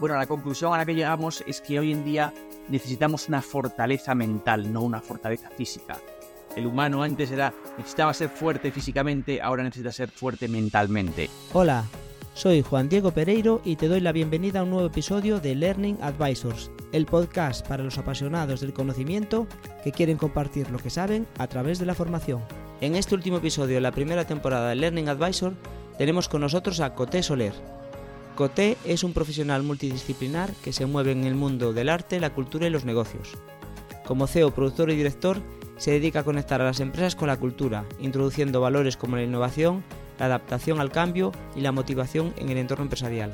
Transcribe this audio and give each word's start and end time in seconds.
Bueno, 0.00 0.16
la 0.16 0.26
conclusión 0.26 0.74
a 0.74 0.78
la 0.78 0.86
que 0.86 0.94
llegamos 0.94 1.44
es 1.46 1.60
que 1.60 1.78
hoy 1.78 1.92
en 1.92 2.04
día 2.04 2.32
necesitamos 2.68 3.28
una 3.28 3.40
fortaleza 3.40 4.14
mental, 4.14 4.72
no 4.72 4.82
una 4.82 5.00
fortaleza 5.00 5.50
física. 5.50 5.98
El 6.56 6.66
humano 6.66 7.02
antes 7.02 7.30
era 7.30 7.52
necesitaba 7.78 8.12
ser 8.12 8.28
fuerte 8.28 8.72
físicamente, 8.72 9.40
ahora 9.40 9.62
necesita 9.62 9.92
ser 9.92 10.10
fuerte 10.10 10.48
mentalmente. 10.48 11.30
Hola, 11.52 11.84
soy 12.34 12.62
Juan 12.62 12.88
Diego 12.88 13.12
Pereiro 13.12 13.60
y 13.64 13.76
te 13.76 13.86
doy 13.86 14.00
la 14.00 14.10
bienvenida 14.10 14.60
a 14.60 14.62
un 14.64 14.70
nuevo 14.70 14.88
episodio 14.88 15.38
de 15.38 15.54
Learning 15.54 15.98
Advisors, 16.02 16.72
el 16.90 17.06
podcast 17.06 17.66
para 17.66 17.84
los 17.84 17.96
apasionados 17.96 18.60
del 18.60 18.72
conocimiento 18.72 19.46
que 19.84 19.92
quieren 19.92 20.16
compartir 20.16 20.70
lo 20.70 20.78
que 20.78 20.90
saben 20.90 21.26
a 21.38 21.46
través 21.46 21.78
de 21.78 21.86
la 21.86 21.94
formación. 21.94 22.42
En 22.80 22.96
este 22.96 23.14
último 23.14 23.36
episodio 23.36 23.76
de 23.76 23.80
la 23.80 23.92
primera 23.92 24.24
temporada 24.26 24.70
de 24.70 24.74
Learning 24.74 25.08
Advisor 25.08 25.54
tenemos 25.98 26.28
con 26.28 26.40
nosotros 26.40 26.80
a 26.80 26.94
Coté 26.94 27.22
Soler. 27.22 27.54
Coté 28.34 28.76
es 28.84 29.04
un 29.04 29.12
profesional 29.12 29.62
multidisciplinar 29.62 30.52
que 30.54 30.72
se 30.72 30.86
mueve 30.86 31.12
en 31.12 31.22
el 31.22 31.36
mundo 31.36 31.72
del 31.72 31.88
arte, 31.88 32.18
la 32.18 32.34
cultura 32.34 32.66
y 32.66 32.70
los 32.70 32.84
negocios. 32.84 33.34
Como 34.04 34.26
CEO, 34.26 34.52
productor 34.52 34.90
y 34.90 34.96
director, 34.96 35.40
se 35.76 35.92
dedica 35.92 36.20
a 36.20 36.24
conectar 36.24 36.60
a 36.60 36.64
las 36.64 36.80
empresas 36.80 37.14
con 37.14 37.28
la 37.28 37.38
cultura, 37.38 37.84
introduciendo 38.00 38.60
valores 38.60 38.96
como 38.96 39.16
la 39.16 39.22
innovación, 39.22 39.84
la 40.18 40.26
adaptación 40.26 40.80
al 40.80 40.90
cambio 40.90 41.30
y 41.54 41.60
la 41.60 41.70
motivación 41.70 42.34
en 42.36 42.48
el 42.48 42.58
entorno 42.58 42.84
empresarial. 42.84 43.32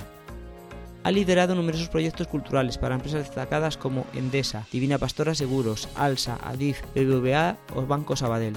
Ha 1.03 1.11
liderado 1.11 1.55
numerosos 1.55 1.89
proyectos 1.89 2.27
culturales 2.27 2.77
para 2.77 2.95
empresas 2.95 3.23
destacadas 3.23 3.79
como 3.79 4.05
Endesa, 4.13 4.67
Divina 4.71 4.99
Pastora 4.99 5.35
Seguros, 5.35 5.89
Alsa, 5.95 6.39
Adif, 6.45 6.83
BBVA 6.95 7.57
o 7.75 7.87
Banco 7.87 8.17
Sabadell. 8.17 8.57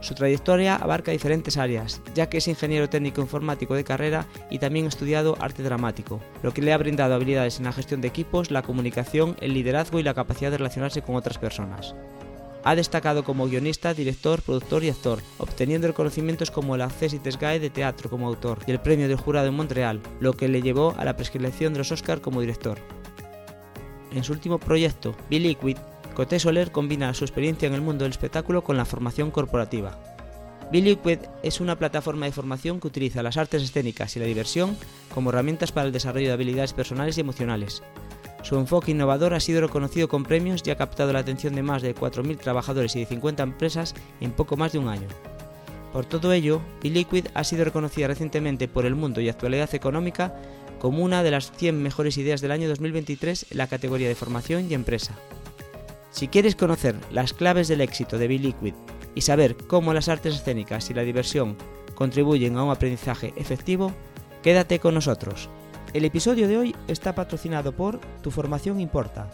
Su 0.00 0.14
trayectoria 0.14 0.76
abarca 0.76 1.10
diferentes 1.10 1.56
áreas, 1.56 2.00
ya 2.14 2.28
que 2.28 2.38
es 2.38 2.48
ingeniero 2.48 2.88
técnico 2.88 3.20
informático 3.20 3.74
de 3.74 3.84
carrera 3.84 4.26
y 4.50 4.58
también 4.58 4.86
ha 4.86 4.88
estudiado 4.88 5.36
arte 5.40 5.62
dramático, 5.62 6.20
lo 6.42 6.54
que 6.54 6.62
le 6.62 6.72
ha 6.72 6.78
brindado 6.78 7.14
habilidades 7.14 7.58
en 7.58 7.64
la 7.64 7.72
gestión 7.72 8.00
de 8.00 8.08
equipos, 8.08 8.50
la 8.50 8.62
comunicación, 8.62 9.36
el 9.40 9.54
liderazgo 9.54 9.98
y 9.98 10.04
la 10.04 10.14
capacidad 10.14 10.50
de 10.50 10.58
relacionarse 10.58 11.02
con 11.02 11.16
otras 11.16 11.38
personas. 11.38 11.94
Ha 12.64 12.74
destacado 12.74 13.24
como 13.24 13.46
guionista, 13.46 13.94
director, 13.94 14.42
productor 14.42 14.84
y 14.84 14.90
actor, 14.90 15.20
obteniendo 15.38 15.86
reconocimientos 15.86 16.50
como 16.50 16.74
el 16.74 16.82
Accessites 16.82 17.38
Guide 17.38 17.60
de 17.60 17.70
teatro 17.70 18.10
como 18.10 18.26
autor 18.26 18.58
y 18.66 18.72
el 18.72 18.80
premio 18.80 19.08
del 19.08 19.16
jurado 19.16 19.48
en 19.48 19.54
Montreal, 19.54 20.00
lo 20.20 20.32
que 20.32 20.48
le 20.48 20.62
llevó 20.62 20.94
a 20.96 21.04
la 21.04 21.16
prescripción 21.16 21.72
de 21.72 21.78
los 21.78 21.92
Oscar 21.92 22.20
como 22.20 22.40
director. 22.40 22.78
En 24.12 24.24
su 24.24 24.32
último 24.32 24.58
proyecto, 24.58 25.14
Be 25.30 25.38
Liquid, 25.38 25.76
Coté 26.18 26.40
Soler 26.40 26.72
combina 26.72 27.14
su 27.14 27.22
experiencia 27.22 27.68
en 27.68 27.74
el 27.74 27.80
mundo 27.80 28.02
del 28.02 28.10
espectáculo 28.10 28.64
con 28.64 28.76
la 28.76 28.84
formación 28.84 29.30
corporativa. 29.30 29.96
Be 30.72 30.80
Liquid 30.80 31.20
es 31.44 31.60
una 31.60 31.78
plataforma 31.78 32.26
de 32.26 32.32
formación 32.32 32.80
que 32.80 32.88
utiliza 32.88 33.22
las 33.22 33.36
artes 33.36 33.62
escénicas 33.62 34.16
y 34.16 34.18
la 34.18 34.26
diversión 34.26 34.76
como 35.14 35.30
herramientas 35.30 35.70
para 35.70 35.86
el 35.86 35.92
desarrollo 35.92 36.26
de 36.26 36.32
habilidades 36.32 36.72
personales 36.72 37.16
y 37.16 37.20
emocionales. 37.20 37.84
Su 38.42 38.58
enfoque 38.58 38.90
innovador 38.90 39.32
ha 39.32 39.38
sido 39.38 39.60
reconocido 39.60 40.08
con 40.08 40.24
premios 40.24 40.60
y 40.66 40.72
ha 40.72 40.76
captado 40.76 41.12
la 41.12 41.20
atención 41.20 41.54
de 41.54 41.62
más 41.62 41.82
de 41.82 41.94
4.000 41.94 42.36
trabajadores 42.36 42.96
y 42.96 42.98
de 42.98 43.06
50 43.06 43.44
empresas 43.44 43.94
en 44.20 44.32
poco 44.32 44.56
más 44.56 44.72
de 44.72 44.80
un 44.80 44.88
año. 44.88 45.06
Por 45.92 46.04
todo 46.04 46.32
ello, 46.32 46.60
Liquid 46.82 47.28
ha 47.34 47.44
sido 47.44 47.64
reconocida 47.64 48.08
recientemente 48.08 48.66
por 48.66 48.86
El 48.86 48.96
Mundo 48.96 49.20
y 49.20 49.28
Actualidad 49.28 49.72
Económica 49.72 50.34
como 50.80 51.04
una 51.04 51.22
de 51.22 51.30
las 51.30 51.52
100 51.52 51.80
mejores 51.80 52.18
ideas 52.18 52.40
del 52.40 52.50
año 52.50 52.68
2023 52.68 53.52
en 53.52 53.58
la 53.58 53.68
categoría 53.68 54.08
de 54.08 54.16
formación 54.16 54.68
y 54.68 54.74
empresa. 54.74 55.14
Si 56.10 56.28
quieres 56.28 56.56
conocer 56.56 56.96
las 57.12 57.32
claves 57.32 57.68
del 57.68 57.80
éxito 57.80 58.18
de 58.18 58.28
Liquid 58.28 58.74
y 59.14 59.20
saber 59.20 59.56
cómo 59.56 59.92
las 59.92 60.08
artes 60.08 60.34
escénicas 60.34 60.88
y 60.90 60.94
la 60.94 61.02
diversión 61.02 61.56
contribuyen 61.94 62.56
a 62.56 62.64
un 62.64 62.70
aprendizaje 62.70 63.34
efectivo, 63.36 63.92
quédate 64.42 64.78
con 64.78 64.94
nosotros. 64.94 65.50
El 65.92 66.04
episodio 66.04 66.48
de 66.48 66.56
hoy 66.56 66.76
está 66.86 67.14
patrocinado 67.14 67.72
por 67.72 68.00
Tu 68.22 68.30
Formación 68.30 68.80
Importa, 68.80 69.30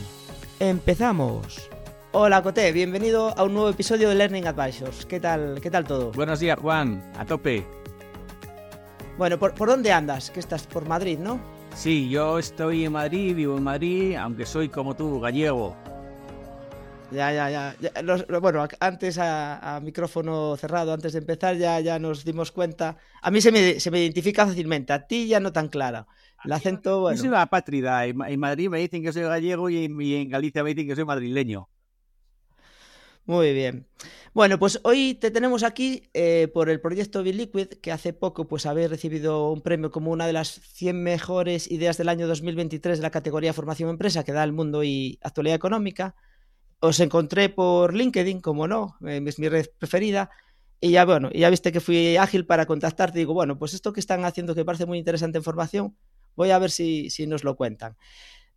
¡Empezamos! 0.59 1.69
Hola 2.12 2.41
Coté, 2.41 2.72
bienvenido 2.72 3.38
a 3.38 3.44
un 3.44 3.53
nuevo 3.53 3.69
episodio 3.69 4.09
de 4.09 4.16
Learning 4.16 4.47
Advisors. 4.47 5.06
¿Qué 5.06 5.19
tal, 5.19 5.59
qué 5.62 5.69
tal 5.69 5.85
todo? 5.85 6.12
Buenos 6.13 6.40
días, 6.40 6.58
Juan. 6.59 7.03
A 7.18 7.25
tope. 7.25 7.63
Bueno, 9.19 9.38
¿por, 9.38 9.53
dónde 9.53 9.91
andas? 9.91 10.31
Que 10.31 10.40
estás 10.40 10.66
por 10.66 10.88
Madrid, 10.88 11.19
¿no? 11.19 11.41
Sí, 11.75 12.09
yo 12.09 12.40
estoy 12.40 12.85
en 12.85 12.94
Madrid, 12.94 13.35
vivo 13.35 13.58
en 13.58 13.63
Madrid, 13.63 14.16
aunque 14.16 14.46
soy 14.46 14.69
como 14.69 14.96
tú, 14.96 15.19
gallego. 15.19 15.75
Ya, 17.12 17.34
ya, 17.34 17.50
ya. 17.50 18.40
bueno, 18.40 18.68
antes 18.80 19.18
a, 19.20 19.80
micrófono 19.84 20.56
cerrado, 20.58 20.94
antes 20.94 21.14
de 21.14 21.20
empezar, 21.20 21.58
ya, 21.58 21.80
ya 21.80 21.97
nos 21.97 22.24
dimos 22.24 22.52
cuenta. 22.52 22.97
A 23.22 23.31
mí 23.31 23.42
se 23.42 23.52
me, 23.52 23.80
se 23.80 23.90
me 23.90 24.02
identifica 24.02 24.46
fácilmente, 24.46 24.94
a 24.94 25.08
ti 25.08 25.28
ya 25.28 25.40
no 25.40 25.52
tan 25.52 25.70
claro. 25.70 26.08
El 26.44 26.52
acento, 26.52 27.02
bueno. 27.02 27.16
Yo 27.16 27.22
soy 27.22 27.30
una 27.30 27.42
apátrida. 27.42 28.06
En 28.06 28.40
Madrid 28.40 28.70
me 28.70 28.80
dicen 28.80 29.03
que 29.03 29.12
soy 29.12 29.24
gallego 29.24 29.70
y 29.70 29.86
en, 29.86 30.30
Galicia 30.30 30.64
me 30.64 30.74
dicen 30.74 30.88
que 30.88 30.96
soy 30.96 31.06
madrileño. 31.06 31.70
Muy 33.26 33.53
bien. 33.53 33.88
Bueno, 34.34 34.58
pues 34.58 34.80
hoy 34.84 35.16
te 35.16 35.30
tenemos 35.30 35.64
aquí 35.64 36.09
eh, 36.14 36.50
por 36.52 36.70
el 36.70 36.81
proyecto 36.81 37.22
Liquid, 37.22 37.68
que 37.81 37.91
hace 37.91 38.14
poco 38.14 38.47
pues 38.47 38.66
habéis 38.66 38.90
recibido 38.90 39.52
un 39.52 39.62
premio 39.62 39.91
como 39.91 40.12
una 40.12 40.26
de 40.26 40.34
las 40.34 40.50
100 40.50 41.03
mejores 41.03 41.70
ideas 41.70 41.97
del 41.97 42.09
año 42.09 42.28
2023 42.28 42.97
de 42.97 43.03
la 43.03 43.12
categoría 43.12 43.53
Formación 43.53 43.90
Empresa 43.90 44.24
que 44.24 44.31
da 44.31 44.44
el 44.44 44.53
mundo 44.53 44.84
y 44.84 45.20
actualidad 45.22 45.56
económica 45.56 46.16
os 46.79 47.00
encontré 47.00 47.50
por 47.50 47.94
LinkedIn, 47.94 48.41
como 48.41 48.67
no, 48.67 48.97
eh, 49.06 49.22
es 49.25 49.40
mi 49.40 49.50
red 49.50 49.67
preferida. 49.78 50.29
Y 50.81 50.91
ya, 50.91 51.06
bueno, 51.06 51.29
ya 51.31 51.50
viste 51.50 51.72
que 51.72 51.81
fui 51.81 52.16
ágil 52.17 52.45
para 52.45 52.66
contactarte. 52.66 53.19
Digo, 53.19 53.34
bueno, 53.34 53.59
pues 53.59 53.73
esto 53.73 53.91
que 53.91 54.00
están 54.00 54.23
haciendo 54.23 54.56
que 54.56 54.63
parece 54.63 54.85
muy 54.85 54.97
interesante 54.97 55.38
información, 55.38 55.97
voy 56.35 56.51
a 56.51 56.59
ver 56.59 56.72
si, 56.72 57.09
si 57.09 57.28
nos 57.28 57.44
lo 57.44 57.56
cuentan. 57.57 57.97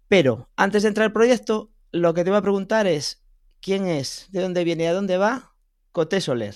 Pero 0.06 0.48
antes 0.56 0.82
de 0.82 0.88
entrar 0.88 1.06
al 1.06 1.12
proyecto, 1.12 1.72
lo 1.90 2.14
que 2.14 2.22
te 2.22 2.30
voy 2.30 2.38
a 2.38 2.42
preguntar 2.42 2.86
es, 2.86 3.24
¿quién 3.60 3.86
es? 3.86 4.28
¿De 4.30 4.40
dónde 4.40 4.62
viene 4.62 4.84
y 4.84 4.86
a 4.86 4.94
dónde 4.94 5.16
va? 5.16 5.54
Coté 5.90 6.20
Soler. 6.20 6.54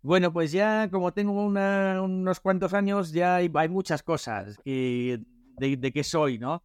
Bueno, 0.00 0.32
pues 0.32 0.52
ya 0.52 0.88
como 0.90 1.12
tengo 1.12 1.32
unos 1.32 2.40
cuantos 2.40 2.72
años, 2.72 3.12
ya 3.12 3.36
hay, 3.36 3.50
muchas 3.68 4.02
cosas 4.02 4.56
de, 4.64 5.20
de 5.58 5.92
qué 5.92 6.04
soy, 6.04 6.38
¿no? 6.38 6.62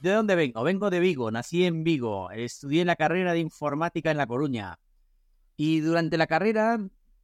¿De 0.00 0.12
dónde 0.12 0.34
vengo? 0.34 0.62
Vengo 0.62 0.88
de 0.88 1.00
Vigo, 1.00 1.30
nací 1.30 1.64
en 1.64 1.84
Vigo, 1.84 2.30
estudié 2.30 2.84
la 2.84 2.96
carrera 2.96 3.32
de 3.32 3.40
informática 3.40 4.10
en 4.10 4.16
La 4.16 4.26
Coruña. 4.26 4.78
Y 5.56 5.80
durante 5.80 6.16
la 6.16 6.26
carrera 6.26 6.78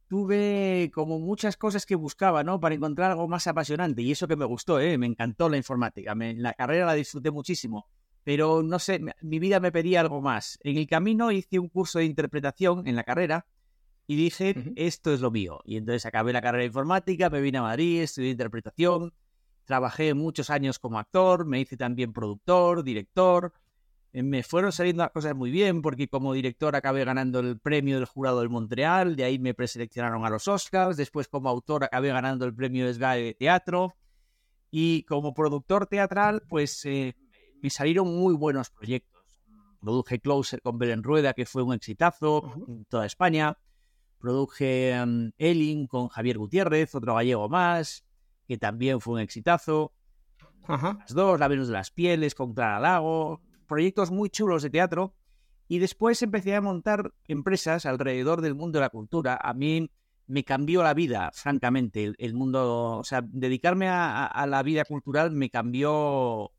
tuve 0.07 0.91
como 0.93 1.19
muchas 1.19 1.57
cosas 1.57 1.85
que 1.85 1.95
buscaba, 1.95 2.43
¿no? 2.43 2.59
Para 2.59 2.75
encontrar 2.75 3.11
algo 3.11 3.27
más 3.27 3.47
apasionante. 3.47 4.01
Y 4.03 4.11
eso 4.11 4.27
que 4.27 4.35
me 4.35 4.45
gustó, 4.45 4.79
¿eh? 4.79 4.97
Me 4.97 5.07
encantó 5.07 5.49
la 5.49 5.57
informática. 5.57 6.13
la 6.15 6.53
carrera 6.53 6.85
la 6.85 6.93
disfruté 6.93 7.31
muchísimo. 7.31 7.87
Pero 8.23 8.61
no 8.61 8.77
sé, 8.77 9.01
mi 9.21 9.39
vida 9.39 9.59
me 9.59 9.71
pedía 9.71 10.01
algo 10.01 10.21
más. 10.21 10.59
En 10.61 10.77
el 10.77 10.85
camino 10.85 11.31
hice 11.31 11.59
un 11.59 11.69
curso 11.69 11.99
de 11.99 12.05
interpretación 12.05 12.87
en 12.87 12.95
la 12.95 13.03
carrera 13.03 13.47
y 14.05 14.15
dije, 14.17 14.55
esto 14.75 15.13
es 15.13 15.21
lo 15.21 15.31
mío. 15.31 15.61
Y 15.65 15.77
entonces 15.77 16.05
acabé 16.05 16.33
la 16.33 16.41
carrera 16.41 16.61
de 16.61 16.67
informática, 16.67 17.29
me 17.29 17.41
vine 17.41 17.57
a 17.57 17.63
Madrid, 17.63 18.01
estudié 18.01 18.31
interpretación 18.31 19.13
Trabajé 19.67 20.13
muchos 20.13 20.49
años 20.49 20.79
como 20.79 20.97
actor, 20.97 21.45
me 21.45 21.59
hice 21.59 21.75
también 21.75 22.13
productor, 22.13 22.85
director. 22.85 23.51
Eh, 24.13 24.23
me 24.23 24.41
fueron 24.41 24.71
saliendo 24.71 25.03
las 25.03 25.11
cosas 25.11 25.35
muy 25.35 25.51
bien 25.51 25.81
porque 25.81 26.07
como 26.07 26.31
director 26.31 26.73
acabé 26.73 27.03
ganando 27.03 27.41
el 27.41 27.59
premio 27.59 27.97
del 27.97 28.05
jurado 28.05 28.39
del 28.39 28.49
Montreal, 28.49 29.17
de 29.17 29.25
ahí 29.25 29.39
me 29.39 29.53
preseleccionaron 29.53 30.23
a 30.23 30.29
los 30.29 30.47
Oscars, 30.47 30.95
después 30.95 31.27
como 31.27 31.49
autor 31.49 31.83
acabé 31.83 32.07
ganando 32.13 32.45
el 32.45 32.55
premio 32.55 32.91
SGAE 32.93 33.23
de 33.23 33.33
teatro 33.33 33.93
y 34.71 35.03
como 35.03 35.33
productor 35.33 35.85
teatral 35.85 36.43
pues 36.47 36.85
eh, 36.85 37.17
me 37.61 37.69
salieron 37.69 38.07
muy 38.07 38.35
buenos 38.35 38.69
proyectos. 38.69 39.21
Produje 39.81 40.21
Closer 40.21 40.61
con 40.61 40.77
Belén 40.77 41.03
Rueda, 41.03 41.33
que 41.33 41.45
fue 41.45 41.61
un 41.61 41.73
exitazo 41.73 42.53
en 42.69 42.85
toda 42.85 43.05
España. 43.05 43.57
Produje 44.17 44.97
um, 45.03 45.31
Elin 45.37 45.87
con 45.87 46.07
Javier 46.07 46.37
Gutiérrez, 46.37 46.95
otro 46.95 47.15
gallego 47.15 47.49
más 47.49 48.06
que 48.47 48.57
también 48.57 49.01
fue 49.01 49.15
un 49.15 49.19
exitazo. 49.19 49.93
Las 50.67 51.13
dos, 51.13 51.39
La 51.39 51.47
Venus 51.47 51.67
de 51.67 51.73
las 51.73 51.91
Pieles, 51.91 52.35
con 52.35 52.53
Clara 52.53 52.79
Lago, 52.79 53.41
proyectos 53.67 54.11
muy 54.11 54.29
chulos 54.29 54.63
de 54.63 54.69
teatro. 54.69 55.13
Y 55.67 55.79
después 55.79 56.21
empecé 56.21 56.55
a 56.55 56.61
montar 56.61 57.13
empresas 57.27 57.85
alrededor 57.85 58.41
del 58.41 58.55
mundo 58.55 58.79
de 58.79 58.83
la 58.83 58.89
cultura. 58.89 59.37
A 59.41 59.53
mí 59.53 59.89
me 60.27 60.43
cambió 60.43 60.83
la 60.83 60.93
vida, 60.93 61.31
francamente, 61.33 62.13
el, 62.17 62.33
mundo, 62.33 62.97
o 62.97 63.03
sea, 63.03 63.21
dedicarme 63.21 63.87
a, 63.89 64.45
la 64.47 64.63
vida 64.63 64.83
cultural 64.85 65.31
me 65.31 65.49
cambió 65.49 66.51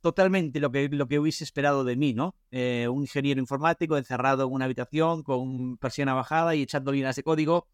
totalmente 0.00 0.60
lo 0.60 0.70
que, 0.70 0.88
lo 0.88 1.06
que 1.08 1.18
hubiese 1.18 1.44
esperado 1.44 1.84
de 1.84 1.96
mí, 1.96 2.14
¿no? 2.14 2.34
Eh, 2.50 2.88
un 2.88 3.02
ingeniero 3.02 3.40
informático 3.40 3.96
encerrado 3.96 4.46
en 4.46 4.52
una 4.52 4.64
habitación 4.64 5.22
con 5.22 5.76
persiana 5.76 6.14
bajada 6.14 6.54
y 6.54 6.62
echando 6.62 6.92
líneas 6.92 7.16
de 7.16 7.22
código 7.22 7.66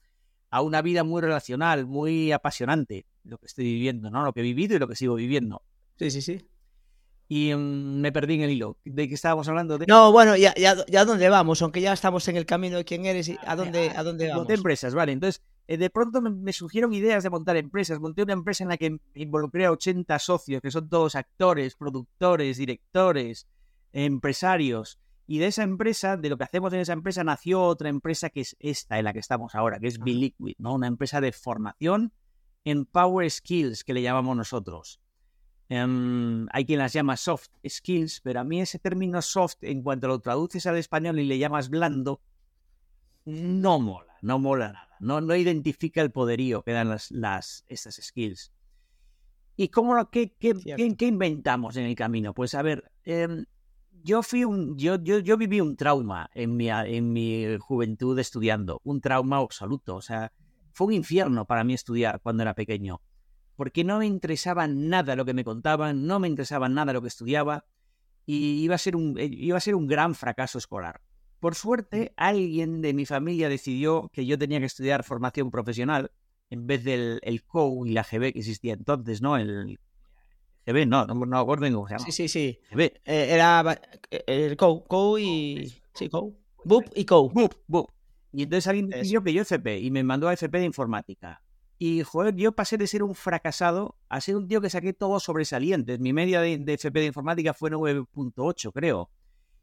a 0.50 0.62
una 0.62 0.82
vida 0.82 1.04
muy 1.04 1.20
relacional, 1.20 1.86
muy 1.86 2.32
apasionante, 2.32 3.06
lo 3.24 3.38
que 3.38 3.46
estoy 3.46 3.64
viviendo, 3.64 4.10
¿no? 4.10 4.24
Lo 4.24 4.32
que 4.32 4.40
he 4.40 4.42
vivido 4.42 4.76
y 4.76 4.78
lo 4.78 4.88
que 4.88 4.96
sigo 4.96 5.14
viviendo. 5.14 5.62
Sí, 5.98 6.10
sí, 6.10 6.22
sí. 6.22 6.46
Y 7.28 7.52
mm, 7.54 8.00
me 8.00 8.12
perdí 8.12 8.34
en 8.34 8.42
el 8.42 8.50
hilo. 8.50 8.78
¿De 8.84 9.08
qué 9.08 9.14
estábamos 9.14 9.48
hablando? 9.48 9.78
De... 9.78 9.86
No, 9.86 10.12
bueno, 10.12 10.36
ya, 10.36 10.54
ya, 10.54 10.76
ya 10.86 11.00
a 11.00 11.04
dónde 11.04 11.28
vamos, 11.28 11.60
aunque 11.62 11.80
ya 11.80 11.92
estamos 11.92 12.26
en 12.28 12.36
el 12.36 12.46
camino 12.46 12.76
de 12.76 12.84
quién 12.84 13.04
eres 13.04 13.28
y 13.28 13.36
a 13.44 13.56
dónde, 13.56 13.90
a 13.90 14.02
dónde 14.02 14.28
vamos. 14.28 14.42
Monté 14.42 14.54
empresas, 14.54 14.94
vale. 14.94 15.12
Entonces, 15.12 15.42
eh, 15.66 15.76
de 15.76 15.90
pronto 15.90 16.20
me, 16.20 16.30
me 16.30 16.52
surgieron 16.52 16.92
ideas 16.94 17.24
de 17.24 17.30
montar 17.30 17.56
empresas. 17.56 17.98
Monté 17.98 18.22
una 18.22 18.34
empresa 18.34 18.62
en 18.62 18.70
la 18.70 18.76
que 18.76 18.98
involucré 19.14 19.66
a 19.66 19.72
80 19.72 20.18
socios, 20.20 20.62
que 20.62 20.70
son 20.70 20.88
todos 20.88 21.16
actores, 21.16 21.74
productores, 21.74 22.58
directores, 22.58 23.48
empresarios. 23.92 25.00
Y 25.26 25.38
de 25.38 25.46
esa 25.46 25.64
empresa, 25.64 26.16
de 26.16 26.28
lo 26.28 26.38
que 26.38 26.44
hacemos 26.44 26.72
en 26.72 26.80
esa 26.80 26.92
empresa, 26.92 27.24
nació 27.24 27.62
otra 27.62 27.88
empresa 27.88 28.30
que 28.30 28.42
es 28.42 28.56
esta 28.60 28.98
en 28.98 29.04
la 29.04 29.12
que 29.12 29.18
estamos 29.18 29.54
ahora, 29.54 29.80
que 29.80 29.88
es 29.88 29.98
Biliquid, 29.98 30.54
¿no? 30.58 30.74
Una 30.74 30.86
empresa 30.86 31.20
de 31.20 31.32
formación 31.32 32.12
en 32.64 32.84
Power 32.84 33.28
Skills, 33.28 33.82
que 33.82 33.92
le 33.94 34.02
llamamos 34.02 34.36
nosotros. 34.36 35.00
Em, 35.68 36.46
hay 36.52 36.64
quien 36.64 36.78
las 36.78 36.92
llama 36.92 37.16
soft 37.16 37.48
skills, 37.68 38.20
pero 38.20 38.40
a 38.40 38.44
mí 38.44 38.60
ese 38.60 38.78
término 38.78 39.20
soft, 39.20 39.56
en 39.62 39.82
cuanto 39.82 40.06
lo 40.06 40.20
traduces 40.20 40.64
al 40.66 40.76
español 40.76 41.18
y 41.18 41.24
le 41.24 41.38
llamas 41.38 41.70
blando, 41.70 42.20
no 43.24 43.80
mola, 43.80 44.16
no 44.22 44.38
mola 44.38 44.72
nada. 44.72 44.96
No, 45.00 45.20
no 45.20 45.34
identifica 45.34 46.00
el 46.02 46.12
poderío 46.12 46.62
que 46.62 46.70
dan 46.70 46.88
las, 46.88 47.10
las, 47.10 47.64
estas 47.68 47.96
skills. 47.96 48.52
¿Y 49.56 49.68
cómo, 49.68 50.08
qué, 50.10 50.32
qué, 50.38 50.54
qué, 50.54 50.96
qué 50.96 51.06
inventamos 51.06 51.76
en 51.76 51.84
el 51.86 51.96
camino? 51.96 52.32
Pues 52.32 52.54
a 52.54 52.62
ver, 52.62 52.92
eh, 53.04 53.44
yo 54.02 54.22
fui 54.22 54.44
un, 54.44 54.76
yo, 54.76 54.96
yo, 54.96 55.18
yo 55.18 55.36
viví 55.36 55.60
un 55.60 55.76
trauma 55.76 56.30
en 56.34 56.56
mi, 56.56 56.68
en 56.70 57.12
mi 57.12 57.56
juventud 57.58 58.18
estudiando, 58.18 58.80
un 58.84 59.00
trauma 59.00 59.38
absoluto. 59.38 59.96
O 59.96 60.02
sea, 60.02 60.32
fue 60.72 60.88
un 60.88 60.92
infierno 60.92 61.46
para 61.46 61.64
mí 61.64 61.74
estudiar 61.74 62.20
cuando 62.20 62.42
era 62.42 62.54
pequeño, 62.54 63.00
porque 63.56 63.84
no 63.84 63.98
me 63.98 64.06
interesaba 64.06 64.66
nada 64.68 65.16
lo 65.16 65.24
que 65.24 65.34
me 65.34 65.44
contaban, 65.44 66.06
no 66.06 66.18
me 66.20 66.28
interesaba 66.28 66.68
nada 66.68 66.92
lo 66.92 67.02
que 67.02 67.08
estudiaba 67.08 67.64
y 68.26 68.62
iba 68.62 68.74
a 68.74 68.78
ser 68.78 68.96
un, 68.96 69.16
iba 69.18 69.56
a 69.56 69.60
ser 69.60 69.74
un 69.74 69.86
gran 69.86 70.14
fracaso 70.14 70.58
escolar. 70.58 71.00
Por 71.40 71.54
suerte, 71.54 72.12
alguien 72.16 72.82
de 72.82 72.92
mi 72.94 73.06
familia 73.06 73.48
decidió 73.48 74.10
que 74.12 74.26
yo 74.26 74.38
tenía 74.38 74.58
que 74.58 74.66
estudiar 74.66 75.04
formación 75.04 75.50
profesional 75.50 76.10
en 76.50 76.66
vez 76.66 76.84
del 76.84 77.20
el 77.22 77.44
COU 77.44 77.86
y 77.86 77.92
la 77.92 78.02
GB 78.02 78.32
que 78.32 78.38
existía 78.40 78.74
entonces, 78.74 79.22
¿no? 79.22 79.36
El 79.36 79.78
GB, 80.66 80.86
no, 80.86 81.06
no, 81.06 81.14
no 81.14 81.38
acuerdo 81.38 81.66
cómo 81.72 81.86
se 81.86 81.94
llama. 81.94 82.04
Sí, 82.04 82.12
sí, 82.12 82.28
sí. 82.28 82.58
Eh, 82.76 82.92
era 83.04 83.80
eh, 84.10 84.24
el 84.26 84.56
COU, 84.56 84.84
COU 84.84 85.18
y... 85.18 85.72
Sí, 85.94 86.08
COU. 86.08 86.36
BUP 86.64 86.84
y 86.94 87.04
COU. 87.04 87.30
BUP, 87.30 87.54
BUP. 87.68 87.90
Y 88.32 88.42
entonces 88.42 88.66
alguien 88.66 88.88
decidió 88.88 89.22
que 89.22 89.32
yo 89.32 89.42
FP 89.42 89.78
y 89.78 89.90
me 89.90 90.02
mandó 90.02 90.28
a 90.28 90.32
FP 90.32 90.58
de 90.58 90.64
informática. 90.64 91.42
Y, 91.78 92.02
joder, 92.02 92.34
yo 92.34 92.52
pasé 92.52 92.78
de 92.78 92.86
ser 92.86 93.02
un 93.02 93.14
fracasado 93.14 93.96
a 94.08 94.20
ser 94.20 94.36
un 94.36 94.48
tío 94.48 94.60
que 94.60 94.70
saqué 94.70 94.92
todos 94.92 95.22
sobresalientes. 95.22 96.00
Mi 96.00 96.12
media 96.12 96.40
de, 96.40 96.58
de 96.58 96.74
FP 96.74 97.00
de 97.00 97.06
informática 97.06 97.54
fue 97.54 97.70
9.8, 97.70 98.72
creo. 98.72 99.10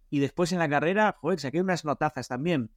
Y 0.10 0.20
después 0.20 0.52
en 0.52 0.60
la 0.60 0.70
carrera, 0.70 1.16
joder, 1.20 1.40
saqué 1.40 1.60
unas 1.60 1.86
notazas 1.86 2.28
también. 2.28 2.72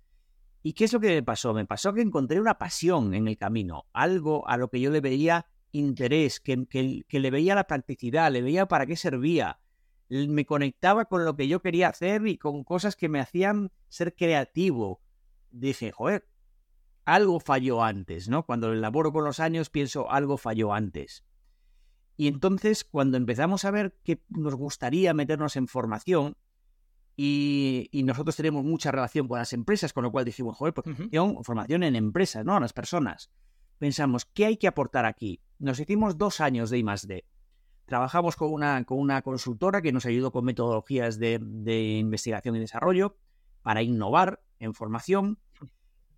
¿Y 0.62 0.73
qué 0.73 0.84
es 0.87 0.93
lo 0.93 1.00
que 1.00 1.08
me 1.08 1.23
pasó? 1.23 1.55
Me 1.55 1.64
pasó 1.64 1.93
que 1.93 2.00
encontré 2.00 2.40
una 2.40 2.58
pasión 2.58 3.14
en 3.14 3.28
el 3.28 3.37
camino, 3.37 3.84
algo 3.93 4.49
a 4.49 4.56
lo 4.56 4.69
que 4.69 4.81
yo 4.81 4.90
le 4.90 5.00
veía 5.00 5.46
interés, 5.78 6.40
que, 6.40 6.67
que, 6.67 7.05
que, 7.08 7.20
le 7.20 7.31
veía 7.31 7.55
la 7.55 7.67
practicidad, 7.67 8.32
le 8.32 8.43
veía 8.43 8.67
para 8.67 8.87
qué 8.87 8.96
servía. 8.96 9.61
Me 10.08 10.46
conectaba 10.46 11.06
con 11.06 11.25
lo 11.25 11.37
que 11.37 11.49
yo 11.49 11.61
quería 11.62 11.88
hacer 11.88 12.26
y 12.26 12.38
con 12.38 12.64
cosas 12.64 12.96
que 12.96 13.08
me 13.08 13.20
hacían 13.20 13.73
ser 13.88 14.14
creativo. 14.14 15.00
Dije, 15.50 15.93
joder, 15.93 16.28
algo 17.05 17.40
falló 17.40 17.82
antes, 17.82 18.28
¿no? 18.28 18.44
Cuando 18.44 18.73
elaboro 18.73 19.12
con 19.12 19.25
los 19.25 19.40
años 19.40 19.70
pienso, 19.70 20.11
algo 20.11 20.37
falló 20.37 20.75
antes. 20.75 21.25
Y 22.17 22.28
entonces, 22.28 22.84
cuando 22.84 23.17
empezamos 23.17 23.64
a 23.64 23.70
ver 23.70 23.96
que 24.02 24.23
nos 24.28 24.55
gustaría 24.55 25.14
meternos 25.14 25.56
en 25.56 25.69
formación, 25.69 26.37
y, 27.19 27.88
y, 27.93 28.02
nosotros 28.02 28.37
tenemos 28.37 28.62
mucha 28.62 28.93
relación 28.93 29.26
con 29.26 29.38
las 29.38 29.55
empresas, 29.55 29.94
con 29.94 30.05
lo 30.05 30.12
cual 30.12 30.26
dijimos, 30.26 30.55
joder, 30.55 30.75
pues, 30.75 30.84
formación, 30.84 31.43
formación 31.44 31.82
en 31.82 31.96
empresas, 31.96 32.44
¿no? 32.44 32.56
A 32.56 32.61
las 32.61 32.75
personas. 32.75 33.31
Pensamos, 33.78 34.25
¿qué 34.25 34.46
hay 34.46 34.56
que 34.56 34.69
aportar 34.69 35.05
aquí? 35.06 35.40
Nos 35.58 35.81
hicimos 35.81 36.19
dos 36.19 36.40
años 36.40 36.70
de 36.70 36.78
I+.D. 36.78 37.25
Trabajamos 37.84 38.37
con 38.37 38.52
una, 38.52 38.84
con 38.84 38.99
una 38.99 39.23
consultora 39.23 39.82
que 39.82 39.93
nos 39.93 40.06
ayudó 40.06 40.32
con 40.32 40.44
metodologías 40.44 41.19
de, 41.19 41.38
de 41.40 41.99
investigación 41.99 42.56
y 42.56 42.61
desarrollo 42.61 43.17
para 43.62 43.82
innovar 43.82 44.43
en 44.58 44.75
formación 44.75 45.38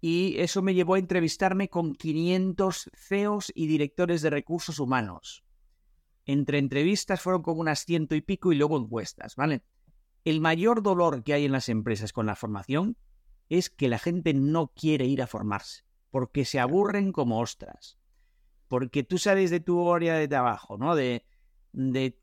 y 0.00 0.37
eso 0.38 0.62
me 0.62 0.75
llevó 0.75 0.94
a 0.94 0.99
entrevistarme 0.99 1.69
con 1.69 1.94
500 1.94 2.90
CEOs 2.94 3.52
y 3.55 3.66
directores 3.66 4.22
de 4.22 4.31
recursos 4.31 4.78
humanos. 4.78 5.44
Entre 6.25 6.58
entrevistas 6.58 7.20
fueron 7.20 7.43
como 7.43 7.60
unas 7.60 7.84
ciento 7.84 8.14
y 8.14 8.20
pico 8.20 8.52
y 8.52 8.56
luego 8.56 8.78
encuestas, 8.78 9.34
¿vale? 9.34 9.62
El 10.25 10.40
mayor 10.40 10.82
dolor 10.82 11.25
que 11.25 11.32
hay 11.32 11.46
en 11.46 11.52
las 11.52 11.69
empresas 11.69 12.12
con 12.12 12.26
la 12.26 12.37
formación 12.37 12.96
es 13.49 13.70
que 13.70 13.88
la 13.88 13.99
gente 13.99 14.34
no 14.34 14.69
quiere 14.69 15.06
ir 15.06 15.22
a 15.22 15.26
formarse, 15.26 15.84
porque 16.10 16.44
se 16.44 16.60
aburren 16.60 17.12
como 17.12 17.40
ostras. 17.40 17.99
Porque 18.69 19.02
tú 19.02 19.19
sales 19.19 19.50
de 19.50 19.60
tu 19.60 19.93
área 19.93 20.14
de 20.14 20.28
trabajo, 20.28 20.76
¿no? 20.76 20.94
De, 20.94 21.25
de 21.72 22.19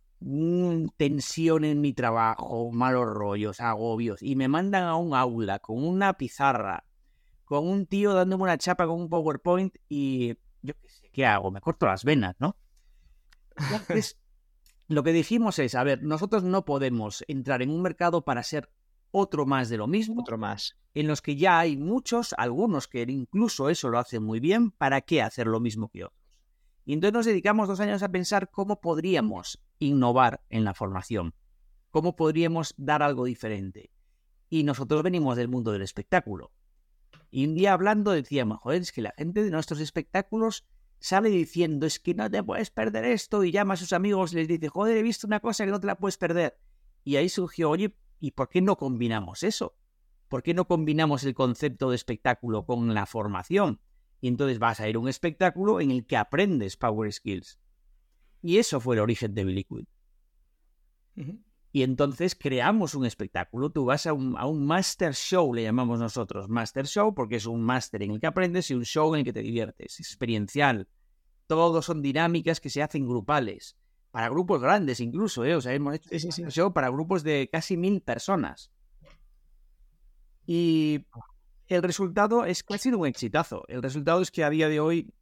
tensión 0.97 1.65
en 1.65 1.81
mi 1.81 1.93
trabajo, 1.93 2.71
malos 2.71 3.07
rollos, 3.07 3.59
agobios, 3.59 4.21
y 4.21 4.35
me 4.35 4.47
mandan 4.47 4.83
a 4.83 4.95
un 4.95 5.13
aula 5.13 5.59
con 5.59 5.83
una 5.83 6.13
pizarra, 6.13 6.85
con 7.43 7.67
un 7.67 7.85
tío 7.85 8.13
dándome 8.13 8.43
una 8.43 8.57
chapa 8.57 8.87
con 8.87 8.99
un 9.01 9.09
PowerPoint 9.09 9.75
y 9.87 10.35
yo 10.61 10.73
qué 10.81 10.89
sé, 10.89 11.09
¿qué 11.11 11.25
hago? 11.25 11.51
Me 11.51 11.61
corto 11.61 11.85
las 11.85 12.03
venas, 12.03 12.35
¿no? 12.39 12.57
Entonces, 13.55 14.17
lo 14.87 15.03
que 15.03 15.13
dijimos 15.13 15.59
es, 15.59 15.75
a 15.75 15.83
ver, 15.83 16.01
nosotros 16.01 16.43
no 16.43 16.65
podemos 16.65 17.23
entrar 17.27 17.61
en 17.61 17.69
un 17.69 17.81
mercado 17.81 18.23
para 18.23 18.41
ser 18.41 18.69
otro 19.12 19.46
más 19.46 19.69
de 19.69 19.78
lo 19.78 19.88
mismo. 19.88 20.22
Otro 20.22 20.38
más. 20.38 20.78
En 20.94 21.07
los 21.07 21.22
que 21.22 21.36
ya 21.36 21.60
hay 21.60 21.78
muchos, 21.78 22.34
algunos 22.38 22.88
que 22.88 23.02
incluso 23.02 23.69
eso 23.69 23.90
lo 23.90 24.00
hacen 24.00 24.24
muy 24.24 24.40
bien, 24.40 24.72
¿para 24.72 25.02
qué 25.02 25.22
hacer 25.22 25.48
lo 25.48 25.60
mismo 25.60 25.90
que 25.90 26.06
otros? 26.06 26.19
Y 26.86 26.94
entonces 26.94 27.13
nos 27.13 27.25
dedicamos 27.25 27.68
dos 27.68 27.80
años 27.80 28.04
a 28.04 28.10
pensar 28.10 28.50
cómo 28.52 28.80
podríamos 28.80 29.62
innovar 29.80 30.44
en 30.50 30.63
la 30.63 30.74
formación, 30.74 31.34
cómo 31.90 32.16
podríamos 32.16 32.75
dar 32.78 33.02
algo 33.02 33.25
diferente. 33.25 33.92
Y 34.50 34.63
nosotros 34.63 35.02
venimos 35.02 35.36
del 35.36 35.50
mundo 35.50 35.72
del 35.72 35.81
espectáculo. 35.81 36.52
Y 37.31 37.46
un 37.48 37.56
día 37.56 37.74
hablando 37.74 38.12
decíamos, 38.12 38.60
joder, 38.60 38.84
es 38.84 38.92
que 38.92 39.02
la 39.02 39.13
gente 39.18 39.44
de 39.44 39.50
nuestros 39.50 39.80
espectáculos 39.80 40.66
sale 41.00 41.30
diciendo, 41.30 41.85
es 41.85 42.00
que 42.00 42.14
no 42.14 42.30
te 42.30 42.44
puedes 42.44 42.69
perder 42.69 43.04
esto, 43.06 43.44
y 43.44 43.52
llama 43.52 43.74
a 43.74 43.78
sus 43.78 43.92
amigos 43.92 44.33
y 44.33 44.38
les 44.38 44.47
dice, 44.47 44.69
joder, 44.69 44.95
he 44.95 45.04
visto 45.04 45.28
una 45.28 45.40
cosa 45.40 45.66
que 45.66 45.71
no 45.71 45.80
te 45.80 45.88
la 45.88 45.97
puedes 45.97 46.18
perder. 46.18 46.57
Y 47.04 47.18
ahí 47.18 47.30
surgió, 47.30 47.69
oye, 47.69 47.95
¿y 48.19 48.31
por 48.31 48.50
qué 48.50 48.62
no 48.62 48.78
combinamos 48.78 49.44
eso? 49.44 49.76
¿Por 50.28 50.44
qué 50.44 50.54
no 50.54 50.66
combinamos 50.66 51.24
el 51.24 51.34
concepto 51.34 51.90
de 51.90 51.95
espectáculo 51.95 52.66
con 52.66 52.94
la 52.94 53.06
formación? 53.06 53.80
Y 54.22 54.28
entonces 54.28 54.60
vas 54.60 54.80
a 54.80 54.90
ir 54.90 54.95
a 54.95 55.00
un 55.00 55.07
espectáculo 55.07 55.80
en 55.81 55.92
el 55.92 56.06
que 56.06 56.18
aprendes 56.18 56.78
Power 56.78 57.12
Skills. 57.12 57.60
Y 58.42 58.57
eso 58.57 58.80
fue 58.80 58.95
el 58.95 59.02
origen 59.02 59.34
de 59.34 59.44
Biliquid. 59.44 59.86
Uh 61.16 61.22
-huh. 61.22 61.44
Y 61.72 61.84
entonces 61.84 62.36
creamos 62.36 62.95
un 62.95 63.06
espectáculo. 63.06 63.69
Tú 63.69 63.84
vas 63.84 64.07
a 64.07 64.14
un, 64.14 64.38
a 64.38 64.45
un 64.45 64.66
master 64.66 65.14
show, 65.14 65.54
le 65.54 65.64
llamamos 65.64 66.00
nosotros 66.00 66.48
master 66.48 66.86
show, 66.88 67.14
porque 67.14 67.36
es 67.36 67.45
un 67.45 67.62
máster 67.64 68.02
en 68.02 68.12
el 68.12 68.19
que 68.22 68.28
aprendes 68.28 68.72
y 68.72 68.76
un 68.76 68.86
show 68.86 69.14
en 69.14 69.19
el 69.19 69.26
que 69.26 69.34
te 69.34 69.42
diviertes, 69.42 70.00
experiencial. 70.00 70.88
Todos 71.48 71.86
son 71.86 72.02
dinámicas 72.02 72.62
que 72.62 72.69
se 72.69 72.81
hacen 72.81 73.06
grupales, 73.06 73.76
para 74.16 74.30
grupos 74.30 74.62
grandes 74.62 75.02
incluso, 75.02 75.44
¿eh? 75.44 75.57
O 75.57 75.60
sea, 75.60 75.74
hemos 75.74 75.94
hecho 75.95 76.07
sí, 76.18 76.31
sí, 76.31 76.62
para 76.74 76.88
grupos 76.88 77.22
de 77.22 77.50
casi 77.52 77.76
mil 77.76 78.00
personas. 78.00 78.72
Y 80.48 81.06
el 81.68 81.84
resultado 81.84 82.45
es 82.45 82.64
que 82.64 82.76
ha 82.76 82.78
sido 82.78 82.98
un 83.00 83.07
exitazo. 83.07 83.66
El 83.68 83.84
resultado 83.84 84.22
es 84.22 84.31
que 84.31 84.45
a 84.45 84.50
día 84.50 84.69
de 84.69 84.80
hoy, 84.80 85.14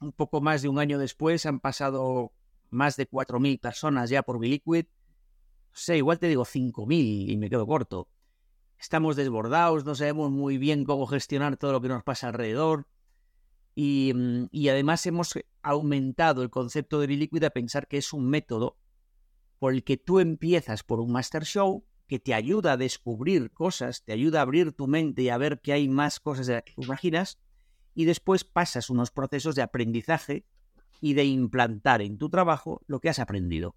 un 0.00 0.12
poco 0.12 0.40
más 0.40 0.62
de 0.62 0.70
un 0.70 0.78
año 0.78 0.98
después, 0.98 1.44
han 1.44 1.60
pasado 1.60 2.32
más 2.70 2.96
de 2.96 3.06
4.000 3.06 3.60
personas 3.60 4.08
ya 4.08 4.22
por 4.22 4.38
Biliquid 4.38 4.86
sé, 5.74 5.98
igual 5.98 6.18
te 6.18 6.28
digo 6.28 6.46
5.000 6.46 7.28
y 7.30 7.36
me 7.36 7.50
quedo 7.50 7.66
corto. 7.66 8.08
Estamos 8.78 9.16
desbordados, 9.16 9.84
no 9.84 9.94
sabemos 9.94 10.30
muy 10.30 10.56
bien 10.56 10.86
cómo 10.86 11.06
gestionar 11.06 11.58
todo 11.58 11.72
lo 11.72 11.82
que 11.82 11.88
nos 11.88 12.02
pasa 12.02 12.28
alrededor. 12.28 12.86
Y, 13.74 14.12
y 14.52 14.68
además 14.68 15.04
hemos 15.06 15.34
aumentado 15.62 16.42
el 16.42 16.50
concepto 16.50 17.00
de 17.00 17.06
Biliquid 17.06 17.42
a 17.44 17.50
pensar 17.50 17.88
que 17.88 17.98
es 17.98 18.12
un 18.12 18.28
método 18.28 18.76
por 19.58 19.72
el 19.72 19.82
que 19.82 19.96
tú 19.96 20.20
empiezas 20.20 20.82
por 20.82 21.00
un 21.00 21.12
master 21.12 21.44
show 21.44 21.84
que 22.06 22.18
te 22.18 22.34
ayuda 22.34 22.72
a 22.72 22.76
descubrir 22.76 23.50
cosas, 23.50 24.04
te 24.04 24.12
ayuda 24.12 24.40
a 24.40 24.42
abrir 24.42 24.72
tu 24.72 24.86
mente 24.86 25.22
y 25.22 25.28
a 25.30 25.38
ver 25.38 25.60
que 25.60 25.72
hay 25.72 25.88
más 25.88 26.20
cosas 26.20 26.46
de 26.46 26.54
las 26.54 26.62
que 26.62 26.74
tú 26.74 26.82
imaginas, 26.82 27.38
y 27.94 28.04
después 28.04 28.44
pasas 28.44 28.90
unos 28.90 29.10
procesos 29.10 29.54
de 29.54 29.62
aprendizaje 29.62 30.44
y 31.00 31.14
de 31.14 31.24
implantar 31.24 32.02
en 32.02 32.18
tu 32.18 32.28
trabajo 32.28 32.82
lo 32.86 33.00
que 33.00 33.08
has 33.08 33.18
aprendido. 33.18 33.74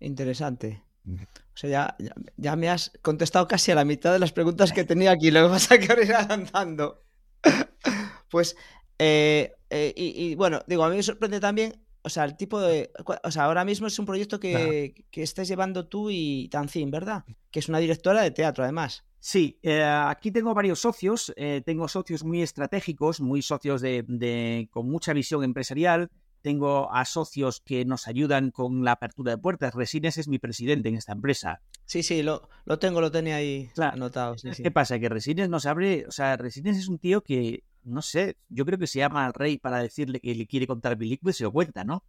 Interesante. 0.00 0.82
O 1.06 1.56
sea, 1.56 1.96
ya, 1.98 2.14
ya, 2.36 2.56
me 2.56 2.68
has 2.68 2.92
contestado 3.02 3.48
casi 3.48 3.72
a 3.72 3.74
la 3.74 3.84
mitad 3.84 4.12
de 4.12 4.18
las 4.18 4.32
preguntas 4.32 4.72
que 4.72 4.84
tenía 4.84 5.10
aquí. 5.12 5.30
Lo 5.30 5.44
que 5.44 5.48
pasa 5.50 5.74
es 5.74 5.86
que 5.86 5.92
ahora 5.92 6.20
avanzando. 6.20 7.02
pues, 8.30 8.56
eh, 8.98 9.52
eh, 9.70 9.92
y, 9.96 10.34
bueno, 10.34 10.60
digo, 10.66 10.84
a 10.84 10.90
mí 10.90 10.96
me 10.96 11.02
sorprende 11.02 11.40
también, 11.40 11.80
o 12.02 12.08
sea, 12.08 12.24
el 12.24 12.36
tipo 12.36 12.60
de... 12.60 12.90
O 13.24 13.30
sea, 13.30 13.44
ahora 13.44 13.64
mismo 13.64 13.86
es 13.86 13.98
un 13.98 14.06
proyecto 14.06 14.40
que, 14.40 15.04
que 15.10 15.22
estás 15.22 15.48
llevando 15.48 15.86
tú 15.86 16.08
y 16.10 16.48
Tanzin, 16.48 16.90
¿verdad? 16.90 17.24
Que 17.50 17.60
es 17.60 17.68
una 17.68 17.78
directora 17.78 18.22
de 18.22 18.30
teatro, 18.30 18.64
además. 18.64 19.04
Sí, 19.20 19.58
eh, 19.62 19.84
aquí 19.84 20.32
tengo 20.32 20.52
varios 20.52 20.80
socios. 20.80 21.32
tengo 21.64 21.86
socios 21.86 22.24
muy 22.24 22.42
estratégicos, 22.42 23.20
muy 23.20 23.40
socios 23.40 23.80
de, 23.80 24.04
de, 24.08 24.68
con 24.72 24.90
mucha 24.90 25.12
visión 25.12 25.44
empresarial 25.44 26.10
tengo 26.42 26.92
a 26.92 27.04
socios 27.04 27.60
que 27.60 27.84
nos 27.84 28.08
ayudan 28.08 28.50
con 28.50 28.84
la 28.84 28.92
apertura 28.92 29.32
de 29.32 29.38
puertas. 29.38 29.74
Resines 29.74 30.18
es 30.18 30.28
mi 30.28 30.38
presidente 30.38 30.88
en 30.88 30.96
esta 30.96 31.12
empresa. 31.12 31.62
Sí, 31.86 32.02
sí, 32.02 32.22
lo, 32.22 32.48
lo 32.64 32.78
tengo, 32.78 33.00
lo 33.00 33.10
tenía 33.10 33.36
ahí 33.36 33.70
anotado. 33.76 34.36
¿Qué 34.56 34.70
pasa? 34.70 34.98
Que 34.98 35.08
Resines 35.08 35.48
nos 35.48 35.66
abre, 35.66 36.06
o 36.06 36.12
sea, 36.12 36.36
Resines 36.36 36.76
es 36.76 36.88
un 36.88 36.98
tío 36.98 37.22
que, 37.22 37.64
no 37.84 38.02
sé, 38.02 38.36
yo 38.48 38.66
creo 38.66 38.78
que 38.78 38.86
se 38.86 38.98
llama 38.98 39.24
al 39.24 39.32
rey 39.32 39.58
para 39.58 39.78
decirle 39.78 40.20
que 40.20 40.34
le 40.34 40.46
quiere 40.46 40.66
contar 40.66 40.98
películas 40.98 41.36
y 41.36 41.38
se 41.38 41.44
lo 41.44 41.52
cuenta, 41.52 41.84
¿no? 41.84 42.04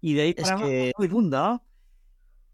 Y 0.00 0.14
de 0.14 0.22
ahí 0.22 0.34
para 0.34 0.56
es 0.56 0.92
que... 0.98 1.08
mundo, 1.08 1.62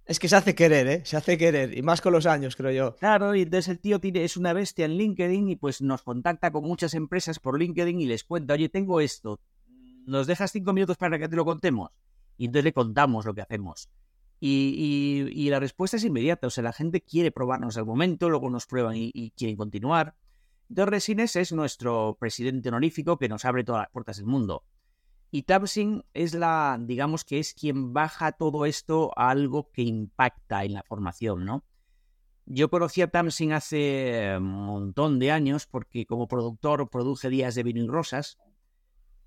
Es 0.05 0.19
que 0.19 0.29
se 0.29 0.37
hace 0.37 0.55
querer, 0.55 0.87
¿eh? 0.87 1.03
Se 1.05 1.19
hace 1.19 1.37
querer, 1.37 1.77
y 1.77 1.83
más 1.83 2.00
con 2.00 2.15
los 2.15 2.25
años, 2.25 2.57
creo 2.57 2.71
yo. 2.73 2.97
Claro, 2.97 3.35
y 3.35 3.43
entonces 3.43 3.69
el 3.69 3.79
tío 3.79 4.00
tiene, 4.00 4.25
es 4.25 4.38
una 4.38 4.55
bestia 4.55 4.87
en 4.87 4.93
LinkedIn 4.93 5.50
y 5.50 5.57
pues 5.57 5.83
nos 5.83 6.03
contacta 6.03 6.50
con 6.50 6.65
muchas 6.65 6.95
empresas 6.95 7.38
por 7.38 7.59
LinkedIn 7.59 8.00
y 8.00 8.07
les 8.07 8.25
cuenta, 8.25 8.55
oye, 8.55 8.71
tengo 8.71 9.03
esto, 9.03 9.38
¿nos 10.09 10.27
dejas 10.27 10.50
cinco 10.50 10.73
minutos 10.73 10.97
para 10.97 11.19
que 11.19 11.29
te 11.29 11.37
lo 11.37 11.45
contemos? 11.45 11.91
Y 12.37 12.47
entonces 12.47 12.65
le 12.65 12.73
contamos 12.73 13.27
lo 13.27 13.35
que 13.35 13.43
hacemos. 13.43 13.88
Y, 14.41 15.49
la 15.50 15.61
respuesta 15.61 15.97
es 15.97 16.05
inmediata, 16.05 16.47
o 16.47 16.50
sea, 16.50 16.62
la 16.62 16.73
gente 16.73 17.00
quiere 17.00 17.33
probarnos 17.33 17.77
al 17.77 17.85
momento, 17.85 18.31
luego 18.31 18.49
nos 18.50 18.67
prueban 18.67 18.95
y, 18.97 19.33
quieren 19.37 19.57
continuar. 19.57 20.15
Entonces 20.69 20.91
Resines 20.91 21.37
es 21.37 21.53
nuestro 21.53 22.17
presidente 22.21 22.69
honorífico 22.69 23.19
que 23.19 23.29
nos 23.29 23.45
abre 23.45 23.65
todas 23.65 23.83
las 23.83 23.91
puertas 23.91 24.17
del 24.19 24.27
mundo. 24.27 24.65
Y 25.31 25.43
Tamsin 25.43 26.05
es 26.15 26.35
la, 26.35 26.79
digamos 26.81 27.25
que 27.25 27.38
es 27.38 27.53
quien 27.53 27.93
baja 27.93 28.33
todo 28.33 28.65
esto 28.65 29.12
a 29.17 29.31
algo 29.31 29.71
que 29.73 29.83
impacta 29.83 30.65
en 30.65 30.75
la 30.75 30.83
formación, 30.83 31.45
¿no? 31.45 31.65
Yo 32.47 32.71
conocí 32.71 33.03
a 33.03 33.11
Tamsin 33.11 33.53
hace 33.53 34.37
un 34.38 34.45
montón 34.45 35.19
de 35.19 35.33
años 35.33 35.67
porque 35.67 36.07
como 36.07 36.29
productor 36.29 36.88
produje 36.88 37.29
Días 37.29 37.55
de 37.55 37.62
Vino 37.62 37.83
y 37.83 37.88
Rosas, 37.88 38.38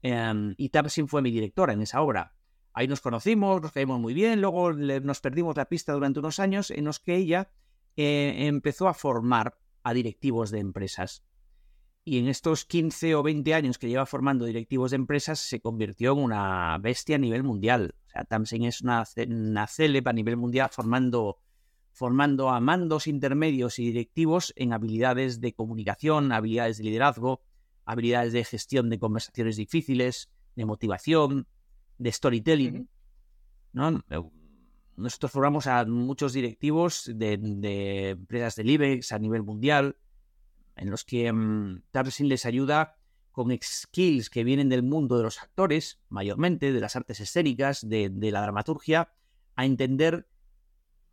Em, 0.02 0.56
y 0.58 0.70
Tamsin 0.70 1.08
fue 1.08 1.22
mi 1.22 1.32
directora 1.32 1.74
en 1.74 1.82
esa 1.82 2.02
obra. 2.02 2.36
Ahí 2.74 2.88
nos 2.88 3.02
conocimos, 3.02 3.62
nos 3.62 3.72
caímos 3.72 4.00
muy 4.00 4.14
bien, 4.14 4.42
luego 4.42 4.72
nos 4.74 5.20
perdimos 5.20 5.58
la 5.58 5.66
pista 5.66 5.94
durante 5.94 6.20
unos 6.20 6.40
años 6.40 6.72
en 6.72 6.86
los 6.86 7.00
que 7.00 7.16
ella 7.16 7.50
eh, 7.98 8.48
empezó 8.48 8.88
a 8.88 8.94
formar 8.94 9.58
a 9.84 9.94
directivos 9.94 10.52
de 10.52 10.60
empresas. 10.60 11.24
Y 12.04 12.18
en 12.18 12.28
estos 12.28 12.66
15 12.66 13.14
o 13.16 13.24
20 13.24 13.54
años 13.54 13.78
que 13.78 13.88
lleva 13.88 14.06
formando 14.06 14.46
directivos 14.46 14.92
de 14.92 14.96
empresas 14.96 15.40
se 15.40 15.60
convirtió 15.60 16.14
en 16.14 16.20
una 16.20 16.78
bestia 16.80 17.18
a 17.18 17.20
nivel 17.20 17.44
mundial. 17.44 17.94
O 18.08 18.10
sea, 18.10 18.24
Tamsin 18.24 18.64
es 18.64 18.82
una, 18.82 19.04
una 19.28 19.68
a 20.06 20.14
nivel 20.14 20.38
mundial 20.38 20.70
formando, 20.72 21.38
formando 21.92 22.50
a 22.50 22.60
mandos 22.60 23.06
intermedios 23.06 23.78
y 23.78 23.86
directivos 23.86 24.52
en 24.56 24.74
habilidades 24.74 25.42
de 25.42 25.54
comunicación, 25.54 26.32
habilidades 26.32 26.78
de 26.78 26.86
liderazgo, 26.86 27.42
habilidades 27.86 28.34
de 28.34 28.44
gestión 28.44 28.90
de 28.90 29.00
conversaciones 29.00 29.58
difíciles, 29.58 30.30
de 30.56 30.66
motivación, 30.66 31.48
de 31.98 32.12
storytelling. 32.12 32.90
¿no? 33.74 34.04
Nosotros 34.96 35.32
formamos 35.32 35.68
a 35.68 35.86
muchos 35.86 36.34
directivos 36.34 37.10
de, 37.14 37.34
empresas 38.12 38.56
del 38.56 38.70
IBEX 38.70 39.12
a 39.12 39.20
nivel 39.20 39.44
mundial, 39.44 39.98
en 40.76 40.90
los 40.90 41.04
que 41.04 41.32
um, 41.32 41.82
les 42.20 42.46
ayuda 42.46 42.96
con 43.32 43.52
skills 43.62 44.30
que 44.30 44.44
vienen 44.44 44.70
del 44.70 44.84
mundo 44.84 45.18
de 45.18 45.24
los 45.24 45.42
actores, 45.42 46.00
mayormente, 46.10 46.74
de 46.74 46.80
las 46.80 46.96
artes 46.96 47.20
escénicas, 47.20 47.88
de, 47.88 48.12
la 48.32 48.42
dramaturgia, 48.42 49.14
a 49.56 49.66
entender 49.66 50.28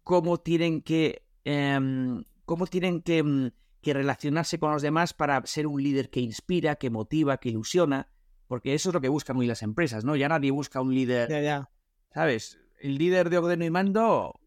cómo 0.02 0.38
tienen 0.38 0.82
que, 0.82 1.22
em, 1.44 2.24
cómo 2.44 2.66
tienen 2.66 3.02
que 3.02 3.18
em, 3.18 3.50
que 3.82 3.94
relacionarse 3.94 4.58
con 4.58 4.72
los 4.72 4.82
demás 4.82 5.14
para 5.14 5.44
ser 5.46 5.66
un 5.66 5.82
líder 5.82 6.10
que 6.10 6.20
inspira, 6.20 6.76
que 6.76 6.90
motiva, 6.90 7.38
que 7.38 7.50
ilusiona, 7.50 8.08
porque 8.46 8.74
eso 8.74 8.90
es 8.90 8.94
lo 8.94 9.00
que 9.00 9.08
buscan 9.08 9.36
hoy 9.36 9.46
las 9.46 9.62
empresas, 9.62 10.04
¿no? 10.04 10.16
Ya 10.16 10.28
nadie 10.28 10.50
busca 10.50 10.80
un 10.80 10.94
líder, 10.94 11.28
ya, 11.28 11.40
ya. 11.40 11.70
¿sabes? 12.12 12.58
El 12.80 12.96
líder 12.96 13.30
de 13.30 13.38
ordeno 13.38 13.64
y 13.64 13.70
mando... 13.70 14.40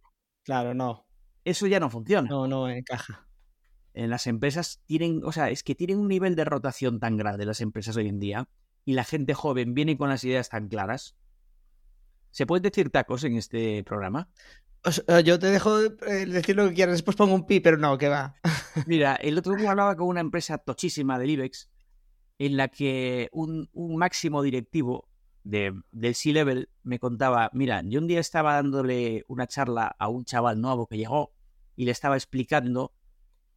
Claro, 0.44 0.74
no. 0.74 1.06
Eso 1.44 1.68
ya 1.68 1.80
no 1.80 1.90
funciona. 1.90 2.30
No, 2.30 2.48
no 2.48 2.70
encaja. 2.70 3.28
En 3.94 4.10
las 4.10 4.28
empresas 4.28 4.82
tienen, 4.86 5.22
o 5.24 5.32
sea, 5.32 5.50
es 5.50 5.64
que 5.64 5.76
tienen 5.76 6.00
un 6.00 6.08
nivel 6.08 6.36
de 6.36 6.46
rotación 6.46 7.00
tan 7.00 7.18
grande 7.18 7.46
las 7.46 7.62
empresas 7.62 7.96
hoy 7.98 8.08
en 8.08 8.20
día 8.20 8.48
y 8.86 8.94
la 8.94 9.04
gente 9.04 9.34
joven 9.34 9.74
viene 9.74 9.98
con 9.98 10.10
las 10.10 10.24
ideas 10.24 10.50
tan 10.50 10.68
claras. 10.68 11.16
¿Se 12.32 12.46
pueden 12.46 12.64
decir 12.64 12.90
tacos 12.90 13.24
en 13.24 13.36
este 13.36 13.84
programa? 13.84 14.30
yo 15.24 15.38
te 15.38 15.48
dejo 15.48 15.80
eh, 15.82 16.26
decir 16.26 16.56
lo 16.56 16.68
que 16.68 16.74
quieras, 16.74 16.96
después 16.96 17.16
pongo 17.16 17.36
un 17.36 17.46
pi, 17.46 17.60
pero 17.60 17.78
no, 17.78 17.98
que 17.98 18.10
va. 18.10 18.36
Mira, 18.86 19.16
el 19.16 19.38
otro 19.38 19.56
día 19.56 19.72
hablaba 19.72 19.96
con 19.96 20.08
una 20.08 20.22
empresa 20.22 20.58
tochísima 20.58 21.20
del 21.20 21.32
IBEX, 21.32 21.70
en 22.38 22.58
la 22.58 22.68
que 22.70 23.30
un, 23.32 23.70
máximo 23.74 24.42
directivo 24.42 25.08
de, 25.44 25.74
del 25.92 26.16
C-Level 26.16 26.70
me 26.84 27.00
contaba, 27.00 27.50
mira, 27.54 27.82
yo 27.86 28.00
un 28.00 28.08
día 28.08 28.20
estaba 28.20 28.56
dándole 28.56 29.25
una 29.28 29.48
charla 29.48 29.96
a 30.00 30.08
un 30.08 30.25
chaval 30.25 30.60
nuevo 30.60 30.88
que 30.88 30.98
llegó 30.98 31.34
y 31.75 31.86
le 31.86 31.92
estaba 31.92 32.16
explicando 32.16 32.94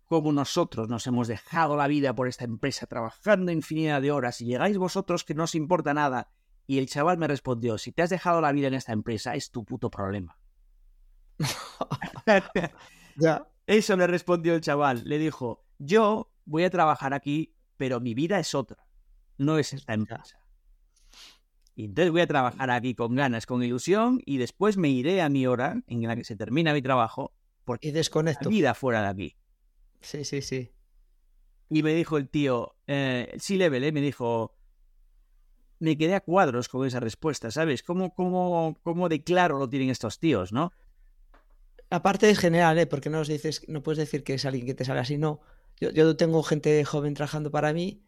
cómo 0.04 0.33
nosotros 0.33 0.88
nos 0.88 1.06
hemos 1.06 1.28
dejado 1.28 1.76
la 1.76 1.87
vida 1.87 2.14
por 2.14 2.28
esta 2.28 2.44
empresa 2.44 2.87
trabajando 2.87 3.52
infinidad 3.52 4.02
de 4.02 4.12
horas 4.12 4.40
y 4.40 4.47
llegáis 4.47 4.76
vosotros 4.76 5.25
que 5.25 5.35
no 5.35 5.44
os 5.44 5.54
importa 5.54 5.94
nada. 5.94 6.30
Y 6.66 6.78
el 6.78 6.88
chaval 6.88 7.18
me 7.18 7.26
respondió, 7.28 7.78
si 7.78 7.92
te 7.92 8.02
has 8.02 8.11
dejado 8.11 8.40
la 8.40 8.52
vida 8.52 8.68
en 8.68 8.75
esta 8.75 8.92
empresa 8.92 9.35
es 9.35 9.50
tu 9.50 9.64
puto 9.64 9.90
problema. 9.90 10.38
ya. 13.16 13.47
Eso 13.66 13.97
le 13.97 14.06
respondió 14.06 14.54
el 14.54 14.61
chaval. 14.61 15.02
Le 15.04 15.18
dijo, 15.18 15.64
yo 15.78 16.30
voy 16.44 16.64
a 16.64 16.71
trabajar 16.71 17.14
aquí, 17.14 17.54
pero 17.76 18.00
mi 18.00 18.14
vida 18.14 18.38
es 18.38 18.54
otra. 18.54 18.87
No 19.38 19.59
es 19.59 19.73
esta 19.73 19.94
empresa. 19.94 20.38
Y 21.75 21.87
entonces 21.87 22.12
voy 22.12 22.21
a 22.21 22.26
trabajar 22.26 22.71
aquí 22.71 22.94
con 22.94 23.14
ganas, 23.16 23.47
con 23.47 23.62
ilusión, 23.62 24.21
y 24.25 24.38
después 24.38 24.76
me 24.76 24.90
iré 24.90 25.23
a 25.23 25.28
mi 25.28 25.47
hora 25.47 25.83
en 25.88 26.02
la 26.02 26.14
que 26.14 26.25
se 26.25 26.37
termina 26.37 26.73
mi 26.73 26.83
trabajo, 26.83 27.33
porque 27.64 27.88
y 27.88 27.90
desconecto. 27.90 28.49
vida 28.49 28.75
fuera 28.75 29.02
de 29.02 29.09
aquí. 29.09 29.37
Sí, 30.00 30.25
sí, 30.25 30.40
sí. 30.40 30.71
Y 31.68 31.83
me 31.83 31.94
dijo 31.94 32.16
el 32.16 32.28
tío, 32.28 32.76
eh, 32.87 33.35
sí, 33.38 33.56
level, 33.56 33.83
eh, 33.83 33.90
me 33.90 34.02
dijo, 34.02 34.56
me 35.80 35.99
quedé 35.99 36.14
a 36.14 36.21
cuadros 36.21 36.68
con 36.68 36.87
esa 36.87 37.00
respuesta, 37.00 37.50
¿sabes? 37.50 37.83
¿Cómo, 37.83 38.14
cómo, 38.14 38.78
cómo 38.83 39.09
de 39.09 39.25
claro 39.25 39.59
lo 39.59 39.68
tienen 39.68 39.90
estos 39.90 40.21
tíos, 40.21 40.52
no? 40.52 40.73
Aparte 41.94 42.30
es 42.30 42.38
general, 42.38 42.78
¿eh? 42.78 42.86
Porque 42.86 43.10
no 43.10 43.18
nos 43.18 43.28
dices, 43.28 43.62
no 43.68 43.82
puedes 43.82 43.98
decir 43.98 44.24
que 44.24 44.34
es 44.34 44.44
alguien 44.44 44.66
que 44.66 44.74
te 44.74 44.84
sale 44.84 45.00
así, 45.00 45.18
no. 45.18 45.40
Yo, 45.80 46.16
tengo 46.16 46.42
gente 46.42 46.84
joven 46.84 47.14
trabajando 47.14 47.50
para 47.50 47.72
mí 47.72 48.02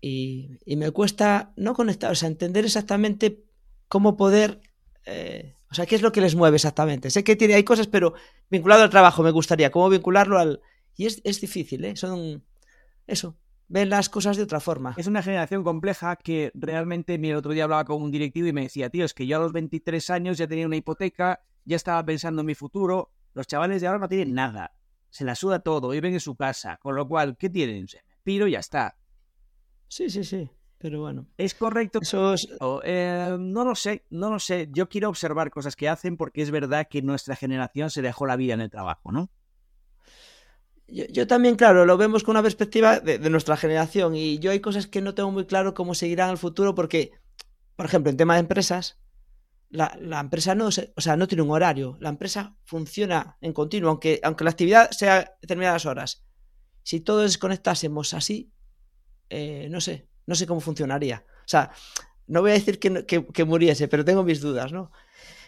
y, 0.00 0.58
me 0.66 0.90
cuesta 0.90 1.52
no 1.56 1.74
conectar, 1.74 2.10
o 2.10 2.14
sea, 2.14 2.28
entender 2.28 2.64
exactamente 2.64 3.44
cómo 3.88 4.16
poder, 4.16 4.60
eh, 5.06 5.54
o 5.70 5.74
sea, 5.74 5.86
qué 5.86 5.94
es 5.94 6.02
lo 6.02 6.12
que 6.12 6.20
les 6.20 6.34
mueve 6.34 6.56
exactamente. 6.56 7.10
Sé 7.10 7.22
que 7.22 7.36
tiene, 7.36 7.54
hay 7.54 7.64
cosas, 7.64 7.86
pero 7.86 8.14
vinculado 8.50 8.82
al 8.82 8.90
trabajo 8.90 9.22
me 9.22 9.30
gustaría, 9.30 9.70
cómo 9.70 9.88
vincularlo 9.88 10.38
al... 10.38 10.60
Y 10.96 11.06
es, 11.06 11.20
es 11.24 11.40
difícil, 11.40 11.84
¿eh? 11.84 11.96
Son... 11.96 12.44
Eso, 13.06 13.36
ven 13.70 13.88
las 13.88 14.10
cosas 14.10 14.36
de 14.36 14.42
otra 14.42 14.60
forma. 14.60 14.94
Es 14.98 15.06
una 15.06 15.22
generación 15.22 15.62
compleja 15.64 16.16
que 16.16 16.50
realmente, 16.54 17.16
mi 17.18 17.30
el 17.30 17.36
otro 17.36 17.52
día 17.52 17.64
hablaba 17.64 17.84
con 17.84 18.02
un 18.02 18.10
directivo 18.10 18.48
y 18.48 18.52
me 18.52 18.62
decía, 18.62 18.90
tío, 18.90 19.04
es 19.04 19.14
que 19.14 19.26
yo 19.26 19.38
a 19.38 19.40
los 19.40 19.52
23 19.52 20.10
años 20.10 20.36
ya 20.36 20.46
tenía 20.46 20.66
una 20.66 20.76
hipoteca 20.76 21.40
ya 21.64 21.76
estaba 21.76 22.04
pensando 22.04 22.40
en 22.40 22.46
mi 22.46 22.54
futuro. 22.54 23.12
Los 23.32 23.46
chavales 23.46 23.80
de 23.80 23.86
ahora 23.86 24.00
no 24.00 24.08
tienen 24.08 24.34
nada. 24.34 24.72
Se 25.08 25.24
la 25.24 25.34
suda 25.34 25.60
todo, 25.60 25.90
viven 25.90 26.14
en 26.14 26.20
su 26.20 26.34
casa. 26.36 26.78
Con 26.78 26.94
lo 26.94 27.06
cual, 27.06 27.36
¿qué 27.36 27.48
tienen? 27.48 27.86
Se 27.86 28.02
piro 28.22 28.46
y 28.46 28.52
ya 28.52 28.58
está. 28.58 28.96
Sí, 29.88 30.10
sí, 30.10 30.24
sí. 30.24 30.50
Pero 30.78 31.00
bueno. 31.00 31.26
¿Es 31.36 31.54
correcto? 31.54 32.00
Eh, 32.84 33.36
no 33.38 33.64
lo 33.64 33.74
sé, 33.74 34.06
no 34.10 34.30
lo 34.30 34.38
sé. 34.38 34.68
Yo 34.72 34.88
quiero 34.88 35.10
observar 35.10 35.50
cosas 35.50 35.76
que 35.76 35.88
hacen 35.88 36.16
porque 36.16 36.42
es 36.42 36.50
verdad 36.50 36.88
que 36.88 37.02
nuestra 37.02 37.36
generación 37.36 37.90
se 37.90 38.02
dejó 38.02 38.26
la 38.26 38.36
vida 38.36 38.54
en 38.54 38.62
el 38.62 38.70
trabajo, 38.70 39.12
¿no? 39.12 39.30
Yo, 40.90 41.26
también, 41.26 41.56
claro, 41.56 41.86
lo 41.86 41.96
vemos 41.96 42.24
con 42.24 42.32
una 42.32 42.42
perspectiva 42.42 43.00
de, 43.00 43.18
de, 43.18 43.30
nuestra 43.30 43.56
generación 43.56 44.16
y 44.16 44.38
yo 44.38 44.50
hay 44.50 44.60
cosas 44.60 44.86
que 44.86 45.00
no 45.00 45.14
tengo 45.14 45.30
muy 45.30 45.46
claro 45.46 45.74
cómo 45.74 45.94
seguirán 45.94 46.28
en 46.28 46.32
el 46.32 46.38
futuro 46.38 46.74
porque, 46.74 47.12
por 47.76 47.86
ejemplo, 47.86 48.10
en 48.10 48.16
tema 48.16 48.34
de 48.34 48.40
empresas, 48.40 48.98
la, 49.70 50.20
empresa 50.20 50.54
no, 50.54 50.66
o 50.66 51.00
sea, 51.00 51.16
no 51.16 51.28
tiene 51.28 51.42
un 51.42 51.50
horario, 51.50 51.96
la 52.00 52.08
empresa 52.08 52.56
funciona 52.64 53.36
en 53.40 53.52
continuo, 53.52 53.90
aunque, 53.90 54.20
aunque 54.22 54.44
la 54.44 54.50
actividad 54.50 54.90
sea 54.90 55.36
determinadas 55.40 55.86
horas. 55.86 56.24
Si 56.82 57.00
todos 57.00 57.22
desconectásemos 57.22 58.14
así, 58.14 58.52
eh, 59.28 59.68
no 59.70 59.80
sé, 59.80 60.08
no 60.26 60.34
sé 60.34 60.46
cómo 60.46 60.60
funcionaría. 60.60 61.24
O 61.40 61.48
sea, 61.48 61.70
no 62.26 62.40
voy 62.40 62.50
a 62.50 62.54
decir 62.54 62.78
que, 62.80 63.04
que, 63.06 63.44
muriese, 63.44 63.86
pero 63.86 64.04
tengo 64.04 64.24
mis 64.24 64.40
dudas, 64.40 64.72
¿no? 64.72 64.90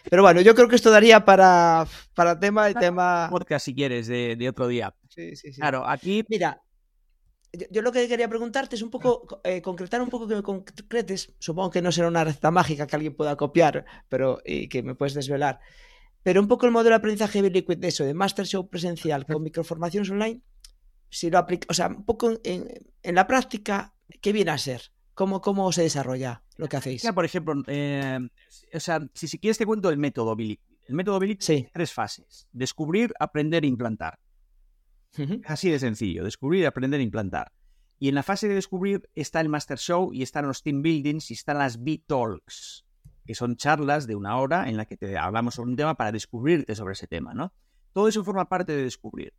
Pero 0.09 0.21
bueno, 0.21 0.41
yo 0.41 0.55
creo 0.55 0.67
que 0.67 0.75
esto 0.75 0.91
daría 0.91 1.25
para, 1.25 1.87
para 2.13 2.39
tema 2.39 2.69
y 2.69 2.73
tema. 2.73 3.27
Podcast 3.29 3.65
si 3.65 3.73
quieres 3.73 4.07
de, 4.07 4.35
de 4.35 4.49
otro 4.49 4.67
día. 4.67 4.93
Sí, 5.13 5.35
sí, 5.35 5.53
sí. 5.53 5.61
Claro, 5.61 5.87
aquí. 5.87 6.23
Mira, 6.29 6.61
yo, 7.51 7.67
yo 7.69 7.81
lo 7.81 7.91
que 7.91 8.07
quería 8.07 8.27
preguntarte 8.27 8.75
es 8.75 8.81
un 8.81 8.89
poco, 8.89 9.41
eh, 9.43 9.61
concretar 9.61 10.01
un 10.01 10.09
poco 10.09 10.27
que 10.27 10.35
me 10.35 10.43
concretes. 10.43 11.33
Supongo 11.39 11.69
que 11.69 11.81
no 11.81 11.91
será 11.91 12.07
una 12.07 12.23
receta 12.23 12.51
mágica 12.51 12.87
que 12.87 12.95
alguien 12.95 13.15
pueda 13.15 13.35
copiar, 13.35 13.85
pero 14.09 14.39
y 14.45 14.67
que 14.67 14.81
me 14.83 14.95
puedes 14.95 15.13
desvelar. 15.13 15.59
Pero 16.23 16.41
un 16.41 16.47
poco 16.47 16.65
el 16.65 16.71
modelo 16.71 16.91
de 16.91 16.95
aprendizaje 16.97 17.41
Liquid 17.41 17.77
de 17.77 17.89
eso, 17.89 18.05
de 18.05 18.13
Master 18.13 18.45
Show 18.45 18.69
presencial 18.69 19.25
con 19.25 19.43
microformaciones 19.43 20.09
online, 20.09 20.41
si 21.09 21.29
lo 21.29 21.37
aplica, 21.37 21.67
o 21.69 21.73
sea, 21.73 21.87
un 21.89 22.05
poco 22.05 22.31
en, 22.43 22.67
en 23.03 23.15
la 23.15 23.27
práctica, 23.27 23.93
¿qué 24.21 24.31
viene 24.31 24.51
a 24.51 24.57
ser? 24.57 24.93
¿Cómo, 25.13 25.41
¿Cómo 25.41 25.71
se 25.71 25.83
desarrolla 25.83 26.43
lo 26.57 26.67
que 26.67 26.77
hacéis? 26.77 27.03
Por 27.13 27.25
ejemplo, 27.25 27.53
eh, 27.67 28.17
o 28.73 28.79
sea, 28.79 28.99
si, 29.13 29.27
si 29.27 29.37
quieres 29.37 29.59
te 29.59 29.65
cuento 29.65 29.89
el 29.89 29.97
método 29.97 30.35
Billy. 30.35 30.59
El 30.87 30.95
método 30.95 31.19
Billy 31.19 31.37
Sí. 31.39 31.55
tiene 31.55 31.69
tres 31.71 31.93
fases. 31.93 32.47
Descubrir, 32.51 33.13
aprender 33.19 33.63
e 33.63 33.67
implantar. 33.67 34.17
Es 35.15 35.29
Así 35.45 35.69
de 35.69 35.79
sencillo. 35.79 36.23
Descubrir, 36.23 36.65
aprender 36.65 36.99
e 36.99 37.03
implantar. 37.03 37.51
Y 37.99 38.09
en 38.09 38.15
la 38.15 38.23
fase 38.23 38.47
de 38.47 38.55
descubrir 38.55 39.09
está 39.15 39.39
el 39.39 39.49
Master 39.49 39.77
Show 39.77 40.11
y 40.13 40.23
están 40.23 40.47
los 40.47 40.63
Team 40.63 40.81
Buildings 40.81 41.31
y 41.31 41.35
están 41.35 41.59
las 41.59 41.83
B-Talks, 41.83 42.85
que 43.25 43.35
son 43.35 43.55
charlas 43.55 44.07
de 44.07 44.15
una 44.15 44.37
hora 44.37 44.67
en 44.67 44.77
la 44.77 44.85
que 44.85 44.97
te 44.97 45.17
hablamos 45.17 45.55
sobre 45.55 45.69
un 45.69 45.77
tema 45.77 45.95
para 45.95 46.11
descubrirte 46.11 46.75
sobre 46.75 46.93
ese 46.93 47.07
tema, 47.07 47.33
¿no? 47.33 47.53
Todo 47.93 48.07
eso 48.07 48.23
forma 48.23 48.49
parte 48.49 48.75
de 48.75 48.83
descubrir. 48.83 49.33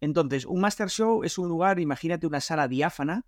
Entonces, 0.00 0.46
un 0.46 0.60
Master 0.60 0.88
Show 0.88 1.24
es 1.24 1.38
un 1.38 1.48
lugar, 1.48 1.80
imagínate 1.80 2.26
una 2.26 2.40
sala 2.40 2.68
diáfana, 2.68 3.24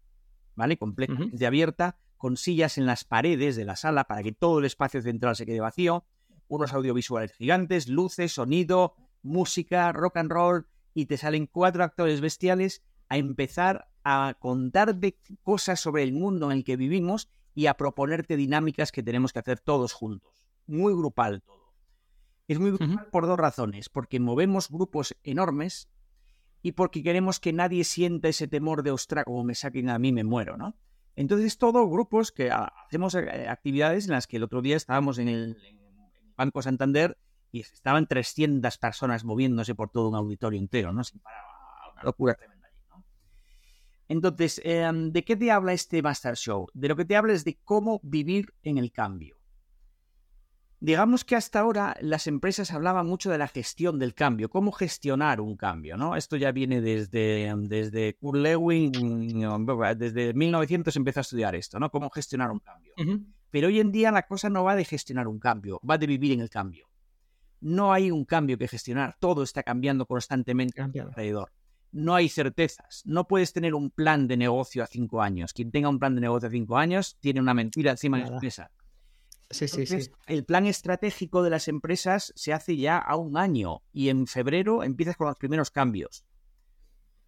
¿vale? 0.54 0.76
Completamente 0.76 1.46
abierta, 1.46 1.96
con 2.16 2.36
sillas 2.36 2.78
en 2.78 2.86
las 2.86 3.04
paredes 3.04 3.56
de 3.56 3.64
la 3.64 3.76
sala 3.76 4.04
para 4.04 4.22
que 4.22 4.32
todo 4.32 4.60
el 4.60 4.64
espacio 4.64 5.02
central 5.02 5.34
se 5.34 5.46
quede 5.46 5.60
vacío, 5.60 6.04
unos 6.46 6.72
audiovisuales 6.72 7.32
gigantes, 7.32 7.88
luces, 7.88 8.32
sonido, 8.32 8.94
música, 9.22 9.90
rock 9.92 10.18
and 10.18 10.30
roll, 10.30 10.66
y 10.94 11.06
te 11.06 11.16
salen 11.16 11.46
cuatro 11.46 11.84
actores 11.84 12.20
bestiales 12.20 12.82
a 13.08 13.18
empezar 13.18 13.88
a 14.04 14.34
contarte 14.38 15.18
cosas 15.42 15.80
sobre 15.80 16.02
el 16.02 16.12
mundo 16.12 16.50
en 16.50 16.58
el 16.58 16.64
que 16.64 16.76
vivimos 16.76 17.28
y 17.54 17.66
a 17.66 17.74
proponerte 17.74 18.36
dinámicas 18.36 18.92
que 18.92 19.02
tenemos 19.02 19.32
que 19.32 19.38
hacer 19.38 19.60
todos 19.60 19.92
juntos. 19.92 20.32
Muy 20.66 20.94
grupal 20.94 21.42
todo. 21.42 21.74
Es 22.48 22.58
muy 22.58 22.72
grupal 22.72 23.06
por 23.10 23.26
dos 23.26 23.38
razones, 23.38 23.88
porque 23.88 24.20
movemos 24.20 24.68
grupos 24.68 25.16
enormes 25.22 25.88
y 26.62 26.72
porque 26.72 27.02
queremos 27.02 27.40
que 27.40 27.52
nadie 27.52 27.84
sienta 27.84 28.28
ese 28.28 28.48
temor 28.48 28.82
de, 28.82 28.90
ostra, 28.90 29.24
como 29.24 29.44
me 29.44 29.54
saquen 29.54 29.88
a 29.90 29.98
mí, 29.98 30.12
me 30.12 30.24
muero, 30.24 30.56
¿no? 30.56 30.76
Entonces, 31.14 31.58
todo 31.58 31.88
grupos 31.88 32.32
que 32.32 32.50
ah, 32.50 32.72
hacemos 32.86 33.14
eh, 33.14 33.46
actividades 33.48 34.06
en 34.06 34.12
las 34.12 34.26
que 34.26 34.38
el 34.38 34.44
otro 34.44 34.62
del 34.62 34.72
estábamos 34.72 35.18
en 35.18 35.28
el 35.28 35.56
Banco 36.36 36.62
Santander 36.62 37.18
y 37.52 37.60
estaban 37.60 38.06
300 38.06 38.78
personas 38.78 39.24
moviéndose 39.24 39.74
por 39.74 39.90
todo 39.90 40.08
un 40.08 40.16
auditorio 40.16 40.58
entero, 40.58 40.92
¿no? 40.92 41.04
Sin 41.04 41.20
parar, 41.20 41.42
una 41.92 42.02
locura 42.02 42.34
tremenda 42.34 42.66
allí, 42.66 42.78
¿no? 42.88 43.04
Entonces, 44.08 44.60
eh, 44.64 44.90
¿de 44.92 45.24
qué 45.24 45.36
te 45.36 45.50
habla 45.52 45.74
este 45.74 46.02
Master 46.02 46.34
Show? 46.34 46.68
De 46.72 46.88
lo 46.88 46.96
que 46.96 47.04
te 47.04 47.14
habla 47.14 47.34
es 47.34 47.44
de 47.44 47.58
cómo 47.62 48.00
vivir 48.02 48.54
en 48.62 48.78
el 48.78 48.90
cambio. 48.90 49.36
Digamos 50.80 51.24
que 51.24 51.36
hasta 51.36 51.60
ahora 51.60 51.96
las 52.00 52.26
empresas 52.26 52.72
hablaban 52.72 53.06
mucho 53.06 53.30
de 53.30 53.38
la 53.38 53.46
gestión 53.46 54.00
del 54.00 54.14
cambio, 54.14 54.50
cómo 54.50 54.72
gestionar 54.72 55.40
un 55.40 55.56
cambio, 55.56 55.96
¿no? 55.96 56.16
Esto 56.16 56.36
ya 56.36 56.50
viene 56.50 56.80
desde, 56.80 57.54
desde 57.68 58.16
Kurt 58.16 58.40
Lewin, 58.40 58.90
desde 59.96 60.34
1900 60.34 60.96
empezó 60.96 61.20
a 61.20 61.22
estudiar 61.22 61.54
esto, 61.54 61.78
¿no? 61.78 61.88
Cómo 61.90 62.10
gestionar 62.10 62.50
un 62.50 62.58
cambio. 62.58 62.94
Pero 63.50 63.68
hoy 63.68 63.78
en 63.78 63.92
día 63.92 64.10
la 64.10 64.26
cosa 64.26 64.50
no 64.50 64.64
va 64.64 64.74
de 64.74 64.84
gestionar 64.84 65.28
un 65.28 65.38
cambio, 65.38 65.78
va 65.88 65.98
de 65.98 66.08
vivir 66.08 66.32
en 66.32 66.40
el 66.40 66.50
cambio. 66.50 66.88
No 67.62 67.92
hay 67.92 68.10
un 68.10 68.24
cambio 68.24 68.58
que 68.58 68.66
gestionar, 68.66 69.16
todo 69.20 69.44
está 69.44 69.62
cambiando 69.62 70.04
constantemente 70.04 70.74
Cambiado. 70.74 71.10
alrededor. 71.10 71.52
No 71.92 72.14
hay 72.14 72.28
certezas, 72.28 73.02
no 73.04 73.28
puedes 73.28 73.52
tener 73.52 73.74
un 73.74 73.90
plan 73.90 74.26
de 74.26 74.36
negocio 74.36 74.82
a 74.82 74.86
cinco 74.86 75.22
años. 75.22 75.52
Quien 75.52 75.70
tenga 75.70 75.88
un 75.88 75.98
plan 76.00 76.14
de 76.16 76.22
negocio 76.22 76.48
a 76.48 76.50
cinco 76.50 76.76
años 76.76 77.16
tiene 77.20 77.40
una 77.40 77.54
mentira 77.54 77.92
encima 77.92 78.18
de 78.18 78.24
Nada. 78.24 78.40
la. 78.42 78.70
Sí, 79.50 79.68
sí, 79.68 79.68
sí. 79.68 79.82
Entonces, 79.82 80.12
El 80.26 80.44
plan 80.44 80.66
estratégico 80.66 81.42
de 81.42 81.50
las 81.50 81.68
empresas 81.68 82.32
se 82.34 82.52
hace 82.52 82.76
ya 82.76 82.98
a 82.98 83.16
un 83.16 83.36
año 83.36 83.82
y 83.92 84.08
en 84.08 84.26
febrero 84.26 84.82
empiezas 84.82 85.16
con 85.16 85.28
los 85.28 85.36
primeros 85.36 85.70
cambios. 85.70 86.24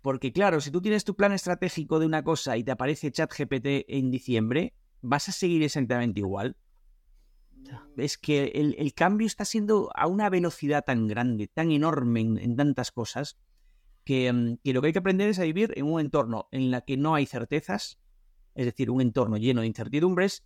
Porque 0.01 0.33
claro, 0.33 0.61
si 0.61 0.71
tú 0.71 0.81
tienes 0.81 1.05
tu 1.05 1.15
plan 1.15 1.33
estratégico 1.33 1.99
de 1.99 2.07
una 2.07 2.25
cosa 2.25 2.57
y 2.57 2.65
te 2.65 2.73
aparece 2.73 3.13
ChatGPT 3.13 3.85
en 3.89 4.11
diciembre, 4.11 4.75
vas 5.01 5.29
a 5.29 5.33
seguir 5.33 5.63
exactamente 5.63 6.21
igual. 6.21 6.57
Es 7.97 8.19
que 8.19 8.53
el, 8.55 8.75
el 8.79 8.95
cambio 8.95 9.27
está 9.27 9.45
siendo 9.45 9.91
a 9.95 10.07
una 10.07 10.31
velocidad 10.31 10.85
tan 10.85 11.07
grande, 11.07 11.49
tan 11.49 11.71
enorme 11.71 12.21
en, 12.21 12.39
en 12.39 12.57
tantas 12.57 12.93
cosas, 12.93 13.39
que, 14.05 14.33
mm, 14.33 14.59
que 14.63 14.73
lo 14.73 14.81
que 14.81 14.89
hay 14.89 14.93
que 14.93 14.99
aprender 14.99 15.29
es 15.29 15.39
a 15.39 15.45
vivir 15.45 15.73
en 15.77 15.87
un 15.87 16.01
entorno 16.01 16.49
en 16.51 16.75
el 16.75 16.83
que 16.85 16.97
no 16.97 17.15
hay 17.15 17.27
certezas, 17.27 17.99
es 18.55 18.67
decir, 18.67 18.91
un 18.91 19.01
entorno 19.01 19.37
lleno 19.37 19.63
de 19.63 19.67
incertidumbres, 19.67 20.45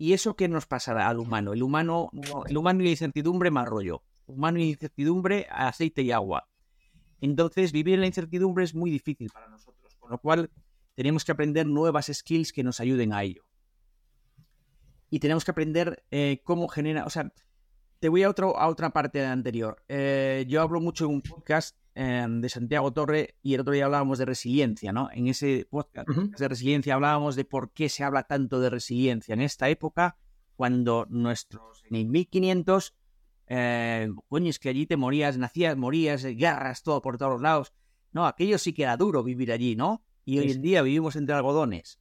¿Y 0.00 0.14
eso 0.14 0.34
qué 0.34 0.48
nos 0.48 0.64
pasará 0.64 1.10
al 1.10 1.18
humano? 1.18 1.52
El 1.52 1.62
humano, 1.62 2.08
no, 2.14 2.46
el 2.46 2.56
humano 2.56 2.80
y 2.80 2.84
la 2.84 2.90
incertidumbre, 2.92 3.50
más 3.50 3.68
rollo. 3.68 4.02
Humano 4.24 4.58
y 4.58 4.70
incertidumbre, 4.70 5.46
aceite 5.50 6.00
y 6.00 6.10
agua. 6.10 6.48
Entonces, 7.20 7.70
vivir 7.70 7.96
en 7.96 8.00
la 8.00 8.06
incertidumbre 8.06 8.64
es 8.64 8.74
muy 8.74 8.90
difícil 8.90 9.28
para 9.28 9.46
nosotros, 9.48 9.94
con 9.96 10.10
lo 10.10 10.16
cual 10.16 10.50
tenemos 10.94 11.22
que 11.22 11.32
aprender 11.32 11.66
nuevas 11.66 12.10
skills 12.10 12.54
que 12.54 12.64
nos 12.64 12.80
ayuden 12.80 13.12
a 13.12 13.24
ello. 13.24 13.44
Y 15.10 15.18
tenemos 15.18 15.44
que 15.44 15.50
aprender 15.50 16.04
eh, 16.10 16.40
cómo 16.44 16.68
genera, 16.68 17.04
o 17.04 17.10
sea, 17.10 17.32
te 17.98 18.08
voy 18.08 18.22
a, 18.22 18.30
otro, 18.30 18.56
a 18.58 18.68
otra 18.68 18.90
parte 18.90 19.24
anterior. 19.24 19.82
Eh, 19.88 20.46
yo 20.48 20.62
hablo 20.62 20.80
mucho 20.80 21.04
en 21.04 21.10
un 21.10 21.20
podcast 21.20 21.76
eh, 21.94 22.26
de 22.28 22.48
Santiago 22.48 22.92
Torre 22.92 23.36
y 23.42 23.54
el 23.54 23.60
otro 23.60 23.74
día 23.74 23.84
hablábamos 23.84 24.18
de 24.18 24.24
resiliencia, 24.24 24.92
¿no? 24.92 25.10
En 25.12 25.26
ese 25.26 25.66
podcast 25.68 26.08
de 26.08 26.48
resiliencia 26.48 26.94
hablábamos 26.94 27.36
de 27.36 27.44
por 27.44 27.72
qué 27.72 27.88
se 27.88 28.04
habla 28.04 28.22
tanto 28.22 28.58
de 28.60 28.70
resiliencia. 28.70 29.34
En 29.34 29.42
esta 29.42 29.68
época 29.68 30.16
cuando 30.56 31.06
nuestros 31.10 31.82
en 31.90 31.96
el 31.96 32.06
1500 32.06 32.94
eh, 33.48 34.08
coño 34.28 34.50
es 34.50 34.58
que 34.58 34.68
allí 34.68 34.86
te 34.86 34.96
morías 34.96 35.36
nacías 35.36 35.76
morías 35.76 36.24
guerras 36.24 36.82
todo 36.82 37.02
por 37.02 37.18
todos 37.18 37.40
lados. 37.40 37.72
No 38.12 38.26
aquello 38.26 38.56
sí 38.58 38.72
que 38.72 38.84
era 38.84 38.96
duro 38.96 39.22
vivir 39.22 39.52
allí 39.52 39.74
no 39.74 40.02
y 40.24 40.34
Sí, 40.34 40.38
hoy 40.38 40.50
en 40.52 40.62
día 40.62 40.82
vivimos 40.82 41.16
entre 41.16 41.34
algodones 41.34 41.98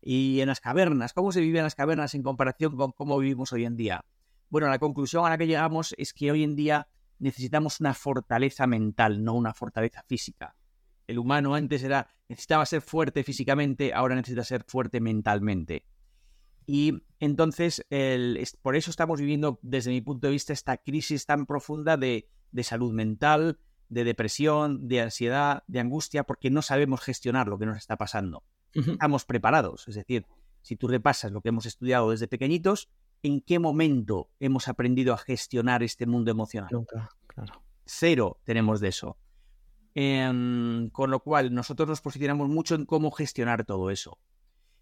y 0.00 0.40
en 0.40 0.48
las 0.48 0.60
cavernas 0.60 1.12
cómo 1.12 1.32
se 1.32 1.40
vive 1.40 1.58
en 1.58 1.64
las 1.64 1.74
cavernas 1.74 2.14
en 2.14 2.22
comparación 2.22 2.76
con 2.76 2.92
cómo 2.92 3.18
vivimos 3.18 3.52
hoy 3.52 3.64
en 3.64 3.76
día 3.76 4.04
bueno 4.48 4.68
la 4.68 4.78
conclusión 4.78 5.26
a 5.26 5.30
la 5.30 5.38
que 5.38 5.46
llegamos 5.46 5.94
es 5.98 6.12
que 6.12 6.30
hoy 6.30 6.42
en 6.44 6.56
día 6.56 6.88
necesitamos 7.18 7.80
una 7.80 7.94
fortaleza 7.94 8.66
mental 8.66 9.22
no 9.22 9.34
una 9.34 9.54
fortaleza 9.54 10.02
física 10.06 10.54
el 11.06 11.18
humano 11.18 11.54
antes 11.54 11.82
era 11.82 12.08
necesitaba 12.28 12.66
ser 12.66 12.82
fuerte 12.82 13.22
físicamente, 13.22 13.94
ahora 13.94 14.14
necesita 14.14 14.44
ser 14.44 14.64
fuerte 14.66 15.00
mentalmente. 15.00 15.84
Y 16.66 17.02
entonces, 17.20 17.84
por 18.62 18.74
eso 18.74 18.90
estamos 18.90 19.20
viviendo, 19.20 19.60
desde 19.62 19.90
mi 19.90 20.00
punto 20.00 20.26
de 20.26 20.32
vista, 20.32 20.52
esta 20.52 20.76
crisis 20.78 21.24
tan 21.26 21.46
profunda 21.46 21.96
de, 21.96 22.28
de 22.50 22.64
salud 22.64 22.92
mental, 22.92 23.60
de 23.88 24.02
depresión, 24.02 24.88
de 24.88 25.02
ansiedad, 25.02 25.62
de 25.68 25.78
angustia, 25.78 26.24
porque 26.24 26.50
no 26.50 26.62
sabemos 26.62 27.00
gestionar 27.00 27.46
lo 27.46 27.58
que 27.58 27.66
nos 27.66 27.76
está 27.76 27.96
pasando. 27.96 28.42
Estamos 28.74 29.24
preparados, 29.24 29.88
es 29.88 29.94
decir, 29.94 30.26
si 30.62 30.76
tú 30.76 30.88
repasas 30.88 31.32
lo 31.32 31.40
que 31.40 31.50
hemos 31.50 31.64
estudiado 31.64 32.10
desde 32.10 32.28
pequeñitos, 32.28 32.88
¿en 33.22 33.40
qué 33.40 33.58
momento 33.58 34.30
hemos 34.40 34.68
aprendido 34.68 35.14
a 35.14 35.16
gestionar 35.18 35.82
este 35.82 36.06
mundo 36.06 36.30
emocional? 36.30 36.70
Nunca, 36.72 37.10
claro. 37.26 37.62
Cero 37.84 38.40
tenemos 38.44 38.80
de 38.80 38.88
eso. 38.88 39.16
Em, 39.94 40.90
con 40.90 41.10
lo 41.10 41.20
cual, 41.20 41.54
nosotros 41.54 41.88
nos 41.88 42.00
posicionamos 42.00 42.48
mucho 42.48 42.74
en 42.74 42.84
cómo 42.84 43.10
gestionar 43.10 43.64
todo 43.64 43.90
eso. 43.90 44.18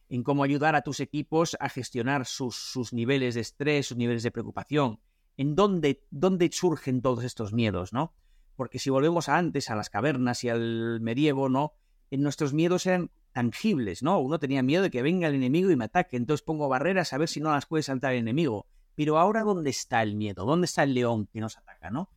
En 0.09 0.25
cómo 0.25 0.43
ayudar 0.43 0.75
a 0.75 0.83
tus 0.83 1.01
equipos 1.01 1.57
a 1.61 1.69
gestionar 1.69 2.27
sus, 2.27 2.57
sus 2.57 2.93
niveles 2.93 3.35
de 3.35 3.43
estrés, 3.43 3.87
sus 3.87 3.97
niveles 3.97 4.23
de 4.23 4.31
preocupación. 4.31 4.99
En 5.37 5.55
dónde, 5.55 6.05
dónde 6.11 6.51
surgen 6.51 7.01
todos 7.01 7.23
estos 7.25 7.53
miedos, 7.53 7.93
¿no? 7.93 8.13
Porque 8.57 8.79
si 8.79 8.91
volvemos 8.91 9.29
a 9.29 9.37
antes, 9.37 9.71
a 9.71 9.77
las 9.77 9.91
cavernas 9.91 10.43
y 10.45 10.49
al 10.49 11.01
medievo, 11.01 11.49
¿no? 11.49 11.75
En 12.11 12.23
nuestros 12.23 12.53
miedos 12.53 12.87
eran 12.87 13.11
tangibles, 13.35 14.03
¿no? 14.03 14.19
Uno 14.21 14.39
tenía 14.39 14.63
miedo 14.63 14.83
de 14.83 14.91
que 14.91 15.03
venga 15.03 15.29
el 15.29 15.35
enemigo 15.35 15.71
y 15.71 15.77
me 15.77 15.85
ataque, 15.85 16.17
entonces 16.17 16.43
pongo 16.43 16.69
barreras 16.69 17.13
a 17.13 17.19
ver 17.19 17.29
si 17.29 17.41
no 17.41 17.51
las 17.51 17.67
puede 17.67 17.83
saltar 17.83 18.13
el 18.13 18.21
enemigo. 18.21 18.67
Pero 18.95 19.19
ahora, 19.19 19.43
¿dónde 19.43 19.71
está 19.71 20.03
el 20.03 20.15
miedo? 20.15 20.47
¿Dónde 20.47 20.65
está 20.67 20.85
el 20.85 20.95
león 20.95 21.27
que 21.27 21.41
nos 21.41 21.59
ataca, 21.59 21.91
no? 21.91 22.09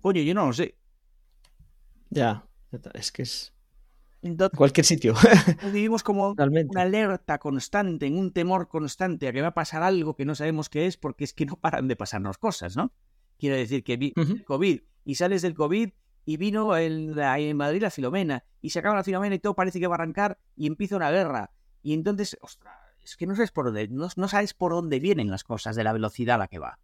Coño, 0.00 0.22
yo 0.22 0.34
no 0.34 0.46
lo 0.46 0.52
sé. 0.52 0.76
Ya, 2.10 2.46
es 2.94 3.12
que 3.12 3.22
es 3.22 3.54
Entonces, 4.20 4.56
cualquier 4.56 4.84
sitio, 4.84 5.14
vivimos 5.72 6.02
como 6.02 6.32
una 6.32 6.82
alerta 6.82 7.38
constante, 7.38 8.06
en 8.06 8.18
un 8.18 8.32
temor 8.32 8.68
constante 8.68 9.26
a 9.26 9.32
que 9.32 9.40
va 9.40 9.48
a 9.48 9.54
pasar 9.54 9.82
algo 9.82 10.14
que 10.14 10.26
no 10.26 10.34
sabemos 10.34 10.68
qué 10.68 10.86
es, 10.86 10.96
porque 10.96 11.24
es 11.24 11.32
que 11.32 11.46
no 11.46 11.56
paran 11.56 11.88
de 11.88 11.96
pasarnos 11.96 12.36
cosas, 12.36 12.76
¿no? 12.76 12.92
Quiero 13.38 13.56
decir 13.56 13.82
que 13.82 13.96
vi 13.96 14.12
el 14.16 14.44
COVID 14.44 14.82
y 15.04 15.14
sales 15.14 15.40
del 15.40 15.54
COVID 15.54 15.90
y 16.24 16.36
vino 16.36 16.76
el- 16.76 17.18
en 17.18 17.56
Madrid 17.56 17.82
la 17.82 17.90
Filomena 17.90 18.44
y 18.60 18.70
se 18.70 18.78
acaba 18.78 18.96
la 18.96 19.04
Filomena 19.04 19.34
y 19.34 19.38
todo 19.38 19.54
parece 19.54 19.80
que 19.80 19.86
va 19.86 19.94
a 19.94 19.98
arrancar 19.98 20.38
y 20.56 20.66
empieza 20.66 20.96
una 20.96 21.10
guerra. 21.10 21.50
Y 21.82 21.94
entonces, 21.94 22.36
ostras, 22.40 22.74
es 23.02 23.16
que 23.16 23.26
no 23.26 23.34
sabes 23.34 23.50
por 23.50 23.66
dónde, 23.66 23.88
no, 23.88 24.08
no 24.14 24.28
sabes 24.28 24.54
por 24.54 24.72
dónde 24.72 25.00
vienen 25.00 25.30
las 25.30 25.44
cosas, 25.44 25.76
de 25.76 25.84
la 25.84 25.92
velocidad 25.92 26.36
a 26.36 26.38
la 26.38 26.48
que 26.48 26.58
va. 26.58 26.78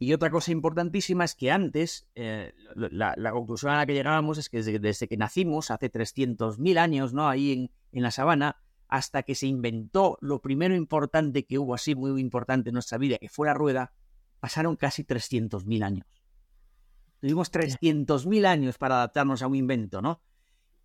Y 0.00 0.12
otra 0.12 0.30
cosa 0.30 0.52
importantísima 0.52 1.24
es 1.24 1.34
que 1.34 1.50
antes, 1.50 2.06
eh, 2.14 2.54
la, 2.76 3.14
la, 3.16 3.32
conclusión 3.32 3.72
a 3.72 3.78
la 3.78 3.86
que 3.86 3.94
llegábamos 3.94 4.38
es 4.38 4.48
que 4.48 4.58
desde, 4.58 4.78
desde 4.78 5.08
que 5.08 5.16
nacimos, 5.16 5.72
hace 5.72 5.90
300.000 5.90 6.78
años, 6.78 7.12
¿no? 7.12 7.28
Ahí 7.28 7.52
en, 7.52 7.70
en, 7.90 8.02
la 8.04 8.12
sabana, 8.12 8.62
hasta 8.86 9.24
que 9.24 9.34
se 9.34 9.48
inventó 9.48 10.16
lo 10.20 10.40
primero 10.40 10.76
importante 10.76 11.46
que 11.46 11.58
hubo 11.58 11.74
así, 11.74 11.96
muy 11.96 12.20
importante 12.20 12.70
en 12.70 12.74
nuestra 12.74 12.96
vida, 12.96 13.18
que 13.18 13.28
fue 13.28 13.48
la 13.48 13.54
rueda, 13.54 13.92
pasaron 14.38 14.76
casi 14.76 15.02
300.000 15.02 15.82
años. 15.82 16.06
Tuvimos 17.20 17.50
300.000 17.52 18.46
años 18.46 18.78
para 18.78 18.96
adaptarnos 18.96 19.42
a 19.42 19.46
un 19.46 19.56
invento, 19.56 20.00
¿no? 20.00 20.20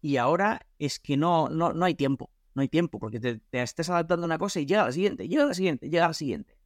Y 0.01 0.17
ahora 0.17 0.65
es 0.79 0.99
que 0.99 1.15
no, 1.15 1.47
no, 1.49 1.73
no 1.73 1.85
hay 1.85 1.95
tiempo, 1.95 2.31
no 2.55 2.61
hay 2.61 2.67
tiempo, 2.67 2.99
porque 2.99 3.19
te, 3.19 3.37
te 3.37 3.61
estás 3.61 3.89
adaptando 3.89 4.25
a 4.25 4.27
una 4.27 4.37
cosa 4.37 4.59
y 4.59 4.65
llega 4.65 4.83
a 4.83 4.85
la 4.87 4.91
siguiente, 4.91 5.27
llega 5.27 5.43
a 5.43 5.47
la 5.47 5.53
siguiente, 5.53 5.89
llega 5.89 6.05
a 6.05 6.09
la 6.09 6.13
siguiente. 6.13 6.57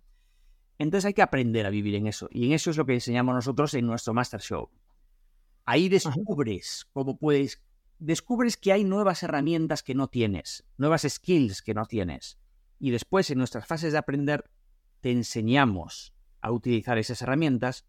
Entonces 0.80 1.06
hay 1.06 1.13
que 1.13 1.21
aprender 1.21 1.65
a 1.65 1.69
vivir 1.69 1.95
en 1.95 2.08
eso. 2.08 2.27
Y 2.32 2.45
en 2.45 2.53
eso 2.53 2.69
es 2.69 2.77
lo 2.77 2.86
que 2.86 2.93
enseñamos 2.93 3.34
nosotros 3.34 3.73
en 3.73 3.86
nuestro 3.86 4.13
Master 4.13 4.39
Show. 4.39 4.69
Ahí 5.65 5.89
descubres 5.89 6.84
Ajá. 6.84 6.89
cómo 6.93 7.17
puedes, 7.17 7.62
descubres 7.99 8.58
que 8.58 8.71
hay 8.71 8.84
nuevas 8.84 9.23
herramientas 9.23 9.84
que 9.84 9.95
no 9.95 10.08
tienes, 10.08 10.63
nuevas 10.77 11.06
skills 11.08 11.62
que 11.62 11.73
no 11.73 11.86
tienes. 11.86 12.38
Y 12.80 12.91
después 12.91 13.30
en 13.32 13.39
nuestras 13.39 13.67
fases 13.67 13.91
de 13.91 13.97
aprender 13.97 14.49
te 15.01 15.12
enseñamos 15.12 16.13
a 16.41 16.51
utilizar 16.51 16.97
esas 16.97 17.21
herramientas, 17.21 17.86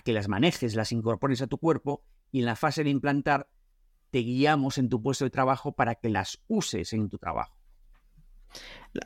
a 0.00 0.02
que 0.02 0.12
las 0.12 0.28
manejes, 0.28 0.74
las 0.74 0.92
incorpores 0.92 1.42
a 1.42 1.46
tu 1.46 1.58
cuerpo 1.58 2.02
y 2.32 2.40
en 2.40 2.46
la 2.46 2.56
fase 2.56 2.82
de 2.84 2.90
implantar 2.90 3.48
te 4.10 4.20
guiamos 4.20 4.78
en 4.78 4.88
tu 4.88 5.02
puesto 5.02 5.24
de 5.24 5.30
trabajo 5.30 5.72
para 5.72 5.94
que 5.94 6.08
las 6.08 6.40
uses 6.48 6.92
en 6.92 7.08
tu 7.08 7.18
trabajo. 7.18 7.56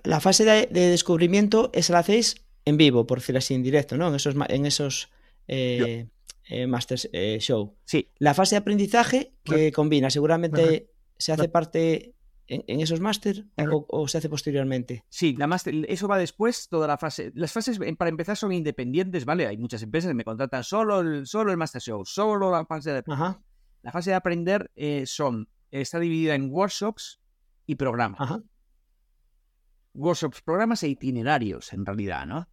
La 0.02 0.20
fase 0.20 0.44
de, 0.44 0.66
de 0.70 0.88
descubrimiento, 0.88 1.70
esa 1.74 1.92
la 1.92 1.98
hacéis 1.98 2.46
en 2.64 2.76
vivo, 2.76 3.06
por 3.06 3.18
decir 3.18 3.36
así, 3.36 3.54
en 3.54 3.62
directo, 3.62 3.96
¿no? 3.96 4.08
En 4.08 4.14
esos, 4.14 4.34
en 4.48 4.66
esos 4.66 5.10
eh, 5.48 6.08
eh, 6.48 6.66
Masters 6.66 7.08
eh, 7.12 7.38
Show. 7.40 7.76
Sí. 7.84 8.10
La 8.18 8.34
fase 8.34 8.54
de 8.54 8.60
aprendizaje 8.60 9.34
que 9.44 9.72
combina, 9.72 10.10
seguramente 10.10 10.90
se 11.18 11.32
hace 11.32 11.48
parte 11.48 12.14
en, 12.46 12.64
en 12.66 12.80
esos 12.80 13.00
máster 13.00 13.46
o, 13.70 13.86
o, 13.88 14.08
se 14.08 14.18
hace 14.18 14.28
posteriormente. 14.28 15.04
Sí, 15.08 15.34
la 15.36 15.46
master, 15.46 15.74
eso 15.88 16.08
va 16.08 16.18
después, 16.18 16.68
toda 16.68 16.86
la 16.86 16.98
fase. 16.98 17.32
Las 17.34 17.52
fases, 17.52 17.78
para 17.96 18.08
empezar, 18.08 18.36
son 18.36 18.52
independientes, 18.52 19.24
¿vale? 19.24 19.46
Hay 19.46 19.56
muchas 19.56 19.82
empresas 19.82 20.10
que 20.10 20.14
me 20.14 20.24
contratan 20.24 20.64
solo 20.64 21.00
el, 21.00 21.26
solo 21.26 21.50
el 21.50 21.56
Master 21.56 21.80
Show, 21.80 22.04
solo 22.04 22.50
la 22.50 22.64
fase 22.66 22.92
de 22.92 23.02
Ajá. 23.06 23.40
La 23.82 23.92
fase 23.92 24.10
de 24.10 24.16
aprender 24.16 24.70
eh, 24.76 25.04
son, 25.06 25.48
está 25.70 26.00
dividida 26.00 26.34
en 26.34 26.50
workshops 26.50 27.20
y 27.66 27.74
programas. 27.74 28.20
Ajá. 28.20 28.42
Workshops, 29.92 30.40
programas 30.40 30.82
e 30.82 30.88
itinerarios, 30.88 31.72
en 31.72 31.84
realidad, 31.84 32.26
¿no? 32.26 32.48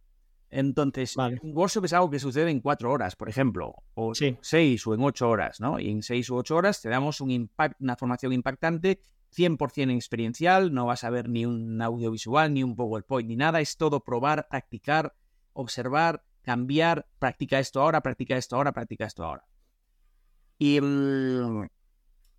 Entonces, 0.50 1.14
vale. 1.16 1.38
un 1.42 1.56
workshop 1.56 1.86
es 1.86 1.94
algo 1.94 2.10
que 2.10 2.18
sucede 2.18 2.50
en 2.50 2.60
cuatro 2.60 2.92
horas, 2.92 3.16
por 3.16 3.30
ejemplo, 3.30 3.74
o 3.94 4.14
sí. 4.14 4.36
seis 4.42 4.86
o 4.86 4.92
en 4.92 5.02
ocho 5.02 5.30
horas, 5.30 5.58
¿no? 5.60 5.80
Y 5.80 5.88
en 5.88 6.02
seis 6.02 6.28
u 6.28 6.36
ocho 6.36 6.56
horas 6.56 6.82
te 6.82 6.90
damos 6.90 7.22
un 7.22 7.30
impact, 7.30 7.80
una 7.80 7.96
formación 7.96 8.34
impactante, 8.34 9.00
100% 9.34 9.94
experiencial, 9.94 10.72
no 10.72 10.86
vas 10.86 11.04
a 11.04 11.10
ver 11.10 11.28
ni 11.28 11.46
un 11.46 11.80
audiovisual, 11.80 12.52
ni 12.52 12.62
un 12.62 12.76
PowerPoint, 12.76 13.28
ni 13.28 13.36
nada, 13.36 13.60
es 13.60 13.76
todo 13.76 14.00
probar, 14.00 14.46
practicar, 14.48 15.14
observar, 15.52 16.24
cambiar, 16.42 17.08
practica 17.18 17.58
esto 17.58 17.80
ahora, 17.80 18.02
practica 18.02 18.36
esto 18.36 18.56
ahora, 18.56 18.72
practica 18.72 19.06
esto 19.06 19.24
ahora. 19.24 19.46
Y, 20.58 20.78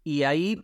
y 0.03 0.23
ahí 0.23 0.63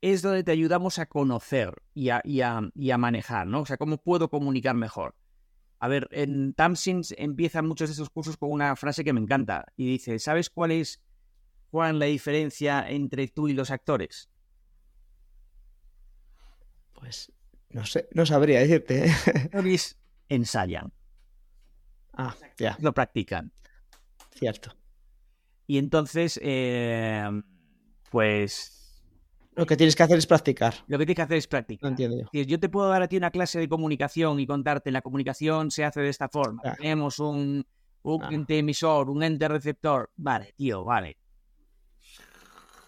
es 0.00 0.22
donde 0.22 0.44
te 0.44 0.52
ayudamos 0.52 0.98
a 0.98 1.06
conocer 1.06 1.82
y 1.94 2.10
a, 2.10 2.20
y, 2.24 2.40
a, 2.42 2.70
y 2.74 2.90
a 2.90 2.98
manejar, 2.98 3.46
¿no? 3.46 3.62
O 3.62 3.66
sea, 3.66 3.76
cómo 3.76 3.98
puedo 3.98 4.28
comunicar 4.28 4.74
mejor. 4.74 5.16
A 5.78 5.88
ver, 5.88 6.08
en 6.10 6.54
Tamsins 6.54 7.14
empiezan 7.18 7.66
muchos 7.66 7.88
de 7.88 7.94
esos 7.94 8.08
cursos 8.08 8.36
con 8.36 8.50
una 8.50 8.76
frase 8.76 9.04
que 9.04 9.12
me 9.12 9.20
encanta 9.20 9.66
y 9.76 9.86
dice, 9.86 10.18
¿sabes 10.18 10.48
cuál 10.48 10.70
es, 10.70 11.02
Juan, 11.70 11.98
la 11.98 12.06
diferencia 12.06 12.88
entre 12.88 13.28
tú 13.28 13.48
y 13.48 13.52
los 13.52 13.70
actores? 13.70 14.30
Pues 17.06 17.32
no 17.70 17.84
sé, 17.86 18.08
no 18.14 18.26
sabría 18.26 18.58
decirte. 18.58 19.06
¿eh? 19.06 19.12
Ensayan. 20.28 20.92
Ah, 22.14 22.34
ya. 22.58 22.76
Lo 22.80 22.92
practican. 22.92 23.52
Cierto. 24.34 24.72
Y 25.68 25.78
entonces, 25.78 26.40
eh, 26.42 27.24
pues 28.10 29.04
lo 29.54 29.66
que 29.66 29.76
tienes 29.76 29.94
que 29.94 30.02
hacer 30.02 30.18
es 30.18 30.26
practicar. 30.26 30.74
Lo 30.88 30.98
que 30.98 31.06
tienes 31.06 31.16
que 31.16 31.22
hacer 31.22 31.36
es 31.36 31.46
practicar. 31.46 31.82
No 31.84 31.88
entiendo 31.90 32.28
yo. 32.32 32.42
Yo 32.42 32.58
te 32.58 32.68
puedo 32.68 32.88
dar 32.88 33.02
a 33.02 33.08
ti 33.08 33.16
una 33.16 33.30
clase 33.30 33.60
de 33.60 33.68
comunicación 33.68 34.40
y 34.40 34.46
contarte 34.48 34.90
la 34.90 35.00
comunicación 35.02 35.70
se 35.70 35.84
hace 35.84 36.00
de 36.00 36.08
esta 36.08 36.28
forma. 36.28 36.62
Ah. 36.64 36.74
Tenemos 36.76 37.20
un, 37.20 37.64
un 38.02 38.22
Ah. 38.24 38.28
ente 38.32 38.58
emisor, 38.58 39.10
un 39.10 39.22
ente 39.22 39.46
receptor. 39.46 40.10
Vale, 40.16 40.54
tío, 40.56 40.82
vale. 40.84 41.18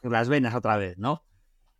Las 0.02 0.28
venas 0.28 0.54
otra 0.56 0.76
vez, 0.76 0.98
¿no? 0.98 1.24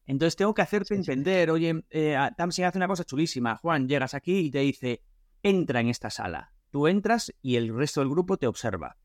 Entonces 0.09 0.37
tengo 0.37 0.55
que 0.55 0.63
hacerte 0.63 0.97
Sí, 0.97 1.05
sí. 1.05 1.11
entender, 1.11 1.51
oye, 1.51 1.85
eh, 1.91 2.17
Tamsin 2.37 2.65
hace 2.65 2.79
una 2.79 2.89
cosa 2.89 3.05
chulísima. 3.05 3.57
Juan, 3.59 3.87
llegas 3.87 4.15
aquí 4.15 4.39
y 4.39 4.51
te 4.51 4.61
dice, 4.61 5.03
entra 5.43 5.81
en 5.81 5.89
esta 5.89 6.09
sala. 6.09 6.55
Tú 6.71 6.87
entras 6.89 7.33
y 7.43 7.57
el 7.57 7.75
resto 7.77 8.01
del 8.01 8.09
grupo 8.09 8.39
te 8.39 8.47
observa. 8.47 8.97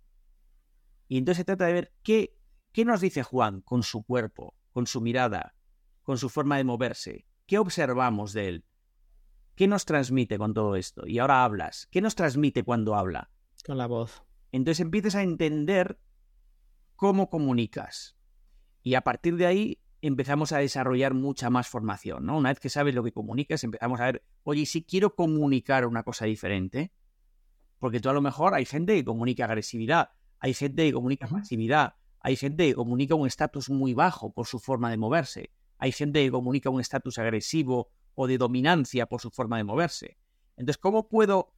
Y 1.10 1.18
entonces 1.18 1.40
se 1.40 1.46
trata 1.46 1.66
de 1.66 1.74
ver 1.74 1.94
qué, 2.04 2.38
qué 2.72 2.86
nos 2.86 3.02
dice 3.02 3.22
Juan 3.22 3.60
con 3.62 3.84
su 3.84 4.04
cuerpo, 4.04 4.56
con 4.72 4.88
su 4.88 5.02
mirada, 5.02 5.56
con 6.04 6.18
su 6.18 6.30
forma 6.30 6.56
de 6.56 6.64
moverse. 6.64 7.28
¿Qué 7.48 7.58
observamos 7.60 8.32
de 8.32 8.48
él? 8.48 8.66
¿Qué 9.56 9.68
nos 9.68 9.84
transmite 9.84 10.38
con 10.38 10.54
todo 10.54 10.78
esto? 10.78 11.06
Y 11.06 11.20
ahora 11.20 11.44
hablas. 11.44 11.88
¿Qué 11.92 12.00
nos 12.00 12.16
transmite 12.16 12.64
cuando 12.64 12.96
habla? 12.96 13.30
Con 13.66 13.78
la 13.78 13.88
voz. 13.88 14.24
Entonces 14.54 14.80
empiezas 14.80 15.16
a 15.16 15.24
entender 15.24 16.00
cómo 16.96 17.30
comunicas. 17.30 18.16
Y 18.82 18.96
a 18.96 19.02
partir 19.02 19.36
de 19.36 19.46
ahí 19.46 19.83
empezamos 20.08 20.52
a 20.52 20.58
desarrollar 20.58 21.14
mucha 21.14 21.50
más 21.50 21.70
formación, 21.70 22.26
¿no? 22.26 22.38
Una 22.38 22.50
vez 22.50 22.60
que 22.60 22.70
sabes 22.70 22.94
lo 22.94 23.04
que 23.04 23.14
comunicas, 23.14 23.64
empezamos 23.64 24.02
a 24.02 24.06
ver, 24.06 24.24
oye, 24.44 24.66
si 24.66 24.84
quiero 24.84 25.16
comunicar 25.16 25.86
una 25.86 26.04
cosa 26.04 26.26
diferente, 26.26 26.92
porque 27.80 28.02
tú 28.02 28.10
a 28.10 28.14
lo 28.14 28.22
mejor 28.22 28.54
hay 28.54 28.66
gente 28.66 28.96
que 28.96 29.06
comunica 29.06 29.46
agresividad, 29.46 30.10
hay 30.40 30.54
gente 30.54 30.86
que 30.86 30.92
comunica 30.92 31.28
pasividad, 31.28 31.96
hay 32.20 32.36
gente 32.36 32.68
que 32.68 32.76
comunica 32.76 33.16
un 33.16 33.28
estatus 33.28 33.70
muy 33.70 33.94
bajo 33.94 34.34
por 34.34 34.46
su 34.46 34.60
forma 34.60 34.92
de 34.92 34.98
moverse, 34.98 35.52
hay 35.78 35.94
gente 35.94 36.22
que 36.22 36.32
comunica 36.32 36.70
un 36.70 36.82
estatus 36.82 37.18
agresivo 37.18 37.90
o 38.16 38.28
de 38.28 38.38
dominancia 38.38 39.06
por 39.06 39.22
su 39.22 39.32
forma 39.32 39.56
de 39.58 39.64
moverse. 39.64 40.18
Entonces, 40.58 40.80
¿cómo 40.80 41.08
puedo 41.08 41.54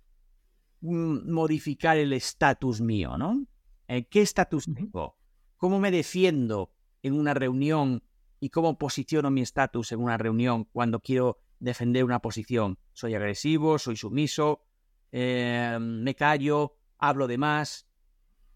mm, 0.81 1.31
modificar 1.31 1.97
el 1.97 2.13
estatus 2.13 2.79
mío, 2.79 3.17
¿no? 3.17 3.45
Eh, 3.88 4.05
¿Qué 4.05 4.21
estatus 4.21 4.65
tengo? 4.65 5.17
¿Cómo 5.58 5.79
me 5.79 5.89
defiendo 5.89 6.71
en 7.01 7.13
una 7.13 7.34
reunión 7.34 8.03
y 8.39 8.49
cómo 8.49 8.77
posiciono 8.77 9.31
mi 9.31 9.41
estatus 9.41 9.91
en 9.91 9.99
una 9.99 10.17
reunión 10.17 10.65
cuando 10.65 10.99
quiero 10.99 11.39
defender 11.59 12.03
una 12.03 12.19
posición? 12.19 12.77
¿Soy 12.93 13.15
agresivo? 13.15 13.79
¿Soy 13.79 13.95
sumiso? 13.95 14.65
Eh, 15.11 15.77
¿Me 15.79 16.15
callo? 16.15 16.77
¿Hablo 16.97 17.27
de 17.27 17.37
más? 17.37 17.87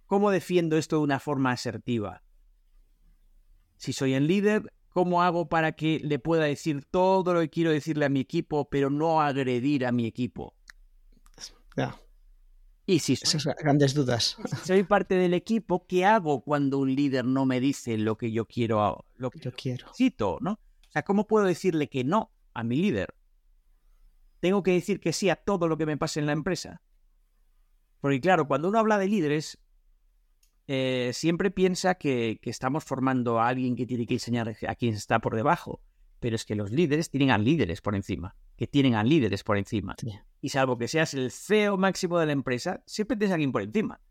¿Cómo 0.05 0.31
defiendo 0.31 0.77
esto 0.77 0.97
de 0.97 1.03
una 1.03 1.19
forma 1.19 1.51
asertiva? 1.51 2.23
Si 3.77 3.93
soy 3.93 4.13
el 4.13 4.27
líder, 4.27 4.73
¿cómo 4.89 5.21
hago 5.21 5.47
para 5.47 5.73
que 5.73 5.99
le 6.03 6.19
pueda 6.19 6.45
decir 6.45 6.83
todo 6.85 7.33
lo 7.33 7.39
que 7.39 7.49
quiero 7.49 7.71
decirle 7.71 8.05
a 8.05 8.09
mi 8.09 8.19
equipo, 8.19 8.69
pero 8.69 8.89
no 8.89 9.21
agredir 9.21 9.85
a 9.85 9.91
mi 9.91 10.05
equipo? 10.05 10.55
Ya. 11.77 11.95
Y 12.89 12.97
si 12.97 13.15
soy, 13.15 13.37
Esas 13.37 13.55
grandes 13.55 13.93
dudas. 13.93 14.35
si 14.47 14.55
soy 14.65 14.83
parte 14.83 15.13
del 15.13 15.35
equipo, 15.35 15.85
¿qué 15.85 16.05
hago 16.05 16.41
cuando 16.41 16.79
un 16.79 16.95
líder 16.95 17.23
no 17.23 17.45
me 17.45 17.59
dice 17.59 17.99
lo 17.99 18.17
que 18.17 18.31
yo 18.31 18.45
quiero, 18.45 19.05
lo 19.15 19.29
que 19.29 19.37
Yo 19.39 19.51
quiero. 19.51 19.85
necesito, 19.85 20.39
¿no? 20.41 20.53
O 20.53 20.91
sea, 20.91 21.03
¿cómo 21.03 21.27
puedo 21.27 21.45
decirle 21.45 21.87
que 21.87 22.03
no 22.03 22.31
a 22.55 22.63
mi 22.63 22.77
líder? 22.77 23.13
Tengo 24.39 24.63
que 24.63 24.71
decir 24.71 24.99
que 24.99 25.13
sí 25.13 25.29
a 25.29 25.35
todo 25.35 25.67
lo 25.67 25.77
que 25.77 25.85
me 25.85 25.97
pase 25.97 26.19
en 26.19 26.25
la 26.25 26.31
empresa. 26.31 26.81
Porque 28.01 28.19
claro, 28.19 28.47
cuando 28.47 28.69
uno 28.69 28.79
habla 28.79 28.97
de 28.97 29.07
líderes, 29.07 29.59
eh, 30.65 31.11
siempre 31.13 31.51
piensa 31.51 31.93
que, 31.93 32.39
que 32.41 32.49
estamos 32.49 32.83
formando 32.85 33.39
a 33.39 33.49
alguien 33.49 33.75
que 33.75 33.85
tiene 33.85 34.07
que 34.07 34.15
enseñar 34.15 34.55
a 34.67 34.75
quien 34.75 34.95
está 34.95 35.19
por 35.19 35.35
debajo. 35.35 35.79
Pero 36.19 36.35
es 36.35 36.43
que 36.43 36.55
los 36.55 36.71
líderes 36.71 37.11
tienen 37.11 37.29
a 37.29 37.37
líderes 37.37 37.81
por 37.81 37.95
encima, 37.95 38.35
que 38.59 38.67
tienen 38.67 38.95
a 38.95 39.05
líderes 39.05 39.45
por 39.45 39.57
encima. 39.57 39.95
Sí. 39.97 40.11
Y 40.41 40.49
salvo 40.49 40.77
que 40.77 40.89
seas 40.89 41.13
el 41.13 41.31
CEO 41.31 41.77
máximo 41.77 42.19
de 42.19 42.25
la 42.25 42.33
empresa, 42.33 42.83
siempre 42.85 43.15
tienes 43.15 43.31
a 43.31 43.35
alguien 43.35 43.53
por 43.53 43.61
encima. 43.61 44.01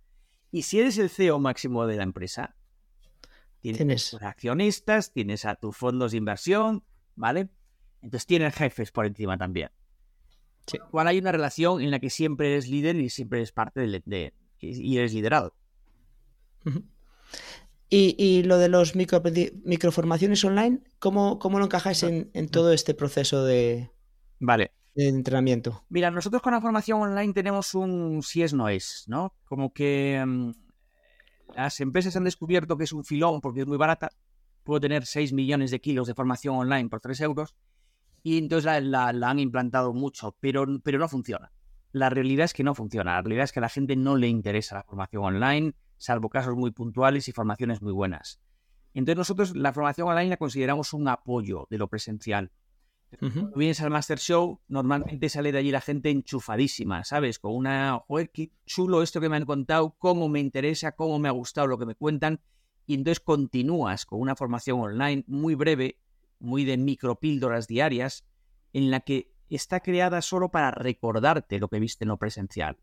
Y 0.50 0.62
si 0.62 0.80
eres 0.80 0.96
el 0.96 1.10
CEO 1.10 1.38
máximo 1.38 1.86
de 1.86 1.98
la 1.98 2.02
empresa, 2.02 2.56
tienes 3.60 3.76
Tienes. 3.76 4.10
tus 4.10 4.22
accionistas, 4.22 5.12
tienes 5.12 5.44
a 5.44 5.56
tus 5.56 5.76
fondos 5.76 6.12
de 6.12 6.16
inversión, 6.16 6.82
¿vale? 7.14 7.50
Entonces 8.00 8.24
tienes 8.24 8.54
jefes 8.54 8.90
por 8.90 9.04
encima 9.04 9.36
también. 9.36 9.70
Sí. 10.66 10.78
Cual 10.90 11.08
hay 11.08 11.18
una 11.18 11.32
relación 11.32 11.82
en 11.82 11.90
la 11.90 11.98
que 11.98 12.08
siempre 12.08 12.52
eres 12.52 12.68
líder 12.68 12.96
y 12.96 13.10
siempre 13.10 13.40
eres 13.40 13.52
parte 13.52 13.80
de, 13.80 14.32
y 14.60 14.96
eres 14.96 15.12
liderado. 15.12 15.54
Y, 17.90 18.16
y 18.16 18.44
lo 18.44 18.56
de 18.56 18.70
los 18.70 18.96
micro, 18.96 19.22
microformaciones 19.64 20.42
online, 20.42 20.80
¿cómo, 20.98 21.38
cómo 21.38 21.58
lo 21.58 21.66
encajáis 21.66 22.02
en, 22.02 22.30
en 22.32 22.48
todo 22.48 22.72
este 22.72 22.94
proceso 22.94 23.44
de, 23.44 23.90
Vale. 24.40 24.72
de 24.94 25.08
entrenamiento? 25.08 25.84
Mira, 25.88 26.10
nosotros 26.10 26.42
con 26.42 26.52
la 26.52 26.60
formación 26.60 27.00
online 27.00 27.32
tenemos 27.32 27.74
un 27.74 28.22
si 28.22 28.42
es 28.42 28.52
no 28.52 28.68
es, 28.68 29.04
¿no? 29.06 29.34
Como 29.44 29.72
que 29.72 30.22
mm, 30.26 30.50
las 31.54 31.80
empresas 31.80 32.16
han 32.16 32.24
descubierto 32.24 32.76
que 32.76 32.84
es 32.84 32.92
un 32.92 33.04
filón 33.04 33.40
porque 33.40 33.60
es 33.60 33.66
muy 33.66 33.76
barata. 33.76 34.10
Puedo 34.64 34.80
tener 34.80 35.06
6 35.06 35.32
millones 35.32 35.70
de 35.70 35.80
kilos 35.80 36.06
de 36.06 36.14
formación 36.14 36.56
online 36.56 36.88
por 36.88 37.00
3 37.00 37.20
euros 37.22 37.54
y 38.22 38.38
entonces 38.38 38.82
la, 38.82 39.08
han 39.08 39.38
implantado 39.38 39.92
mucho, 39.92 40.36
pero, 40.40 40.66
pero 40.82 40.98
no 40.98 41.08
funciona. 41.08 41.52
La 41.92 42.10
realidad 42.10 42.44
es 42.44 42.52
que 42.52 42.64
no 42.64 42.74
funciona. 42.74 43.14
La 43.14 43.22
realidad 43.22 43.44
es 43.44 43.52
que 43.52 43.60
a 43.60 43.62
la 43.62 43.68
gente 43.68 43.96
no 43.96 44.16
le 44.16 44.28
interesa 44.28 44.74
la 44.74 44.82
formación 44.82 45.24
online, 45.24 45.74
salvo 45.96 46.28
casos 46.28 46.54
muy 46.54 46.70
puntuales 46.70 47.28
y 47.28 47.32
formaciones 47.32 47.80
muy 47.80 47.92
buenas. 47.92 48.40
Entonces 48.94 49.16
nosotros 49.16 49.56
la 49.56 49.72
formación 49.72 50.08
online 50.08 50.30
la 50.30 50.36
consideramos 50.36 50.92
un 50.92 51.08
apoyo 51.08 51.66
de 51.70 51.78
lo 51.78 51.88
presencial. 51.88 52.50
Cuando 53.18 53.56
vienes 53.56 53.80
al 53.80 53.90
Master 53.90 54.18
Show, 54.18 54.60
normalmente 54.68 55.28
sale 55.28 55.50
de 55.50 55.58
allí 55.58 55.70
la 55.70 55.80
gente 55.80 56.10
enchufadísima, 56.10 57.04
¿sabes? 57.04 57.38
Con 57.38 57.54
una, 57.54 58.02
joder, 58.06 58.30
qué 58.30 58.52
chulo 58.66 59.02
esto 59.02 59.20
que 59.20 59.28
me 59.28 59.36
han 59.36 59.46
contado, 59.46 59.96
cómo 59.98 60.28
me 60.28 60.40
interesa, 60.40 60.92
cómo 60.92 61.18
me 61.18 61.28
ha 61.28 61.32
gustado 61.32 61.66
lo 61.66 61.78
que 61.78 61.86
me 61.86 61.94
cuentan. 61.94 62.40
Y 62.86 62.94
entonces 62.94 63.20
continúas 63.20 64.04
con 64.04 64.20
una 64.20 64.36
formación 64.36 64.80
online 64.80 65.24
muy 65.26 65.54
breve, 65.54 66.00
muy 66.38 66.64
de 66.64 66.76
micropíldoras 66.76 67.66
diarias, 67.66 68.26
en 68.72 68.90
la 68.90 69.00
que 69.00 69.32
está 69.48 69.80
creada 69.80 70.20
solo 70.20 70.50
para 70.50 70.70
recordarte 70.70 71.58
lo 71.58 71.68
que 71.68 71.80
viste 71.80 72.04
en 72.04 72.08
lo 72.08 72.18
presencial. 72.18 72.78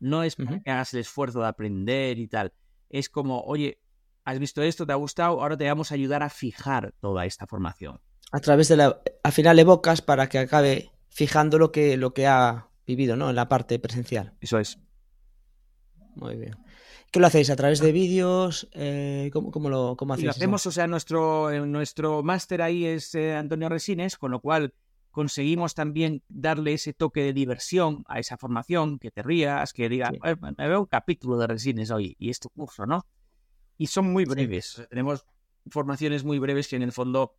No 0.00 0.22
es 0.22 0.34
para 0.36 0.60
que 0.60 0.70
hagas 0.70 0.94
el 0.94 1.00
esfuerzo 1.00 1.40
de 1.40 1.46
aprender 1.46 2.18
y 2.18 2.26
tal. 2.26 2.52
Es 2.88 3.08
como, 3.08 3.42
oye, 3.42 3.80
has 4.24 4.38
visto 4.38 4.62
esto, 4.62 4.86
te 4.86 4.92
ha 4.92 4.96
gustado, 4.96 5.40
ahora 5.40 5.56
te 5.56 5.68
vamos 5.68 5.92
a 5.92 5.94
ayudar 5.94 6.22
a 6.22 6.30
fijar 6.30 6.94
toda 7.00 7.26
esta 7.26 7.46
formación. 7.46 8.00
A 8.30 8.40
través 8.40 8.68
de 8.68 8.76
la, 8.76 9.00
al 9.22 9.32
final 9.32 9.58
evocas 9.58 10.02
para 10.02 10.28
que 10.28 10.38
acabe 10.38 10.90
fijando 11.08 11.58
lo 11.58 11.72
que, 11.72 11.96
lo 11.96 12.14
que 12.14 12.26
ha 12.26 12.68
vivido, 12.86 13.16
¿no? 13.16 13.30
En 13.30 13.36
la 13.36 13.48
parte 13.48 13.78
presencial. 13.78 14.34
Eso 14.40 14.58
es. 14.58 14.78
Muy 16.14 16.36
bien. 16.36 16.56
¿Qué 17.10 17.18
lo 17.18 17.26
hacéis? 17.26 17.50
¿A 17.50 17.56
través 17.56 17.80
de 17.80 17.90
vídeos? 17.90 18.68
Eh, 18.72 19.30
¿cómo, 19.32 19.68
lo 19.68 19.96
cómo 19.96 20.14
hacéis? 20.14 20.26
Lo 20.26 20.30
hacemos, 20.30 20.64
o 20.66 20.70
sea, 20.70 20.86
nuestro, 20.86 21.50
eh, 21.50 21.60
nuestro 21.66 22.22
máster 22.22 22.62
ahí 22.62 22.86
es 22.86 23.14
eh, 23.16 23.34
Antonio 23.34 23.68
Resines, 23.68 24.16
con 24.16 24.30
lo 24.30 24.40
cual 24.40 24.74
conseguimos 25.10 25.74
también 25.74 26.22
darle 26.28 26.74
ese 26.74 26.92
toque 26.92 27.24
de 27.24 27.32
diversión 27.32 28.04
a 28.06 28.20
esa 28.20 28.36
formación, 28.36 29.00
que 29.00 29.10
te 29.10 29.22
rías, 29.24 29.72
que 29.72 29.88
digas, 29.88 30.12
me 30.56 30.68
veo 30.68 30.80
un 30.80 30.86
capítulo 30.86 31.36
de 31.36 31.48
Resines 31.48 31.90
hoy 31.90 32.14
y 32.18 32.30
este 32.30 32.48
curso, 32.48 32.86
¿no? 32.86 33.04
Y 33.76 33.88
son 33.88 34.12
muy 34.12 34.24
breves. 34.24 34.86
Tenemos 34.88 35.24
formaciones 35.68 36.22
muy 36.22 36.38
breves 36.38 36.68
que 36.68 36.76
en 36.76 36.82
el 36.82 36.92
fondo, 36.92 37.34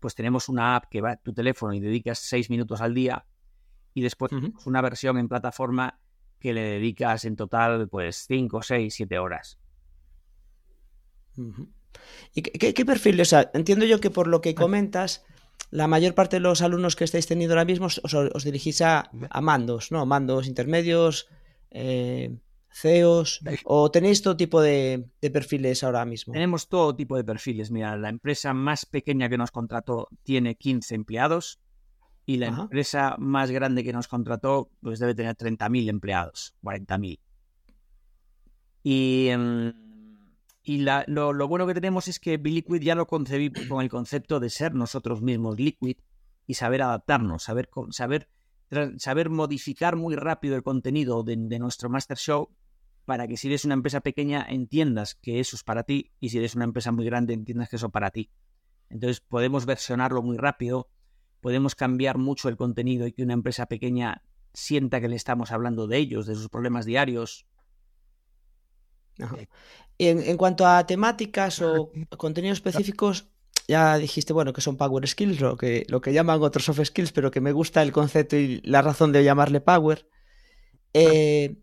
pues 0.00 0.14
tenemos 0.14 0.48
una 0.48 0.76
app 0.76 0.86
que 0.90 1.00
va 1.00 1.12
a 1.12 1.16
tu 1.16 1.32
teléfono 1.32 1.72
y 1.72 1.80
dedicas 1.80 2.18
seis 2.18 2.50
minutos 2.50 2.80
al 2.80 2.94
día 2.94 3.26
y 3.94 4.02
después 4.02 4.32
una 4.64 4.80
versión 4.80 5.18
en 5.18 5.28
plataforma 5.28 5.98
que 6.38 6.52
le 6.52 6.62
dedicas 6.62 7.24
en 7.24 7.36
total 7.36 7.88
pues 7.88 8.26
5, 8.28 8.62
6, 8.62 8.94
7 8.94 9.18
horas. 9.18 9.58
¿Y 12.34 12.42
qué, 12.42 12.84
perfil? 12.84 13.20
O 13.20 13.24
sea, 13.24 13.50
entiendo 13.54 13.84
yo 13.84 14.00
que 14.00 14.10
por 14.10 14.28
lo 14.28 14.40
que 14.40 14.54
comentas, 14.54 15.24
la 15.70 15.86
mayor 15.86 16.14
parte 16.14 16.36
de 16.36 16.40
los 16.40 16.62
alumnos 16.62 16.96
que 16.96 17.04
estáis 17.04 17.26
teniendo 17.26 17.54
ahora 17.54 17.64
mismo 17.64 17.86
os, 17.86 18.44
dirigís 18.44 18.80
a, 18.82 19.10
mandos, 19.40 19.90
¿no? 19.90 20.06
Mandos 20.06 20.46
intermedios, 20.46 21.28
eh, 21.70 22.36
CEOs, 22.70 23.40
o 23.64 23.90
tenéis 23.90 24.22
todo 24.22 24.36
tipo 24.36 24.60
de, 24.60 25.08
de, 25.20 25.30
perfiles 25.30 25.82
ahora 25.82 26.04
mismo. 26.04 26.32
Tenemos 26.32 26.68
todo 26.68 26.94
tipo 26.94 27.16
de 27.16 27.24
perfiles. 27.24 27.70
Mira, 27.70 27.96
la 27.96 28.08
empresa 28.08 28.52
más 28.52 28.86
pequeña 28.86 29.28
que 29.28 29.38
nos 29.38 29.50
contrató 29.50 30.08
tiene 30.22 30.56
15 30.56 30.94
empleados 30.94 31.60
y 32.28 32.36
la 32.36 32.48
empresa 32.48 33.16
más 33.18 33.50
grande 33.50 33.82
que 33.82 33.92
nos 33.94 34.06
contrató 34.06 34.70
pues 34.82 34.98
debe 34.98 35.14
tener 35.14 35.34
30.000 35.34 35.88
empleados, 35.88 36.54
40.000. 36.62 37.18
Y, 38.82 39.28
em, 39.28 39.72
y 40.62 40.78
lo, 40.78 41.48
bueno 41.48 41.66
que 41.66 41.72
tenemos 41.72 42.06
es 42.06 42.20
que 42.20 42.36
Liquid 42.36 42.82
ya 42.82 42.94
lo 42.94 43.06
concebimos 43.06 43.66
con 43.66 43.82
el 43.82 43.88
concepto 43.88 44.40
de 44.40 44.50
ser 44.50 44.74
nosotros 44.74 45.22
mismos 45.22 45.58
Liquid 45.58 45.96
y 46.46 46.52
saber 46.52 46.82
adaptarnos, 46.82 47.44
saber, 47.44 47.70
saber, 47.92 48.28
saber 48.98 49.30
modificar 49.30 49.96
muy 49.96 50.14
rápido 50.14 50.54
el 50.54 50.62
contenido 50.62 51.22
de, 51.22 51.34
de 51.38 51.58
nuestro 51.58 51.88
Master 51.88 52.18
Show 52.18 52.50
para 53.08 53.26
que 53.26 53.38
si 53.38 53.48
eres 53.48 53.64
una 53.64 53.74
empresa 53.74 54.02
pequeña 54.02 54.46
entiendas 54.48 55.14
que 55.14 55.40
eso 55.40 55.56
es 55.56 55.64
para 55.64 55.82
ti 55.82 56.12
y 56.20 56.28
si 56.28 56.36
eres 56.38 56.54
una 56.54 56.66
empresa 56.66 56.92
muy 56.92 57.06
grande 57.06 57.32
entiendas 57.32 57.70
que 57.70 57.76
eso 57.76 57.86
es 57.86 57.92
para 57.92 58.10
ti. 58.10 58.30
Entonces 58.90 59.20
podemos 59.20 59.64
versionarlo 59.64 60.22
muy 60.22 60.36
rápido 60.36 60.90
podemos 61.40 61.74
cambiar 61.74 62.18
mucho 62.18 62.48
el 62.48 62.56
contenido 62.56 63.06
y 63.06 63.12
que 63.12 63.22
una 63.22 63.34
empresa 63.34 63.66
pequeña 63.66 64.22
sienta 64.52 65.00
que 65.00 65.08
le 65.08 65.16
estamos 65.16 65.52
hablando 65.52 65.86
de 65.86 65.98
ellos, 65.98 66.26
de 66.26 66.34
sus 66.34 66.48
problemas 66.48 66.84
diarios. 66.84 67.46
En, 69.98 70.36
cuanto 70.36 70.66
a 70.66 70.86
temáticas 70.86 71.60
o 71.60 71.90
contenidos 72.16 72.58
específicos, 72.58 73.28
ya 73.66 73.98
dijiste, 73.98 74.32
bueno, 74.32 74.52
que 74.52 74.60
son 74.60 74.76
Power 74.76 75.06
Skills, 75.06 75.40
lo 75.40 75.56
que, 75.56 75.84
lo 75.88 76.00
que 76.00 76.12
llaman 76.12 76.42
otros 76.42 76.64
soft 76.64 76.84
skills, 76.84 77.12
pero 77.12 77.30
que 77.30 77.40
me 77.40 77.52
gusta 77.52 77.82
el 77.82 77.92
concepto 77.92 78.36
y 78.36 78.60
la 78.62 78.80
razón 78.82 79.12
de 79.12 79.24
llamarle 79.24 79.60
Power. 79.60 80.08
Eh, 80.94 81.56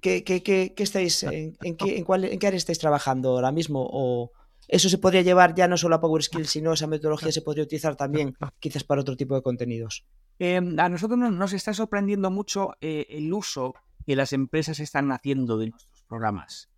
¿qué, 0.00 0.24
qué, 0.24 0.74
estáis, 0.76 1.22
en, 1.24 1.54
qué, 1.76 1.98
en, 1.98 2.04
cuál, 2.04 2.24
¿En 2.24 2.38
qué 2.38 2.46
área 2.46 2.56
estáis 2.56 2.78
trabajando 2.78 3.30
ahora 3.30 3.52
mismo? 3.52 3.86
¿O, 3.90 4.32
eso 4.68 4.88
se 4.88 4.98
podría 4.98 5.22
llevar 5.22 5.54
ya 5.54 5.68
no 5.68 5.76
solo 5.76 5.96
a 5.96 6.00
Power 6.00 6.22
Skills, 6.22 6.48
sino 6.48 6.72
esa 6.72 6.86
metodología 6.86 7.32
se 7.32 7.42
podría 7.42 7.64
utilizar 7.64 7.96
también 7.96 8.34
quizás 8.58 8.84
para 8.84 9.02
otro 9.02 9.16
tipo 9.16 9.34
de 9.34 9.42
contenidos. 9.42 10.06
Em, 10.38 10.78
a 10.78 10.88
nosotros 10.88 11.18
nos 11.18 11.52
está 11.52 11.74
sorprendiendo 11.74 12.30
mucho 12.30 12.72
eh, 12.80 13.06
el 13.10 13.32
uso 13.32 13.74
que 14.06 14.16
las 14.16 14.32
empresas 14.32 14.80
están 14.80 15.12
haciendo 15.12 15.58
de 15.58 15.70
nuestros 15.70 16.02
programas. 16.04 16.70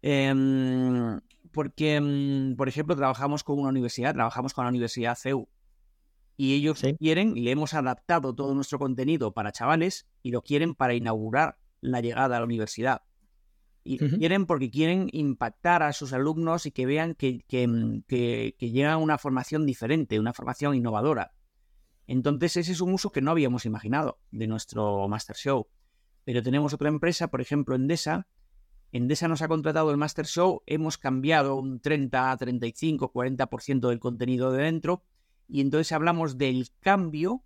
Em, 0.00 1.20
porque, 1.52 1.96
em, 1.96 2.56
por 2.56 2.68
ejemplo, 2.68 2.96
trabajamos 2.96 3.44
con 3.44 3.58
una 3.58 3.68
universidad, 3.68 4.14
trabajamos 4.14 4.54
con 4.54 4.64
la 4.64 4.70
Universidad 4.70 5.16
CEU. 5.16 5.48
Y 6.38 6.54
ellos 6.54 6.82
quieren, 6.98 7.36
y 7.36 7.40
le 7.40 7.50
hemos 7.50 7.74
adaptado 7.74 8.34
todo 8.34 8.54
nuestro 8.54 8.78
contenido 8.78 9.32
para 9.32 9.52
chavales, 9.52 10.06
y 10.22 10.30
lo 10.30 10.42
quieren 10.42 10.74
para 10.74 10.94
inaugurar 10.94 11.58
la 11.80 12.00
llegada 12.00 12.36
a 12.36 12.40
la 12.40 12.44
universidad. 12.44 13.02
Y 13.84 13.98
quieren 13.98 14.46
porque 14.46 14.68
quieren 14.68 15.08
impactar 15.12 15.84
a 15.84 15.92
sus 15.92 16.12
alumnos 16.12 16.66
y 16.66 16.72
que 16.72 16.86
vean 16.86 17.14
que, 17.14 17.44
mm, 17.48 18.00
que, 18.08 18.56
que, 18.58 18.70
llega 18.70 18.96
una 18.96 19.16
formación 19.16 19.64
diferente, 19.64 20.18
una 20.18 20.32
formación 20.32 20.74
innovadora. 20.74 21.32
Entonces 22.08 22.56
ese 22.56 22.72
es 22.72 22.80
un 22.80 22.92
uso 22.92 23.12
que 23.12 23.20
no 23.20 23.30
habíamos 23.30 23.64
imaginado 23.64 24.18
de 24.32 24.48
nuestro 24.48 25.06
Master 25.06 25.36
Show. 25.36 25.68
Pero 26.24 26.42
tenemos 26.42 26.74
otra 26.74 26.88
empresa, 26.88 27.28
por 27.28 27.40
ejemplo, 27.40 27.76
Endesa. 27.76 28.26
Endesa 28.90 29.28
nos 29.28 29.42
ha 29.42 29.48
contratado 29.48 29.90
el 29.92 29.96
Master 29.96 30.26
Show, 30.26 30.62
hemos 30.66 30.98
cambiado 30.98 31.56
un 31.56 31.80
30, 31.80 32.36
35, 32.36 33.12
40% 33.12 33.88
del 33.88 34.00
contenido 34.00 34.50
de 34.50 34.64
dentro 34.64 35.04
y 35.48 35.60
entonces 35.60 35.92
hablamos 35.92 36.38
del 36.38 36.68
cambio 36.80 37.44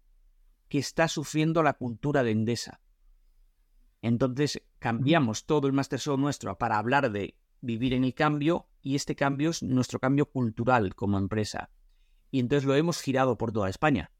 que 0.68 0.78
está 0.78 1.08
sufriendo 1.08 1.62
la 1.62 1.74
cultura 1.74 2.22
de 2.22 2.30
Endesa. 2.30 2.80
Entonces 4.02 4.62
cambiamos 4.78 5.44
todo 5.44 5.66
el 5.66 5.72
Master 5.72 5.98
Show 5.98 6.16
nuestro 6.16 6.56
para 6.56 6.78
hablar 6.78 7.10
de 7.10 7.36
vivir 7.60 7.92
en 7.92 8.04
el 8.04 8.14
cambio 8.14 8.66
y 8.82 8.96
este 8.96 9.14
cambio 9.14 9.50
es 9.50 9.62
nuestro 9.62 9.98
cambio 9.98 10.26
cultural 10.26 10.94
como 10.94 11.18
empresa. 11.18 11.70
Y 12.30 12.40
entonces 12.40 12.66
lo 12.66 12.74
hemos 12.74 13.00
girado 13.00 13.36
por 13.36 13.52
toda 13.52 13.68
España. 13.68 14.10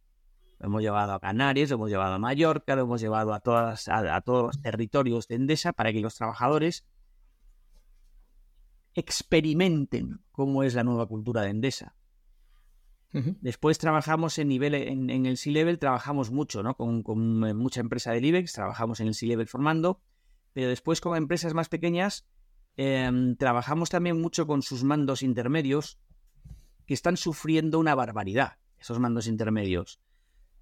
Lo 0.59 0.67
hemos 0.67 0.83
llevado 0.83 1.15
a 1.15 1.21
Canarias, 1.21 1.71
lo 1.71 1.77
hemos 1.77 1.91
llevado 1.91 2.15
a 2.15 2.19
Mallorca, 2.19 2.77
lo 2.77 2.83
hemos 2.83 3.01
llevado 3.01 3.33
a, 3.33 3.41
todas, 3.41 3.89
a, 3.89 4.21
todos 4.21 4.43
los 4.43 4.61
territorios 4.61 5.27
de 5.27 5.37
Endesa 5.37 5.73
para 5.73 5.93
que 5.93 6.01
los 6.01 6.17
trabajadores 6.17 6.85
experimenten 8.95 10.21
cómo 10.33 10.63
es 10.63 10.75
la 10.75 10.85
nueva 10.85 11.07
cultura 11.07 11.43
de 11.43 11.51
Endesa. 11.51 11.95
Después 13.13 13.79
trabajamos 13.79 14.39
en 14.39 14.49
nivel, 14.49 14.75
en, 14.75 15.27
el 15.27 15.37
C-Level 15.37 15.81
trabajamos 15.81 16.31
mucho, 16.31 16.63
¿no? 16.63 16.77
Con, 16.77 17.45
eh, 17.45 17.55
mucha 17.55 17.81
empresa 17.81 18.13
del 18.13 18.25
IBEX, 18.25 18.53
trabajamos 18.53 19.01
en 19.01 19.09
el 19.09 19.15
C-Level 19.15 19.49
formando, 19.49 20.01
pero 20.53 20.69
después 20.69 21.01
con 21.01 21.17
empresas 21.17 21.53
más 21.53 21.69
pequeñas 21.69 22.29
em, 22.77 23.37
trabajamos 23.37 23.91
también 23.91 24.21
mucho 24.21 24.47
con 24.47 24.63
sus 24.63 24.85
mandos 24.85 25.23
intermedios 25.23 25.99
que 26.87 26.95
están 26.95 27.17
sufriendo 27.17 27.81
una 27.81 27.97
barbaridad, 27.97 28.59
esos 28.79 29.01
mandos 29.01 29.27
intermedios. 29.27 30.01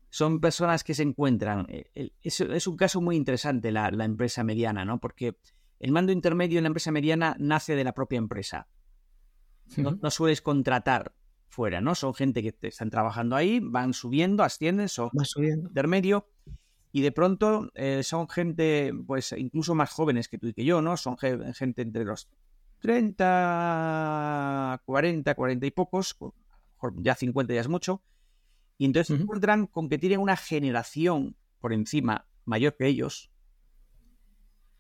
Son 0.08 0.40
personas 0.40 0.84
que 0.84 0.94
se 0.94 1.02
encuentran, 1.02 1.66
eh, 1.68 2.12
es, 2.22 2.66
un 2.66 2.76
caso 2.78 3.02
muy 3.02 3.16
interesante 3.16 3.70
la, 3.72 3.88
empresa 3.88 4.42
mediana, 4.42 4.86
¿no? 4.86 5.00
Porque 5.00 5.36
el 5.80 5.92
mando 5.92 6.12
intermedio 6.12 6.58
en 6.58 6.64
la 6.64 6.68
empresa 6.68 6.92
mediana 6.92 7.36
nace 7.38 7.76
de 7.76 7.84
la 7.84 7.92
propia 7.92 8.16
empresa. 8.16 8.68
No, 9.76 9.98
no 10.00 10.10
sueles 10.10 10.40
contratar 10.40 11.12
fuera, 11.58 11.80
¿no? 11.80 11.96
Son 11.96 12.14
gente 12.14 12.40
que 12.40 12.54
están 12.68 12.88
trabajando 12.88 13.34
ahí, 13.34 13.58
van 13.60 13.92
subiendo, 13.92 14.44
ascienden, 14.44 14.88
son 14.88 15.10
subiendo. 15.24 15.66
intermedio 15.66 16.28
y 16.92 17.00
de 17.00 17.10
pronto 17.10 17.72
eh, 17.74 18.04
son 18.04 18.28
gente, 18.28 18.92
pues 19.08 19.34
incluso 19.36 19.74
más 19.74 19.90
jóvenes 19.90 20.28
que 20.28 20.38
tú 20.38 20.46
y 20.46 20.52
que 20.52 20.64
yo, 20.64 20.80
¿no? 20.82 20.96
Son 20.96 21.18
gente 21.18 21.82
entre 21.82 22.04
los 22.04 22.28
30, 22.78 24.82
40, 24.84 25.34
40 25.34 25.66
y 25.66 25.70
pocos, 25.72 26.16
ya 26.98 27.16
50 27.16 27.52
ya 27.52 27.60
es 27.60 27.68
mucho, 27.68 28.04
Y 28.76 28.84
entonces 28.84 29.16
se 29.16 29.20
encuentran 29.20 29.66
con 29.66 29.88
que 29.88 29.98
tienen 29.98 30.20
una 30.20 30.36
generación 30.36 31.34
por 31.58 31.72
encima 31.72 32.28
mayor 32.44 32.76
que 32.76 32.86
ellos, 32.86 33.32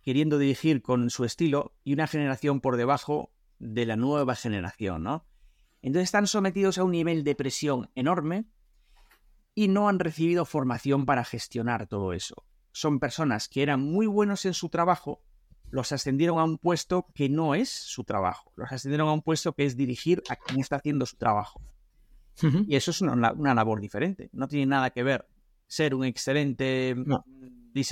queriendo 0.02 0.38
dirigir 0.38 0.80
con 0.80 1.10
su 1.10 1.24
estilo, 1.24 1.74
y 1.82 1.94
una 1.94 2.06
generación 2.06 2.60
por 2.60 2.76
debajo 2.76 3.32
de 3.58 3.84
la 3.84 3.96
nueva 3.96 4.36
generación, 4.36 5.02
¿no? 5.02 5.27
Entonces 5.82 6.04
están 6.04 6.26
sometidos 6.26 6.78
a 6.78 6.84
un 6.84 6.92
nivel 6.92 7.24
de 7.24 7.34
presión 7.34 7.90
enorme 7.94 8.46
y 9.54 9.68
no 9.68 9.88
han 9.88 9.98
recibido 9.98 10.44
formación 10.44 11.06
para 11.06 11.24
gestionar 11.24 11.86
todo 11.86 12.12
eso. 12.12 12.44
Son 12.72 13.00
personas 13.00 13.48
que 13.48 13.62
eran 13.62 13.80
muy 13.80 14.06
buenos 14.06 14.44
en 14.44 14.54
su 14.54 14.68
trabajo, 14.68 15.22
los 15.70 15.92
ascendieron 15.92 16.38
a 16.38 16.44
un 16.44 16.58
puesto 16.58 17.06
que 17.14 17.28
no 17.28 17.54
es 17.54 17.68
su 17.68 18.04
trabajo, 18.04 18.52
los 18.56 18.70
ascendieron 18.72 19.08
a 19.08 19.12
un 19.12 19.22
puesto 19.22 19.52
que 19.54 19.64
es 19.64 19.76
dirigir 19.76 20.22
a 20.28 20.36
quien 20.36 20.60
está 20.60 20.76
haciendo 20.76 21.06
su 21.06 21.16
trabajo. 21.16 21.60
Y 22.68 22.76
eso 22.76 22.92
es 22.92 23.00
una, 23.00 23.34
labor 23.34 23.80
diferente, 23.80 24.30
no 24.32 24.46
tiene 24.46 24.66
nada 24.66 24.90
que 24.90 25.02
ver 25.02 25.26
ser 25.66 25.94
un 25.94 26.04
excelente 26.04 26.96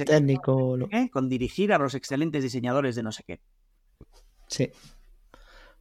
técnico 0.06 0.78
con 1.10 1.28
dirigir 1.28 1.72
a 1.72 1.78
los 1.78 1.94
excelentes 1.94 2.42
diseñadores 2.42 2.94
de 2.94 3.02
no 3.02 3.10
sé 3.10 3.24
qué. 3.24 3.40
Sí. 4.46 4.70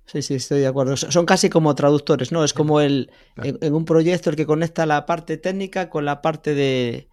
Sí, 0.05 0.21
sí, 0.21 0.35
estoy 0.35 0.59
de 0.59 0.67
acuerdo. 0.67 0.95
Son 0.97 1.25
casi 1.25 1.49
como 1.49 1.73
traductores, 1.73 2.31
¿no? 2.31 2.43
Es 2.43 2.53
como 2.53 2.79
el 2.79 3.11
en, 3.37 3.73
un 3.73 3.85
proyecto 3.85 4.29
el 4.29 4.35
que 4.35 4.45
conecta 4.45 4.85
la 4.85 5.05
parte 5.05 5.37
técnica 5.37 5.89
con 5.89 6.05
la 6.05 6.21
parte 6.21 6.53
de, 6.53 7.09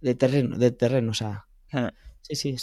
de 0.00 0.14
terreno, 0.14 0.56
de 0.56 0.70
terreno, 0.70 1.10
o 1.10 1.14
sea. 1.14 1.46
Sí, 2.22 2.34
sí. 2.36 2.56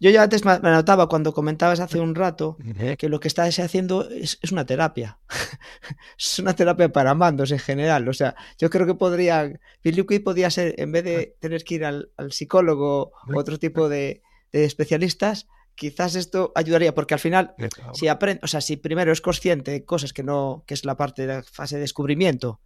Yo 0.00 0.10
ya 0.10 0.22
antes 0.22 0.44
me 0.44 0.52
anotaba 0.52 1.08
cuando 1.08 1.32
comentabas 1.32 1.80
hace 1.80 1.98
un 1.98 2.14
rato 2.14 2.56
que 2.98 3.08
lo 3.08 3.18
que 3.18 3.26
estás 3.26 3.58
haciendo 3.58 4.08
es, 4.08 4.38
una 4.52 4.64
terapia. 4.64 5.18
es 6.18 6.38
una 6.38 6.54
terapia 6.54 6.90
para 6.90 7.14
mandos 7.14 7.50
en 7.50 7.58
general. 7.58 8.08
O 8.08 8.12
sea, 8.12 8.36
yo 8.58 8.70
creo 8.70 8.86
que 8.86 8.94
podría. 8.94 9.58
Philip 9.80 10.22
podría 10.22 10.50
ser, 10.50 10.74
en 10.78 10.92
vez 10.92 11.04
de 11.04 11.36
tener 11.40 11.64
que 11.64 11.74
ir 11.76 11.84
al, 11.84 12.10
psicólogo 12.30 13.12
o 13.26 13.38
otro 13.38 13.58
tipo 13.58 13.88
de, 13.88 14.22
de 14.52 14.64
especialistas, 14.64 15.48
quizás 15.78 16.16
esto 16.16 16.52
ayudaría, 16.56 16.92
porque 16.92 17.14
al 17.14 17.20
final, 17.20 17.54
si 17.94 18.08
aprende, 18.08 18.40
o 18.42 18.48
sea, 18.48 18.60
si 18.60 18.76
primero 18.76 19.12
es 19.12 19.20
consciente 19.20 19.70
de 19.70 19.84
cosas 19.84 20.12
que 20.12 20.24
no, 20.24 20.64
que 20.66 20.74
es 20.74 20.84
la 20.84 20.96
parte 20.96 21.22
de 21.22 21.34
la 21.34 21.42
fase 21.44 21.76
de 21.76 21.82
descubrimiento, 21.82 22.60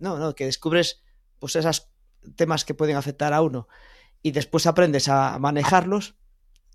no, 0.00 0.18
no, 0.18 0.34
que 0.34 0.44
descubres 0.44 1.02
pues 1.38 1.54
esos 1.54 1.88
temas 2.34 2.64
que 2.64 2.74
pueden 2.74 2.96
afectar 2.96 3.32
a 3.32 3.42
uno 3.42 3.68
y 4.22 4.32
después 4.32 4.66
aprendes 4.66 5.08
a 5.08 5.38
manejarlos, 5.38 6.16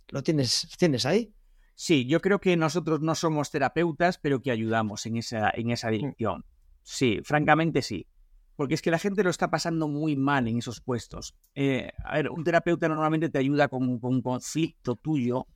lo 0.08 0.24
tienes, 0.24 0.70
tienes 0.78 1.06
ahí. 1.06 1.34
Sí, 1.76 2.06
yo 2.06 2.22
creo 2.22 2.40
que 2.40 2.56
nosotros 2.56 3.02
no 3.02 3.14
somos 3.14 3.52
terapeutas, 3.52 4.18
pero 4.18 4.42
que 4.42 4.52
ayudamos 4.52 5.06
en 5.06 5.18
esa, 5.18 5.52
en 5.54 5.70
esa 5.70 5.90
mm. 5.90 5.92
dirección. 5.92 6.46
Sí, 6.82 7.20
francamente 7.26 7.82
sí. 7.82 8.08
Porque 8.56 8.76
es 8.76 8.82
que 8.82 8.92
la 8.92 9.00
gente 9.00 9.24
lo 9.24 9.32
está 9.32 9.50
pasando 9.50 9.88
muy 9.90 10.16
mal 10.16 10.48
en 10.48 10.60
esos 10.60 10.80
puestos. 10.80 11.36
Eh, 11.56 11.92
a 12.06 12.16
ver, 12.16 12.30
un 12.30 12.44
terapeuta 12.44 12.88
normalmente 12.88 13.30
te 13.30 13.40
ayuda 13.40 13.68
con, 13.68 14.00
con 14.00 14.14
un 14.14 14.22
conflicto 14.22 14.96
tuyo 14.96 15.48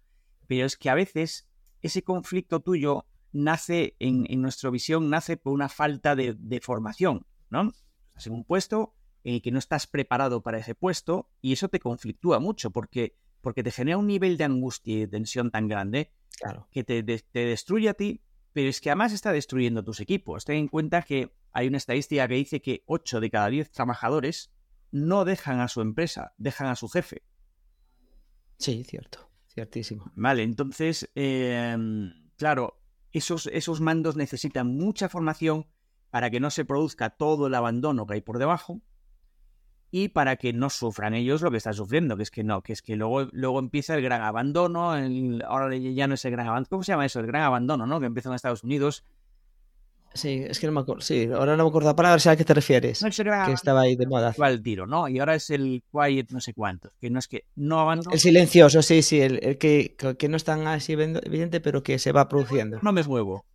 pero 0.48 0.66
es 0.66 0.78
que 0.78 0.90
a 0.90 0.96
veces 0.96 1.48
ese 1.82 2.04
conflicto 2.04 2.60
tuyo 2.62 3.06
nace, 3.32 3.96
en, 4.00 4.26
nuestra 4.42 4.70
visión, 4.70 5.10
nace 5.10 5.38
por 5.38 5.54
una 5.54 5.70
falta 5.70 6.16
de, 6.16 6.60
formación, 6.62 7.26
¿no? 7.50 7.74
Estás 8.10 8.28
en 8.28 8.34
un 8.34 8.44
puesto 8.44 8.96
en 9.24 9.36
el 9.36 9.42
que 9.42 9.52
no 9.52 9.60
estás 9.60 9.88
preparado 9.88 10.42
para 10.42 10.58
ese 10.58 10.74
puesto 10.74 11.30
y 11.42 11.54
eso 11.54 11.68
te 11.70 11.80
conflictúa 11.80 12.40
mucho 12.40 12.72
porque, 12.72 13.16
porque 13.42 13.64
te 13.64 13.72
genera 13.72 13.98
un 13.98 14.08
nivel 14.08 14.38
de 14.38 14.46
angustia 14.46 14.96
y 14.96 15.00
de 15.02 15.08
tensión 15.08 15.52
tan 15.52 15.68
grande 15.68 16.12
que 16.72 16.84
te, 16.84 17.04
te 17.04 17.46
destruye 17.46 17.90
a 17.90 17.94
ti, 17.94 18.22
pero 18.54 18.70
es 18.70 18.80
que 18.80 18.90
además 18.90 19.14
está 19.14 19.32
destruyendo 19.32 19.84
tus 19.84 20.00
equipos. 20.00 20.46
Ten 20.46 20.58
en 20.58 20.68
cuenta 20.68 21.02
que 21.02 21.34
hay 21.52 21.68
una 21.68 21.78
estadística 21.78 22.28
que 22.28 22.36
dice 22.36 22.62
que 22.62 22.84
8 22.86 23.20
de 23.20 23.30
cada 23.30 23.50
10 23.50 23.72
trabajadores 23.72 24.52
no 24.92 25.26
dejan 25.26 25.60
a 25.60 25.68
su 25.68 25.82
empresa, 25.82 26.34
dejan 26.38 26.68
a 26.68 26.76
su 26.76 26.88
jefe. 26.88 27.24
Sí, 28.58 28.84
cierto. 28.84 29.27
Ciertísimo. 29.58 30.12
Vale, 30.14 30.44
entonces, 30.44 31.10
em, 31.16 32.14
claro, 32.36 32.80
esos, 33.12 33.48
esos 33.48 33.82
mandos 33.82 34.16
necesitan 34.16 34.68
mucha 34.68 35.10
formación 35.10 35.66
para 36.12 36.30
que 36.30 36.40
no 36.40 36.52
se 36.52 36.64
produzca 36.64 37.10
todo 37.10 37.48
el 37.48 37.56
abandono 37.56 38.06
que 38.06 38.14
hay 38.14 38.22
por 38.22 38.38
debajo 38.38 38.82
y 39.90 40.10
para 40.10 40.36
que 40.36 40.54
no 40.54 40.70
sufran 40.70 41.16
ellos 41.16 41.42
lo 41.42 41.50
que 41.50 41.58
están 41.58 41.74
sufriendo, 41.74 42.18
que 42.18 42.22
es 42.22 42.30
que 42.30 42.44
no, 42.44 42.62
que 42.62 42.72
es 42.72 42.84
que 42.84 42.96
luego, 42.96 43.30
luego 43.32 43.58
empieza 43.58 43.96
el 43.96 44.04
gran 44.04 44.22
abandono, 44.22 44.92
ahora 45.48 45.76
ya 45.76 46.06
no 46.06 46.14
es 46.14 46.26
el 46.26 46.34
gran 46.34 46.46
abandono, 46.46 46.70
¿cómo 46.70 46.84
se 46.84 46.92
llama 46.92 47.08
eso? 47.08 47.20
El 47.20 47.26
gran 47.26 47.42
abandono, 47.42 47.88
¿no? 47.88 48.00
Que 48.00 48.06
empieza 48.06 48.30
en 48.30 48.36
Estados 48.36 48.64
Unidos, 48.64 49.06
Sí, 50.14 50.44
es 50.48 50.60
que 50.60 50.68
no 50.68 50.74
me 50.74 50.80
acuerdo. 50.80 51.02
Sí, 51.02 51.30
ahora 51.32 51.56
no 51.56 51.64
me 51.64 51.70
acuerdo 51.70 51.90
la 51.90 51.96
palabra, 51.96 52.20
sé 52.20 52.30
a 52.30 52.36
qué 52.36 52.44
te 52.44 52.54
refieres. 52.54 53.04
que 53.04 53.52
estaba 53.52 53.82
ahí 53.82 53.96
de 53.96 54.08
moda. 54.08 54.34
Va 54.42 54.50
el 54.50 54.64
tiro, 54.64 54.88
¿no? 54.88 55.08
Y 55.08 55.20
ahora 55.20 55.36
es 55.36 55.50
el 55.50 55.84
quiet 55.92 56.32
no 56.32 56.40
sé 56.40 56.54
cuánto. 56.54 56.92
Que 57.00 57.10
no 57.10 57.20
es 57.20 57.28
que 57.28 57.46
no 57.56 57.80
abandona. 57.80 58.14
El 58.14 58.20
silencioso, 58.20 58.82
sí, 58.82 59.02
sí. 59.02 59.22
El, 59.22 59.58
que, 59.58 59.96
que, 60.18 60.30
no 60.30 60.38
es 60.38 60.44
tan 60.44 60.66
así 60.68 60.94
evidente, 60.94 61.62
pero 61.62 61.84
que 61.84 62.00
se 62.00 62.12
va 62.12 62.28
produciendo. 62.28 62.80
No 62.82 62.92
me 62.92 63.04
muevo. 63.04 63.46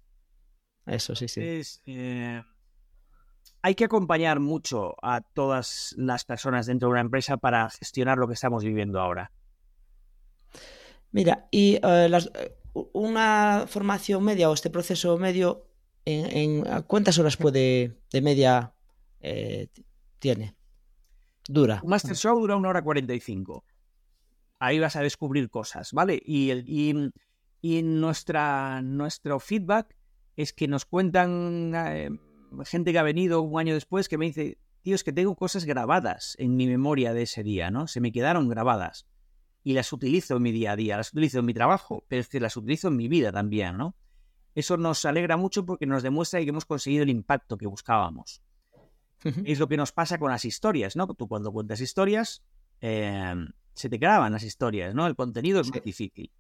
Eso, 0.87 1.15
sí, 1.15 1.29
sí. 1.29 1.41
Eh, 1.87 2.43
hay 3.63 3.75
que 3.75 3.85
acompañar 3.85 4.41
mucho 4.41 4.97
a 5.03 5.21
todas 5.21 5.95
las 5.97 6.25
personas 6.25 6.67
dentro 6.67 6.89
de 6.89 6.93
una 6.93 7.01
empresa 7.01 7.37
para 7.37 7.71
gestionar 7.71 8.19
lo 8.19 8.27
que 8.27 8.35
estamos 8.35 8.65
viviendo 8.65 9.01
ahora. 9.01 9.31
Mira, 11.13 11.47
y 11.51 11.75
eh, 11.75 11.81
eh, 12.35 12.57
una 12.93 13.67
formación 13.69 14.25
media 14.25 14.51
o 14.51 14.55
este 14.55 14.71
proceso 14.71 15.19
medio 15.19 15.67
en, 16.05 16.65
¿cuántas 16.87 17.19
horas 17.19 17.37
puede 17.37 17.99
de 18.11 18.21
media 18.21 18.75
eh, 19.21 19.69
tiene? 20.19 20.57
Dura. 21.49 21.81
Un 21.83 21.91
Master 21.91 22.17
Show 22.17 22.39
dura 22.39 22.57
una 22.57 22.69
hora 22.69 22.83
45. 22.83 23.65
Ahí 24.59 24.79
vas 24.79 24.97
a 24.97 25.03
descubrir 25.03 25.51
cosas, 25.51 25.93
¿vale? 25.93 26.21
Y, 26.25 26.51
el, 26.51 27.13
y, 27.61 27.83
nuestra, 27.83 28.81
nuestro 28.83 29.41
feedback 29.41 29.97
es 30.37 30.53
que 30.53 30.69
nos 30.69 30.85
cuentan 30.85 31.73
eh, 31.75 32.11
gente 32.65 32.93
que 32.93 32.99
ha 32.99 33.03
venido 33.03 33.43
un 33.43 33.59
año 33.59 33.75
después 33.75 34.09
que 34.09 34.19
me 34.19 34.27
dice, 34.27 34.59
tío, 34.83 34.95
es 34.95 35.05
que 35.05 35.13
tengo 35.13 35.35
cosas 35.35 35.65
grabadas 35.65 36.37
en 36.39 36.57
mi 36.57 36.67
memoria 36.67 37.13
de 37.13 37.23
ese 37.23 37.43
día, 37.43 37.71
¿no? 37.71 37.89
Se 37.89 38.01
me 38.01 38.13
quedaron 38.13 38.49
grabadas. 38.49 39.07
Y 39.65 39.75
las 39.75 39.93
utilizo 39.93 40.37
en 40.37 40.43
mi 40.43 40.53
día 40.53 40.73
a 40.73 40.77
día, 40.77 40.97
las 40.97 41.13
utilizo 41.13 41.41
en 41.41 41.47
mi 41.47 41.55
trabajo, 41.55 42.05
pero 42.09 42.21
es 42.21 42.29
que 42.29 42.41
las 42.41 42.57
utilizo 42.57 42.89
en 42.89 42.97
mi 42.97 43.09
vida 43.09 43.33
también, 43.33 43.77
¿no? 43.77 43.97
Eso 44.55 44.77
nos 44.77 45.05
alegra 45.05 45.37
mucho 45.37 45.65
porque 45.65 45.87
nos 45.87 46.03
demuestra 46.03 46.41
que 46.41 46.49
hemos 46.49 46.67
conseguido 46.67 47.03
el 47.03 47.11
impacto 47.11 47.57
que 47.57 47.67
buscábamos. 47.67 48.43
Es 49.45 49.61
lo 49.61 49.69
que 49.69 49.77
nos 49.77 49.93
pasa 49.93 50.19
con 50.19 50.31
las 50.31 50.45
historias, 50.45 50.97
¿no? 50.97 51.07
Tú 51.15 51.29
cuando 51.29 51.53
cuentas 51.53 51.81
historias, 51.81 52.43
em, 52.81 53.49
se 53.73 53.89
te 53.89 53.97
graban 53.97 54.33
las 54.33 54.43
historias, 54.43 54.95
¿no? 54.95 55.07
El 55.07 55.15
contenido 55.15 55.61
es 55.61 55.71
muy 55.71 55.81
difícil. 55.81 56.33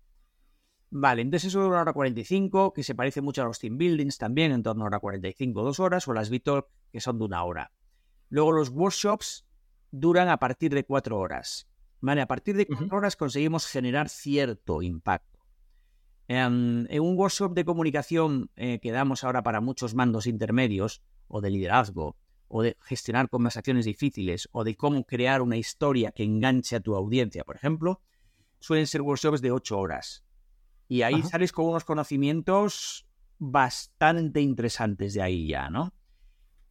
Vale, 0.90 1.22
entonces 1.22 1.48
eso 1.48 1.60
dura 1.60 1.70
una 1.70 1.80
hora 1.82 1.92
45, 1.92 2.72
que 2.74 2.82
se 2.82 2.94
parece 2.94 3.22
mucho 3.22 3.42
a 3.42 3.46
los 3.46 3.58
team 3.58 3.78
buildings 3.78 4.18
también, 4.18 4.52
en 4.52 4.62
torno 4.62 4.82
a 4.82 4.88
una 4.88 4.96
hora 4.96 5.00
45, 5.00 5.62
dos 5.62 5.80
horas, 5.80 6.06
o 6.06 6.12
las 6.12 6.28
VTOL, 6.28 6.66
que 6.90 7.00
son 7.00 7.18
de 7.18 7.24
una 7.24 7.44
hora. 7.44 7.72
Luego 8.28 8.52
los 8.52 8.68
workshops 8.68 9.46
duran 9.90 10.28
a 10.28 10.38
partir 10.38 10.74
de 10.74 10.84
cuatro 10.84 11.18
horas. 11.18 11.68
Vale, 12.00 12.20
a 12.20 12.26
partir 12.26 12.56
de 12.56 12.66
cuatro 12.66 12.96
horas 12.96 13.16
conseguimos 13.16 13.66
generar 13.66 14.08
cierto 14.08 14.82
impacto. 14.82 15.31
En, 16.34 16.88
un 17.00 17.18
workshop 17.18 17.52
de 17.52 17.64
comunicación 17.66 18.50
eh, 18.56 18.78
que 18.80 18.90
damos 18.90 19.22
ahora 19.22 19.42
para 19.42 19.60
muchos 19.60 19.94
mandos 19.94 20.26
intermedios 20.26 21.02
o 21.28 21.42
de 21.42 21.50
liderazgo 21.50 22.16
o 22.48 22.62
de 22.62 22.76
gestionar 22.80 23.28
conversaciones 23.28 23.84
difíciles 23.84 24.48
o 24.52 24.64
de 24.64 24.74
cómo 24.74 25.04
crear 25.04 25.42
una 25.42 25.58
historia 25.58 26.10
que 26.10 26.24
enganche 26.24 26.76
a 26.76 26.80
tu 26.80 26.94
audiencia, 26.94 27.44
por 27.44 27.56
ejemplo, 27.56 28.00
suelen 28.60 28.86
ser 28.86 29.02
workshops 29.02 29.42
de 29.42 29.52
ocho 29.52 29.78
horas. 29.78 30.24
Y 30.88 31.02
ahí 31.02 31.22
sales 31.22 31.52
con 31.52 31.66
unos 31.66 31.84
conocimientos 31.84 33.06
bastante 33.38 34.40
interesantes 34.40 35.12
de 35.12 35.22
ahí 35.22 35.48
ya, 35.48 35.68
¿no? 35.68 35.92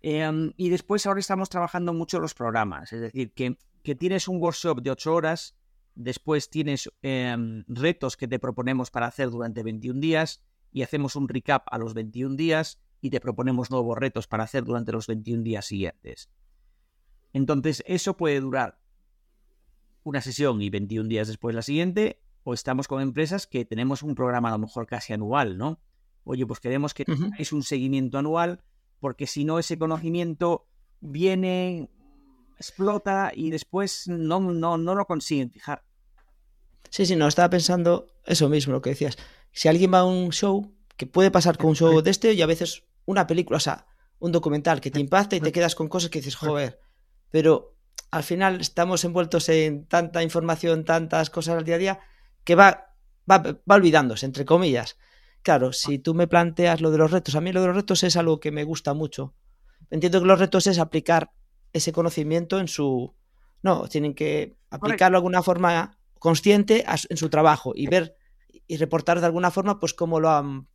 Em, 0.02 0.54
y 0.58 0.70
después 0.70 1.06
ahora 1.06 1.20
estamos 1.20 1.50
trabajando 1.50 1.94
mucho 1.94 2.20
los 2.20 2.34
programas, 2.34 2.94
es 2.94 3.02
decir, 3.02 3.32
que, 3.34 3.58
que 3.84 3.94
tienes 3.94 4.28
un 4.28 4.42
workshop 4.42 4.82
de 4.82 4.90
ocho 4.90 5.14
horas 5.14 5.56
Después 5.96 6.50
tienes 6.50 6.90
em, 7.02 7.64
retos 7.68 8.18
que 8.18 8.28
te 8.28 8.40
proponemos 8.40 8.92
para 8.92 9.08
hacer 9.08 9.30
durante 9.30 9.64
21 9.64 10.00
días 10.00 10.44
y 10.72 10.84
hacemos 10.84 11.16
un 11.16 11.28
recap 11.28 11.68
a 11.72 11.78
los 11.78 11.94
21 11.94 12.36
días 12.36 12.80
y 13.02 13.10
te 13.10 13.20
proponemos 13.20 13.72
nuevos 13.72 13.98
retos 13.98 14.28
para 14.28 14.44
hacer 14.44 14.64
durante 14.64 14.92
los 14.92 15.08
21 15.08 15.44
días 15.44 15.66
siguientes. 15.66 16.30
Entonces, 17.34 17.84
eso 17.88 18.16
puede 18.16 18.40
durar 18.40 18.80
una 20.04 20.22
sesión 20.22 20.62
y 20.62 20.70
21 20.70 21.10
días 21.10 21.28
después 21.28 21.56
la 21.56 21.62
siguiente, 21.62 22.22
o 22.44 22.54
estamos 22.54 22.88
con 22.88 23.02
empresas 23.02 23.48
que 23.48 23.66
tenemos 23.66 24.04
un 24.04 24.16
programa 24.16 24.50
a 24.50 24.54
lo 24.54 24.60
mejor 24.60 24.88
casi 24.88 25.14
anual, 25.14 25.58
¿no? 25.58 25.80
Oye, 26.24 26.46
pues 26.46 26.60
queremos 26.60 26.94
que 26.94 27.06
es 27.38 27.52
un 27.52 27.64
seguimiento 27.64 28.18
anual, 28.18 28.64
porque 29.00 29.28
si 29.28 29.46
no, 29.46 29.60
ese 29.60 29.78
conocimiento 29.78 30.68
viene, 31.00 31.90
explota 32.58 33.32
y 33.34 33.50
después 33.50 34.08
no, 34.08 34.40
no, 34.40 34.78
no 34.78 34.96
lo 34.96 35.06
consiguen 35.06 35.52
fijar. 35.52 35.84
Sí, 36.90 37.06
sí, 37.06 37.16
no, 37.16 37.28
estaba 37.28 37.50
pensando 37.50 38.08
eso 38.26 38.50
mismo, 38.50 38.74
lo 38.74 38.82
que 38.82 38.92
decías. 38.92 39.18
Si 39.52 39.68
alguien 39.68 39.94
va 39.94 40.00
a 40.00 40.06
un 40.06 40.32
show, 40.32 40.74
que 40.98 41.08
puede 41.08 41.32
pasar 41.32 41.58
con 41.58 41.70
un 41.70 41.76
show 41.76 42.02
de 42.02 42.12
este 42.12 42.34
y 42.34 42.42
a 42.42 42.46
veces 42.46 42.84
una 43.06 43.28
película, 43.28 43.58
o 43.58 43.62
sea, 43.62 43.88
un 44.20 44.32
documental 44.32 44.82
que 44.82 44.92
te 44.92 45.00
impacta 45.00 45.36
y 45.36 45.42
te 45.42 45.52
quedas 45.52 45.76
con 45.76 45.88
cosas 45.88 46.10
que 46.10 46.20
dices, 46.20 46.36
joder, 46.36 46.80
pero 47.32 47.76
al 48.12 48.24
final 48.24 48.62
estamos 48.62 49.04
envueltos 49.04 49.50
en 49.50 49.88
tanta 49.88 50.22
información, 50.22 50.86
tantas 50.86 51.30
cosas 51.30 51.58
al 51.58 51.64
día 51.64 51.76
a 51.76 51.80
día, 51.80 52.00
que 52.44 52.56
va, 52.56 52.96
va, 53.30 53.38
va 53.40 53.76
olvidándose, 53.76 54.26
entre 54.26 54.46
comillas. 54.46 54.98
Claro, 55.44 55.74
si 55.74 55.98
tú 55.98 56.14
me 56.14 56.28
planteas 56.28 56.82
lo 56.82 56.92
de 56.92 57.00
los 57.00 57.10
retos, 57.10 57.36
a 57.36 57.42
mí 57.42 57.52
lo 57.52 57.62
de 57.62 57.68
los 57.68 57.76
retos 57.76 58.04
es 58.04 58.16
algo 58.16 58.40
que 58.40 58.52
me 58.52 58.64
gusta 58.64 58.94
mucho. 58.94 59.34
Entiendo 59.90 60.22
que 60.22 60.28
los 60.28 60.40
retos 60.40 60.68
es 60.68 60.78
aplicar 60.78 61.32
ese 61.74 61.92
conocimiento 61.92 62.60
en 62.60 62.68
su... 62.68 63.16
No, 63.64 63.88
tienen 63.88 64.14
que 64.14 64.58
aplicarlo 64.70 65.16
de 65.16 65.20
alguna 65.20 65.42
forma 65.42 65.98
consciente 66.22 66.86
en 67.10 67.18
su 67.18 67.30
trabajo 67.32 67.74
y 67.76 67.88
ver 67.88 68.16
y 68.68 68.78
reportar 68.78 69.20
de 69.20 69.26
alguna 69.26 69.50
forma 69.50 69.80
pues 69.80 69.96
cómo 69.96 70.20
lo 70.20 70.30
han 70.30 70.68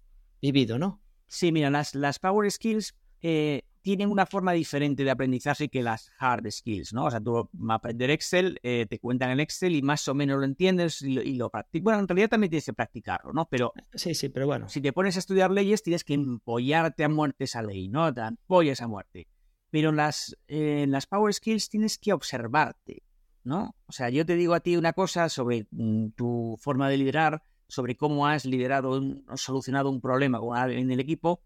vivido, 0.43 0.77
¿no? 0.77 1.01
Sí, 1.29 1.53
mira, 1.53 1.71
las, 1.71 1.95
las 1.95 2.19
Power 2.19 2.51
Skills 2.51 2.97
eh, 3.23 3.63
tienen 3.81 4.11
una 4.11 4.27
forma 4.27 4.51
diferente 4.51 5.05
de 5.05 5.11
aprendizaje 5.13 5.69
que 5.69 5.85
las 5.85 6.11
hard 6.19 6.51
skills, 6.51 6.93
¿no? 6.93 7.05
O 7.05 7.11
sea, 7.13 7.21
tú 7.21 7.49
aprender 7.69 8.11
Excel, 8.11 8.59
eh, 8.65 8.87
te 8.91 8.99
cuentan 8.99 9.31
en 9.31 9.39
Excel 9.39 9.77
y 9.77 9.83
más 9.83 10.09
o 10.09 10.15
menos 10.15 10.41
lo 10.41 10.45
entiendes 10.45 11.01
y 11.03 11.13
lo, 11.13 11.23
y 11.23 11.35
lo 11.35 11.49
practicas. 11.49 11.85
Bueno, 11.85 12.01
en 12.01 12.09
realidad 12.09 12.31
también 12.31 12.51
tienes 12.51 12.67
que 12.67 12.73
practicarlo, 12.73 13.33
¿no? 13.33 13.47
Pero 13.49 13.73
sí, 13.95 14.17
sí, 14.17 14.29
pero 14.29 14.47
bueno. 14.47 14.69
Si 14.69 14.81
te 14.81 14.93
pones 14.93 15.15
a 15.15 15.21
estudiar 15.21 15.53
leyes, 15.53 15.85
tienes 15.85 16.03
que 16.03 16.15
empollarte 16.15 17.05
a 17.05 17.09
muerte 17.09 17.45
esa 17.45 17.63
ley, 17.63 17.87
¿no? 17.87 18.13
Te 18.13 18.23
apoyas 18.23 18.83
a 18.83 18.89
muerte. 18.89 19.29
Pero 19.71 19.93
las, 19.93 20.37
eh, 20.49 20.83
en 20.83 20.91
las 20.91 21.07
Power 21.07 21.33
Skills 21.33 21.69
tienes 21.69 21.99
que 21.99 22.13
observarte, 22.13 23.05
¿no? 23.47 23.77
O 23.87 23.93
sea, 23.93 24.11
yo 24.11 24.27
te 24.27 24.35
digo 24.35 24.55
a 24.55 24.61
ti 24.61 24.77
una 24.77 24.93
cosa 24.93 25.29
sobre 25.29 25.69
mm, 25.71 26.09
tu 26.17 26.59
forma 26.61 26.89
de 26.89 26.99
liderar, 26.99 27.43
sobre 27.69 27.97
cómo 27.97 28.27
has 28.27 28.45
liderado 28.45 29.01
o 29.29 29.37
solucionado 29.37 29.89
un 29.89 30.01
problema 30.01 30.41
en 30.69 30.91
el 30.91 31.01
equipo, 31.01 31.41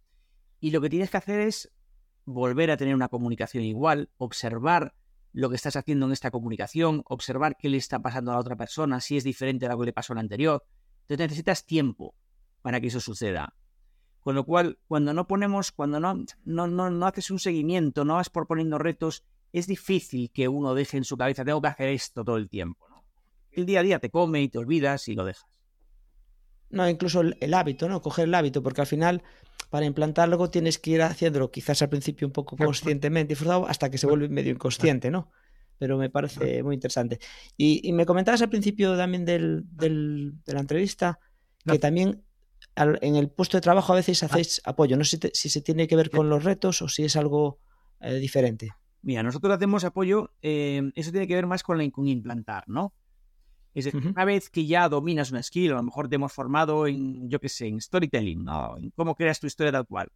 y 0.61 0.71
lo 0.71 0.81
que 0.81 0.89
tienes 0.89 1.11
que 1.11 1.19
hacer 1.19 1.41
es 1.41 1.71
volver 2.25 2.71
a 2.71 2.77
tener 2.77 2.95
una 2.95 3.09
comunicación 3.09 3.65
igual, 3.65 4.11
observar 4.17 4.95
lo 5.33 5.51
que 5.51 5.57
estás 5.57 5.77
haciendo 5.77 6.07
en 6.07 6.13
esta 6.13 6.31
comunicación, 6.31 7.03
observar 7.07 7.57
qué 7.59 7.69
le 7.69 7.77
está 7.77 8.01
pasando 8.01 8.31
a 8.31 8.35
la 8.35 8.41
otra 8.41 8.57
persona, 8.57 9.01
si 9.01 9.17
es 9.17 9.25
diferente 9.25 9.67
a 9.67 9.71
lo 9.71 9.79
que 9.79 9.87
le 9.87 9.93
pasó 9.93 10.15
a 10.15 10.17
la 10.17 10.23
anterior. 10.23 10.65
Entonces 11.03 11.29
necesitas 11.29 11.67
tiempo 11.67 12.15
para 12.63 12.81
que 12.81 12.89
eso 12.89 13.01
suceda. 13.01 13.55
Con 14.21 14.35
lo 14.35 14.45
cual, 14.45 14.79
cuando 14.87 15.15
no 15.15 15.27
ponemos, 15.27 15.71
cuando 15.71 16.01
no, 16.01 16.15
no, 16.45 16.67
no, 16.67 16.91
no 16.91 17.07
haces 17.07 17.31
un 17.31 17.39
seguimiento, 17.39 18.05
no 18.05 18.15
vas 18.15 18.31
por 18.31 18.47
poniendo 18.47 18.79
retos, 18.79 19.25
es 19.53 19.67
difícil 19.67 20.31
que 20.33 20.49
uno 20.49 20.75
deje 20.75 20.97
en 20.97 21.05
su 21.05 21.17
cabeza, 21.17 21.45
tengo 21.45 21.61
que 21.61 21.69
hacer 21.69 21.89
esto 21.89 22.25
todo 22.25 22.37
el 22.37 22.49
tiempo. 22.49 22.89
¿no? 22.89 23.05
El 23.53 23.67
día 23.67 23.81
a 23.81 23.83
día 23.83 23.99
te 23.99 24.11
come 24.11 24.43
y 24.43 24.49
te 24.49 24.59
olvidas 24.59 25.09
y 25.09 25.15
lo 25.15 25.25
dejas. 25.25 25.47
No, 26.71 26.89
incluso 26.89 27.21
el, 27.21 27.55
hábito, 27.55 27.89
¿no? 27.89 28.01
Coger 28.01 28.27
el 28.27 28.35
hábito, 28.35 28.63
porque 28.63 28.81
al 28.81 28.87
final, 28.87 29.25
para 29.71 29.87
implantarlo, 29.87 30.51
tienes 30.51 30.79
que 30.79 30.93
ir 30.93 31.03
haciéndolo 31.03 31.51
quizás 31.51 31.83
al 31.83 31.89
principio 31.89 32.29
un 32.29 32.33
poco 32.33 32.57
conscientemente 32.57 33.33
y 33.33 33.37
forzado 33.37 33.67
hasta 33.67 33.91
que 33.91 33.99
se 33.99 34.07
vuelve 34.07 34.29
medio 34.29 34.53
inconsciente, 34.53 35.11
¿no? 35.11 35.33
Pero 35.79 35.99
me 35.99 36.11
parece 36.11 36.63
muy 36.63 36.75
interesante. 36.75 37.19
Y, 37.57 37.93
me 37.93 38.07
comentabas 38.07 38.43
al 38.43 38.51
principio 38.51 38.97
también 38.97 39.25
del, 39.25 39.65
del, 39.73 40.35
de 40.45 40.53
la 40.53 40.61
entrevista 40.61 41.19
que 41.67 41.79
también 41.79 42.23
en 42.77 43.17
el 43.17 43.31
puesto 43.31 43.57
de 43.57 43.61
trabajo 43.63 43.93
a 43.93 43.97
veces 43.97 44.23
hacéis 44.23 44.61
apoyo. 44.65 44.97
No 44.97 45.05
sé 45.05 45.19
si, 45.33 45.49
se 45.49 45.61
tiene 45.61 45.87
que 45.87 45.97
ver 45.97 46.11
con 46.11 46.29
los 46.29 46.45
retos 46.45 46.83
o 46.83 46.89
si 46.89 47.05
es 47.05 47.17
algo 47.17 47.59
eh, 48.01 48.15
diferente. 48.15 48.71
Mira, 49.03 49.23
nosotros 49.23 49.55
hacemos 49.55 49.85
apoyo, 49.85 50.33
eh, 50.43 50.91
eso 50.95 51.11
tiene 51.11 51.27
que 51.27 51.35
ver 51.35 51.47
más 51.47 51.63
con, 51.63 51.79
la, 51.79 51.91
con 51.91 52.07
implantar, 52.07 52.65
¿no? 52.69 52.93
Es 53.73 53.85
decir, 53.85 54.05
una 54.05 54.25
vez 54.25 54.51
que 54.51 54.67
ya 54.67 54.89
dominas 54.89 55.31
una 55.31 55.43
skill, 55.43 55.73
a 55.73 55.77
lo 55.77 55.83
mejor 55.83 56.09
te 56.09 56.17
hemos 56.17 56.33
formado 56.33 56.87
en, 56.89 57.29
yo 57.29 57.39
qué 57.41 57.49
sé, 57.49 57.69
en 57.69 57.81
storytelling, 57.81 58.45
¿no? 58.45 58.77
en 58.77 58.91
cómo 58.91 59.15
creas 59.15 59.39
tu 59.39 59.47
historia 59.47 59.71
tal 59.71 59.87
cual. 59.87 60.11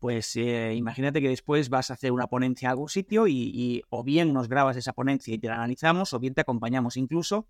Pues 0.00 0.34
eh, 0.36 0.74
imagínate 0.74 1.22
que 1.22 1.28
después 1.28 1.68
vas 1.68 1.90
a 1.90 1.94
hacer 1.94 2.10
una 2.10 2.26
ponencia 2.26 2.68
a 2.68 2.72
algún 2.72 2.88
sitio 2.88 3.28
y, 3.28 3.82
o 3.90 4.02
bien 4.02 4.32
nos 4.32 4.48
grabas 4.48 4.76
esa 4.76 4.92
ponencia 4.92 5.32
y 5.32 5.38
te 5.38 5.46
la 5.46 5.54
analizamos, 5.54 6.12
o 6.12 6.18
bien 6.18 6.34
te 6.34 6.40
acompañamos 6.40 6.96
incluso 6.96 7.46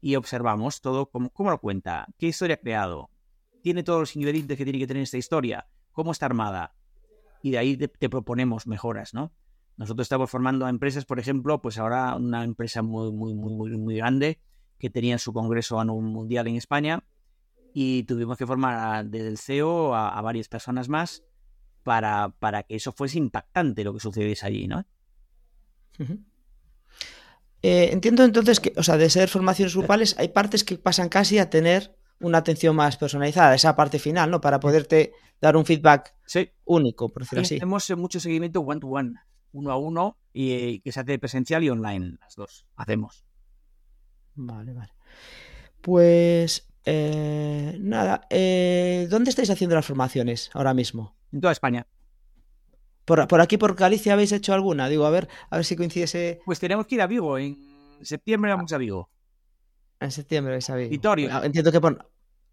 y 0.00 0.14
observamos 0.14 0.80
todo, 0.80 1.10
cómo, 1.10 1.30
cómo 1.30 1.50
lo 1.50 1.60
cuenta, 1.60 2.06
qué 2.16 2.28
historia 2.28 2.54
ha 2.54 2.60
creado, 2.60 3.10
tiene 3.62 3.82
todos 3.82 4.00
los 4.00 4.16
ingredientes 4.16 4.56
que 4.56 4.64
tiene 4.64 4.78
que 4.78 4.86
tener 4.86 5.02
esta 5.02 5.18
historia, 5.18 5.66
cómo 5.92 6.12
está 6.12 6.26
armada. 6.26 6.74
Y 7.42 7.50
de 7.50 7.58
ahí 7.58 7.76
te, 7.76 7.88
te 7.88 8.08
proponemos 8.08 8.66
mejoras, 8.66 9.12
¿no? 9.12 9.32
Nosotros 9.76 10.04
estamos 10.04 10.30
formando 10.30 10.66
a 10.66 10.70
empresas, 10.70 11.04
por 11.04 11.18
ejemplo, 11.18 11.60
pues 11.60 11.78
ahora 11.78 12.14
una 12.16 12.44
empresa 12.44 12.82
muy, 12.82 13.12
muy, 13.12 13.34
muy, 13.34 13.76
muy, 13.76 13.96
grande 13.96 14.38
que 14.78 14.90
tenía 14.90 15.18
su 15.18 15.32
congreso 15.32 15.80
anual 15.80 16.04
mundial 16.04 16.46
en 16.46 16.56
España 16.56 17.02
y 17.72 18.04
tuvimos 18.04 18.38
que 18.38 18.46
formar 18.46 19.06
desde 19.06 19.28
el 19.28 19.38
CEO 19.38 19.94
a, 19.94 20.20
varias 20.20 20.48
personas 20.48 20.88
más 20.88 21.24
para, 21.82 22.30
para, 22.38 22.62
que 22.62 22.76
eso 22.76 22.92
fuese 22.92 23.18
impactante 23.18 23.82
lo 23.82 23.92
que 23.92 24.00
sucediese 24.00 24.46
allí, 24.46 24.68
¿no? 24.68 24.86
Eh, 27.62 27.90
entiendo 27.92 28.24
entonces 28.24 28.60
que, 28.60 28.72
o 28.76 28.82
sea, 28.82 28.96
de 28.96 29.10
ser 29.10 29.28
formaciones 29.28 29.74
grupales, 29.74 30.14
hay 30.18 30.28
partes 30.28 30.64
que 30.64 30.78
pasan 30.78 31.08
casi 31.08 31.38
a 31.38 31.50
tener 31.50 31.96
una 32.20 32.38
atención 32.38 32.76
más 32.76 32.96
personalizada, 32.96 33.54
esa 33.54 33.74
parte 33.74 33.98
final, 33.98 34.30
¿no? 34.30 34.40
Para 34.40 34.60
poderte 34.60 35.12
dar 35.40 35.56
un 35.56 35.64
feedback 35.64 36.14
único, 36.64 37.08
por 37.08 37.22
decirlo 37.22 37.42
así. 37.42 37.56
Hacemos 37.56 37.90
mucho 37.96 38.20
seguimiento 38.20 38.60
one-to-one, 38.60 39.14
uno 39.54 39.72
a 39.72 39.76
uno, 39.76 40.18
y 40.32 40.80
que 40.80 40.92
se 40.92 41.00
hace 41.00 41.18
presencial 41.18 41.62
y 41.62 41.70
online, 41.70 42.18
las 42.20 42.36
dos 42.36 42.66
hacemos. 42.76 43.24
Vale, 44.34 44.74
vale. 44.74 44.92
Pues 45.80 46.68
eh, 46.84 47.78
nada, 47.80 48.26
eh, 48.30 49.06
¿dónde 49.08 49.30
estáis 49.30 49.50
haciendo 49.50 49.76
las 49.76 49.86
formaciones 49.86 50.50
ahora 50.54 50.74
mismo? 50.74 51.16
En 51.32 51.40
toda 51.40 51.52
España. 51.52 51.86
Por, 53.04 53.26
por, 53.28 53.40
aquí, 53.40 53.56
por 53.58 53.74
Galicia, 53.74 54.14
habéis 54.14 54.32
hecho 54.32 54.54
alguna? 54.54 54.88
Digo, 54.88 55.06
a 55.06 55.10
ver, 55.10 55.28
a 55.50 55.56
ver 55.56 55.64
si 55.64 55.76
coincidiese. 55.76 56.40
Pues 56.44 56.58
tenemos 56.58 56.86
que 56.86 56.96
ir 56.96 57.02
a 57.02 57.06
Vigo. 57.06 57.38
En 57.38 57.56
septiembre 58.02 58.50
vamos 58.50 58.72
a 58.72 58.78
Vigo. 58.78 59.10
En 60.00 60.10
septiembre 60.10 60.54
vais 60.54 60.68
a 60.70 60.76
Vigo. 60.76 60.88
Auditorio. 60.88 61.28
Ah, 61.32 61.42
entiendo 61.44 61.70
que 61.70 61.80
pon... 61.80 61.98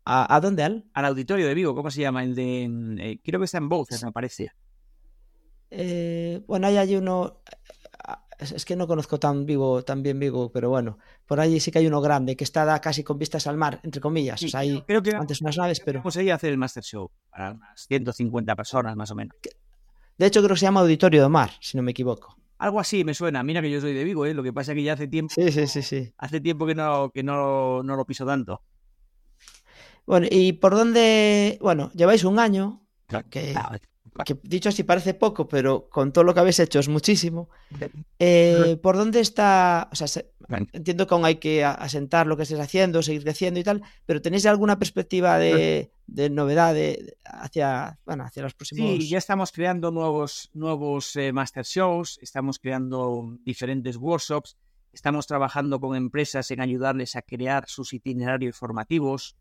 ¿A, 0.04 0.40
dónde, 0.42 0.64
Al? 0.64 0.86
Al 0.94 1.06
auditorio 1.06 1.48
de 1.48 1.54
Vigo, 1.54 1.76
¿cómo 1.76 1.92
se 1.92 2.02
llama? 2.02 2.24
El 2.24 2.34
de. 2.34 2.64
Eh, 3.00 3.20
creo 3.24 3.40
que 3.40 3.46
está 3.46 3.60
en 3.60 3.70
Bouzas, 3.70 4.04
me 4.04 4.12
parece. 4.12 4.52
Bueno, 6.48 6.68
hay 6.68 6.78
allí 6.78 6.96
uno 6.96 7.42
es, 8.42 8.66
que 8.66 8.76
no 8.76 8.88
conozco 8.88 9.20
tan 9.20 9.46
vivo, 9.46 9.84
tan 9.84 10.02
bien 10.02 10.20
Vigo, 10.20 10.52
pero 10.52 10.70
bueno, 10.70 10.98
por 11.26 11.40
allí 11.40 11.60
sí 11.60 11.72
que 11.72 11.80
hay 11.80 11.88
uno 11.88 12.02
grande 12.02 12.36
que 12.36 12.44
está 12.44 12.80
casi 12.82 13.04
con 13.04 13.20
vistas 13.20 13.46
al 13.48 13.58
mar, 13.58 13.80
entre 13.84 14.02
comillas. 14.02 14.42
o 14.42 14.48
sea, 14.48 14.62
hay 14.62 14.82
creo 14.82 15.02
que 15.02 15.16
antes 15.16 15.42
unas 15.42 15.58
naves, 15.58 15.80
pero. 15.80 16.00
Vamos 16.00 16.18
a 16.18 16.34
hacer 16.34 16.52
el 16.52 16.58
Master 16.58 16.84
Show 16.84 17.12
para 17.30 17.52
unas 17.52 17.86
150 17.88 18.56
personas 18.56 18.96
más 18.96 19.12
o 19.12 19.16
menos. 19.16 19.38
De 20.18 20.26
hecho, 20.26 20.42
creo 20.42 20.56
que 20.56 20.60
se 20.60 20.66
llama 20.66 20.82
Auditorio 20.82 21.22
de 21.22 21.30
Mar, 21.30 21.52
si 21.60 21.78
no 21.78 21.84
me 21.84 21.92
equivoco. 21.92 22.36
Algo 22.58 22.80
así 22.80 23.04
me 23.04 23.14
suena. 23.14 23.44
Mira 23.44 23.62
que 23.62 23.72
yo 23.72 23.82
soy 23.82 23.94
de 23.94 24.04
Vigo, 24.04 24.26
¿eh? 24.26 24.34
lo 24.34 24.44
que 24.44 24.54
pasa 24.54 24.72
es 24.72 24.76
que 24.76 24.84
ya 24.84 24.94
hace 24.94 25.08
tiempo. 25.08 25.34
Sí, 25.34 25.52
sí, 25.52 25.68
sí, 25.68 25.82
sí. 25.82 26.14
Hace 26.18 26.42
tiempo 26.42 26.68
que 26.68 26.76
no, 26.76 27.12
que 27.12 27.24
no, 27.24 27.82
no 27.84 27.96
lo 27.96 28.06
piso 28.06 28.26
tanto. 28.26 28.62
Bueno, 30.06 30.28
y 30.30 30.54
por 30.54 30.74
dónde. 30.74 31.58
Bueno, 31.62 31.92
lleváis 31.94 32.24
un 32.24 32.40
año. 32.40 32.82
Que, 33.30 33.54
que 34.26 34.38
dicho 34.44 34.70
así 34.70 34.84
parece 34.84 35.14
poco, 35.14 35.48
pero 35.48 35.90
con 35.90 36.12
todo 36.12 36.24
lo 36.24 36.34
que 36.34 36.40
habéis 36.40 36.60
hecho 36.60 36.80
es 36.80 36.88
muchísimo. 36.88 37.50
Eh, 38.24 38.78
¿Por 38.84 38.98
dónde 38.98 39.20
está? 39.20 39.90
O 39.92 39.96
sea, 39.96 40.24
entiendo 40.74 41.08
que 41.08 41.14
aún 41.16 41.26
hay 41.26 41.38
que 41.38 41.66
asentar 41.66 42.28
lo 42.28 42.38
que 42.38 42.44
estés 42.44 42.60
haciendo, 42.60 43.02
seguir 43.02 43.24
creciendo 43.24 43.60
y 43.60 43.64
tal, 43.64 43.82
pero 44.06 44.22
¿tenéis 44.22 44.46
alguna 44.46 44.78
perspectiva 44.78 45.40
de, 45.40 45.92
novedad 46.30 46.76
hacia, 47.24 48.00
bueno, 48.06 48.24
hacia 48.26 48.44
los 48.44 48.54
próximos? 48.54 48.98
Sí, 48.98 49.10
ya 49.10 49.18
estamos 49.18 49.52
creando 49.52 49.90
nuevos, 49.90 50.52
nuevos 50.54 51.16
eh, 51.16 51.34
master 51.34 51.66
shows, 51.66 52.20
estamos 52.22 52.60
creando 52.60 53.38
diferentes 53.44 53.98
workshops, 53.98 54.56
estamos 54.94 55.26
trabajando 55.26 55.80
con 55.80 55.96
empresas 55.96 56.52
en 56.52 56.62
ayudarles 56.62 57.16
a 57.16 57.22
crear 57.22 57.66
sus 57.68 57.94
itinerarios 57.94 58.56
formativos. 58.56 59.36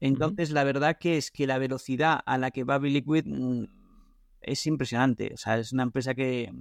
Entonces, 0.00 0.50
la 0.50 0.64
verdad 0.64 0.98
que 0.98 1.16
es 1.16 1.30
que 1.30 1.46
la 1.46 1.58
velocidad 1.58 2.20
a 2.26 2.38
la 2.38 2.50
que 2.50 2.64
va 2.64 2.78
Biliquid 2.78 3.24
mm, 3.26 3.64
es 4.40 4.66
impresionante. 4.66 5.32
O 5.34 5.36
sea, 5.36 5.58
es 5.58 5.72
una 5.72 5.82
empresa 5.82 6.14
que... 6.14 6.52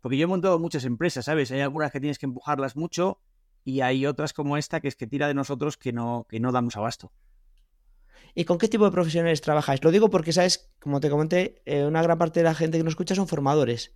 Porque 0.00 0.16
yo 0.16 0.24
he 0.24 0.28
montado 0.28 0.58
muchas 0.58 0.84
empresas, 0.84 1.26
¿sabes? 1.26 1.50
Hay 1.52 1.60
algunas 1.60 1.92
que 1.92 2.00
tienes 2.00 2.18
que 2.18 2.26
empujarlas 2.26 2.76
mucho 2.76 3.20
y 3.64 3.82
hay 3.82 4.06
otras 4.06 4.32
como 4.32 4.56
esta 4.56 4.80
que 4.80 4.88
es 4.88 4.96
que 4.96 5.06
tira 5.06 5.28
de 5.28 5.34
nosotros 5.34 5.76
que 5.76 5.92
no, 5.92 6.26
que 6.28 6.40
no 6.40 6.50
damos 6.50 6.76
abasto. 6.76 7.12
¿Y 8.34 8.44
con 8.44 8.58
qué 8.58 8.66
tipo 8.68 8.84
de 8.84 8.90
profesionales 8.90 9.40
trabajáis? 9.42 9.84
Lo 9.84 9.90
digo 9.90 10.10
porque, 10.10 10.32
¿sabes? 10.32 10.72
Como 10.80 11.00
te 11.00 11.10
comenté, 11.10 11.62
eh, 11.66 11.84
una 11.84 12.02
gran 12.02 12.18
parte 12.18 12.40
de 12.40 12.44
la 12.44 12.54
gente 12.54 12.78
que 12.78 12.84
nos 12.84 12.92
escucha 12.92 13.14
son 13.14 13.28
formadores. 13.28 13.94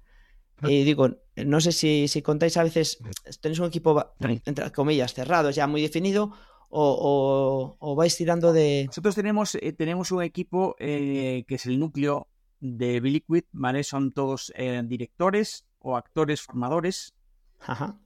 Y 0.62 0.84
digo, 0.84 1.10
no 1.36 1.60
sé 1.60 1.70
si, 1.72 2.08
si 2.08 2.22
contáis 2.22 2.56
a 2.56 2.62
veces, 2.62 2.98
tenéis 3.40 3.58
un 3.58 3.66
equipo, 3.66 4.14
entre 4.20 4.72
comillas, 4.72 5.12
cerrado, 5.12 5.50
ya 5.50 5.66
muy 5.66 5.82
definido, 5.82 6.32
o, 6.68 7.94
vais 7.96 8.16
tirando 8.16 8.52
de...? 8.52 8.84
Nosotros 8.86 9.14
tenemos, 9.14 9.54
eh, 9.54 9.72
tenemos 9.72 10.10
un 10.10 10.22
equipo 10.22 10.76
eh, 10.78 11.44
que 11.46 11.56
es 11.56 11.66
el 11.66 11.78
núcleo 11.78 12.28
de 12.60 13.00
Biliquid, 13.00 13.44
¿vale? 13.52 13.84
Son 13.84 14.12
todos 14.12 14.52
eh, 14.56 14.82
directores 14.84 15.66
o 15.78 15.96
actores 15.96 16.42
formadores. 16.42 17.14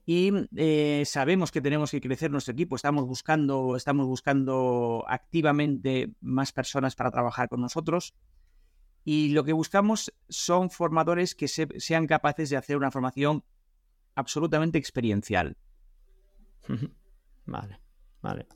Y 0.05 0.31
sabemos 1.05 1.51
que 1.51 1.61
tenemos 1.61 1.91
que 1.91 1.99
crecer 1.99 2.31
nuestro 2.31 2.53
equipo. 2.53 2.75
Estamos 2.75 3.05
buscando, 3.05 3.75
estamos 3.75 4.07
buscando 4.07 5.03
activamente 5.07 6.13
más 6.21 6.53
personas 6.53 6.95
para 6.95 7.11
trabajar 7.11 7.49
con 7.49 7.61
nosotros. 7.61 8.13
Y 9.03 9.29
lo 9.29 9.43
que 9.43 9.53
buscamos 9.53 10.13
son 10.29 10.69
formadores 10.69 11.35
que 11.35 11.47
sean 11.47 12.07
capaces 12.07 12.49
de 12.49 12.57
hacer 12.57 12.77
una 12.77 12.91
formación 12.91 13.43
absolutamente 14.15 14.77
experiencial. 14.77 15.57
Vale, 17.45 17.80
vale. 18.21 18.47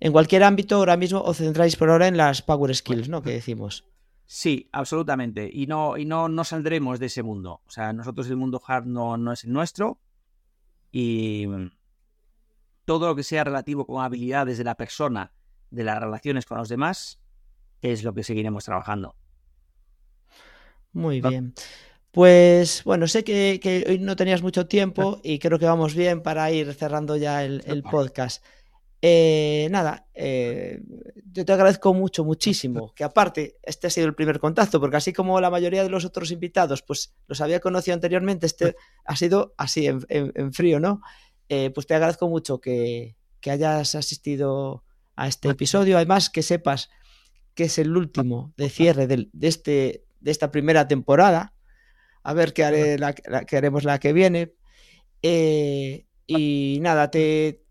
En 0.00 0.12
cualquier 0.12 0.44
ámbito, 0.44 0.76
ahora 0.76 0.96
mismo 0.96 1.20
os 1.20 1.38
centráis 1.38 1.76
por 1.76 1.90
ahora 1.90 2.08
en 2.08 2.16
las 2.16 2.42
Power 2.42 2.74
Skills, 2.74 3.08
¿no? 3.08 3.22
Que 3.22 3.30
decimos. 3.30 3.84
Sí, 4.26 4.68
absolutamente. 4.72 5.50
Y 5.52 5.66
no, 5.66 5.96
y 5.96 6.04
no, 6.04 6.28
no 6.28 6.44
saldremos 6.44 6.98
de 6.98 7.06
ese 7.06 7.22
mundo. 7.22 7.62
O 7.66 7.70
sea, 7.70 7.92
nosotros 7.92 8.28
el 8.28 8.36
mundo 8.36 8.62
hard 8.66 8.86
no, 8.86 9.16
no 9.16 9.32
es 9.32 9.44
el 9.44 9.52
nuestro. 9.52 9.98
Y 10.90 11.46
todo 12.84 13.08
lo 13.08 13.16
que 13.16 13.22
sea 13.22 13.44
relativo 13.44 13.86
con 13.86 14.02
habilidades 14.04 14.58
de 14.58 14.64
la 14.64 14.76
persona, 14.76 15.32
de 15.70 15.84
las 15.84 16.00
relaciones 16.00 16.46
con 16.46 16.58
los 16.58 16.68
demás, 16.68 17.20
es 17.82 18.02
lo 18.04 18.14
que 18.14 18.24
seguiremos 18.24 18.64
trabajando. 18.64 19.16
Muy 20.92 21.20
bien. 21.20 21.54
Pues 22.12 22.84
bueno, 22.84 23.08
sé 23.08 23.24
que, 23.24 23.84
hoy 23.88 23.98
no 23.98 24.14
tenías 24.14 24.42
mucho 24.42 24.66
tiempo 24.66 25.20
y 25.24 25.40
creo 25.40 25.58
que 25.58 25.66
vamos 25.66 25.94
bien 25.94 26.22
para 26.22 26.50
ir 26.52 26.72
cerrando 26.74 27.16
ya 27.16 27.44
el, 27.44 27.82
podcast. 27.90 28.44
Eh, 29.06 29.68
nada, 29.70 30.06
eh, 30.14 30.80
yo 31.30 31.44
te 31.44 31.52
agradezco 31.52 31.92
mucho, 31.92 32.24
muchísimo, 32.24 32.94
que 32.94 33.04
aparte 33.04 33.58
este 33.62 33.86
ha 33.86 33.90
sido 33.90 34.06
el 34.06 34.14
primer 34.14 34.40
contacto, 34.40 34.80
porque 34.80 34.96
así 34.96 35.12
como 35.12 35.42
la 35.42 35.50
mayoría 35.50 35.82
de 35.82 35.90
los 35.90 36.06
otros 36.06 36.30
invitados, 36.30 36.80
pues 36.80 37.12
los 37.26 37.42
había 37.42 37.60
conocido 37.60 37.96
anteriormente, 37.96 38.46
este 38.46 38.76
ha 39.04 39.14
sido 39.14 39.52
así 39.58 39.86
en, 39.86 40.54
frío, 40.54 40.80
¿no? 40.80 41.02
Eh, 41.50 41.68
pues 41.74 41.86
te 41.86 41.94
agradezco 41.94 42.30
mucho 42.30 42.62
que, 42.62 43.14
que 43.40 43.50
hayas 43.50 43.94
asistido 43.94 44.84
a 45.16 45.28
este 45.28 45.50
episodio, 45.50 45.98
además 45.98 46.30
que 46.30 46.42
sepas 46.42 46.88
que 47.54 47.64
es 47.64 47.76
el 47.76 47.94
último 47.94 48.54
de 48.56 48.70
cierre 48.70 49.06
de, 49.06 49.28
este, 49.42 50.06
de 50.20 50.30
esta 50.30 50.50
primera 50.50 50.88
temporada. 50.88 51.52
A 52.22 52.32
ver 52.32 52.54
qué, 52.54 52.64
haré 52.64 52.98
la, 52.98 53.14
haremos 53.52 53.84
la 53.84 53.98
que 53.98 54.14
viene. 54.14 54.54
Eh, 55.20 56.06
y 56.26 56.78
nada, 56.80 57.10
te, 57.10 57.63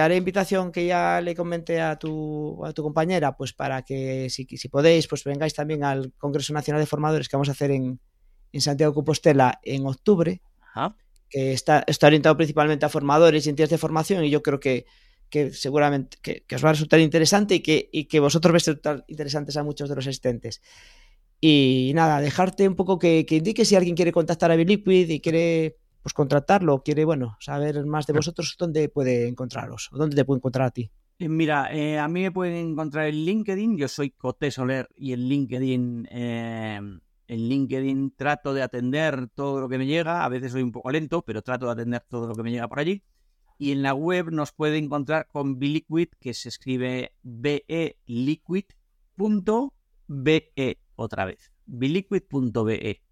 haré 0.00 0.16
invitación 0.16 0.70
que 0.70 0.86
ya 0.86 1.20
le 1.20 1.34
comenté 1.34 1.80
a 1.80 1.96
tu, 1.98 2.64
a 2.64 2.72
tu 2.72 2.82
compañera, 2.82 3.36
pues 3.36 3.52
para 3.52 3.82
que 3.82 4.28
si, 4.30 4.44
si, 4.44 4.68
podéis, 4.68 5.08
pues 5.08 5.24
vengáis 5.24 5.54
también 5.54 5.84
al 5.84 6.12
Congreso 6.18 6.52
Nacional 6.52 6.80
de 6.80 6.86
Formadores 6.86 7.28
que 7.28 7.36
vamos 7.36 7.48
a 7.48 7.52
hacer 7.52 7.70
en, 7.70 7.98
en 8.52 8.60
Santiago 8.60 8.94
Compostela 8.94 9.58
en 9.62 9.86
octubre, 9.86 10.42
que 11.30 11.52
está, 11.52 11.84
está 11.86 12.06
orientado 12.06 12.36
principalmente 12.36 12.86
a 12.86 12.88
formadores 12.88 13.46
y 13.46 13.50
entidades 13.50 13.70
de 13.70 13.78
formación 13.78 14.24
y 14.24 14.30
yo 14.30 14.42
creo 14.42 14.60
que, 14.60 14.86
que 15.30 15.52
seguramente 15.52 16.18
que, 16.22 16.44
os 16.54 16.64
va 16.64 16.70
a 16.70 16.72
resultar 16.72 17.00
interesante 17.00 17.56
y 17.56 17.60
que, 17.60 17.88
y 17.92 18.04
que 18.04 18.20
vosotros 18.20 18.52
vais 18.52 18.68
a 18.68 18.72
resultar 18.72 19.04
interesantes 19.08 19.56
a 19.56 19.62
muchos 19.62 19.88
de 19.88 19.96
los 19.96 20.06
asistentes. 20.06 20.60
Y 21.40 21.92
nada, 21.94 22.20
dejarte 22.20 22.66
un 22.68 22.76
poco 22.76 22.98
que, 22.98 23.26
que 23.26 23.36
indique 23.36 23.64
si 23.64 23.76
alguien 23.76 23.94
quiere 23.94 24.12
contactar 24.12 24.50
a 24.50 24.56
Biliquid 24.56 25.08
y 25.08 25.20
quiere 25.20 25.76
pues 26.06 26.14
contratarlo, 26.14 26.84
quiere, 26.84 27.04
bueno, 27.04 27.36
saber 27.40 27.84
más 27.84 28.06
de 28.06 28.12
vosotros, 28.12 28.54
¿dónde 28.56 28.88
puede 28.88 29.26
encontraros? 29.26 29.88
¿O 29.90 29.96
dónde 29.98 30.14
te 30.14 30.24
puede 30.24 30.38
encontrar 30.38 30.68
a 30.68 30.70
ti? 30.70 30.88
Eh, 31.18 31.28
mira, 31.28 31.74
eh, 31.74 31.98
a 31.98 32.06
mí 32.06 32.22
me 32.22 32.30
pueden 32.30 32.54
encontrar 32.54 33.08
en 33.08 33.24
LinkedIn, 33.24 33.76
yo 33.76 33.88
soy 33.88 34.10
Coté 34.10 34.52
Soler 34.52 34.88
y 34.94 35.14
en 35.14 35.28
LinkedIn, 35.28 36.06
eh, 36.12 36.76
en 36.76 37.48
LinkedIn 37.48 38.14
trato 38.14 38.54
de 38.54 38.62
atender 38.62 39.26
todo 39.34 39.60
lo 39.60 39.68
que 39.68 39.78
me 39.78 39.86
llega, 39.86 40.24
a 40.24 40.28
veces 40.28 40.52
soy 40.52 40.62
un 40.62 40.70
poco 40.70 40.92
lento, 40.92 41.22
pero 41.22 41.42
trato 41.42 41.66
de 41.66 41.72
atender 41.72 42.04
todo 42.08 42.28
lo 42.28 42.36
que 42.36 42.44
me 42.44 42.52
llega 42.52 42.68
por 42.68 42.78
allí. 42.78 43.02
Y 43.58 43.72
en 43.72 43.82
la 43.82 43.92
web 43.92 44.30
nos 44.30 44.52
puede 44.52 44.78
encontrar 44.78 45.26
con 45.26 45.58
Biliquid, 45.58 46.10
que 46.20 46.34
se 46.34 46.50
escribe 46.50 47.16
beliquid.be 47.24 48.68
otra 50.94 51.24
vez. 51.24 51.50
biliquid.be. 51.64 53.05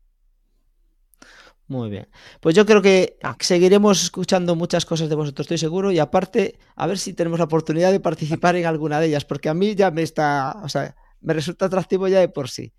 Muy 1.74 1.90
bien. 1.90 2.06
Pues 2.40 2.54
yo 2.54 2.64
creo 2.66 2.80
que 2.80 3.18
seguiremos 3.40 4.04
escuchando 4.04 4.54
muchas 4.54 4.86
cosas 4.86 5.08
de 5.08 5.16
vosotros, 5.16 5.46
estoy 5.46 5.58
seguro. 5.58 5.90
Y 5.90 5.98
aparte, 5.98 6.56
a 6.76 6.86
ver 6.86 6.98
si 6.98 7.14
tenemos 7.14 7.40
la 7.40 7.46
oportunidad 7.46 7.90
de 7.90 7.98
participar 7.98 8.54
en 8.54 8.66
alguna 8.66 9.00
de 9.00 9.08
ellas, 9.08 9.24
porque 9.24 9.48
a 9.48 9.54
mí 9.54 9.74
ya 9.74 9.90
me 9.90 10.02
está, 10.02 10.60
o 10.62 10.68
sea, 10.68 10.94
me 11.20 11.34
resulta 11.34 11.66
atractivo 11.66 12.06
ya 12.06 12.20
de 12.20 12.28
por 12.28 12.48
sí. 12.48 12.72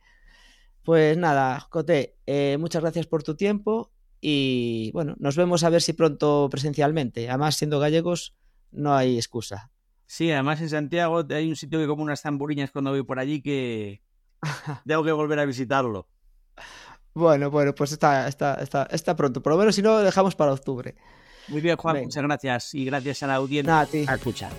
Pues 0.81 1.17
nada, 1.17 1.67
Cote, 1.69 2.15
eh, 2.25 2.55
muchas 2.57 2.83
gracias 2.83 3.05
por 3.05 3.21
tu 3.21 3.35
tiempo 3.35 3.91
y 4.21 4.91
bueno, 4.93 5.15
nos 5.19 5.35
vemos 5.35 5.65
a 5.65 5.69
ver 5.69 5.81
si 5.81 5.91
pronto 5.91 6.47
presencialmente. 6.49 7.27
Además, 7.27 7.57
siendo 7.57 7.81
gallegos, 7.81 8.33
no 8.71 8.95
hay 8.95 9.17
excusa. 9.17 9.71
Sí, 10.05 10.31
además 10.31 10.61
en 10.61 10.69
Santiago 10.69 11.21
hay 11.31 11.49
un 11.49 11.57
sitio 11.57 11.79
que 11.79 11.87
como 11.87 12.01
unas 12.01 12.21
tamburiñas 12.21 12.71
cuando 12.71 12.91
voy 12.91 13.03
por 13.03 13.19
allí 13.19 13.41
que, 13.41 14.01
tengo 14.87 15.03
que 15.03 15.11
volver 15.11 15.39
a 15.39 15.45
visitarlo. 15.45 16.07
Bueno, 17.15 17.49
bueno, 17.49 17.73
pues 17.73 17.93
está, 17.93 18.27
está, 18.27 18.55
está, 18.55 18.87
está 18.91 19.15
pronto. 19.15 19.41
Por 19.41 19.53
lo 19.53 19.57
menos 19.57 19.73
si 19.75 19.81
no, 19.81 19.93
lo 19.93 20.03
dejamos 20.03 20.35
para 20.35 20.51
octubre. 20.51 20.95
Muy 21.47 21.61
bien, 21.61 21.77
Juan, 21.77 22.03
muchas 22.03 22.23
gracias. 22.23 22.75
Y 22.75 22.83
gracias 22.85 23.23
a 23.23 23.27
la 23.27 23.35
audiencia 23.35 23.79
a, 23.79 23.85
ti. 23.85 24.05
a 24.07 24.15
escuchar. 24.15 24.51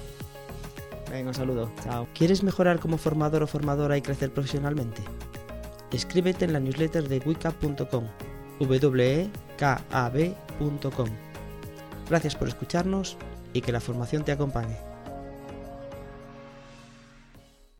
Venga, 1.11 1.29
un 1.29 1.35
saludo. 1.35 1.71
Chao. 1.85 2.09
¿Quieres 2.15 2.43
mejorar 2.43 2.81
como 2.81 2.97
formador 2.97 3.43
o 3.43 3.47
formadora 3.47 3.99
y 3.99 4.03
crecer 4.03 4.33
profesionalmente? 4.33 5.03
Escríbete 5.93 6.47
en 6.47 6.55
la 6.55 6.61
newsletter 6.61 7.09
de 7.09 7.19
wicap.com 7.25 8.05
wekab.com 8.59 9.29
Gracias 12.09 12.37
por 12.37 12.49
escucharnos 12.49 13.19
y 13.53 13.61
que 13.61 13.73
la 13.73 13.81
formación 13.81 14.25
te 14.25 14.33
acompañe. 14.33 14.86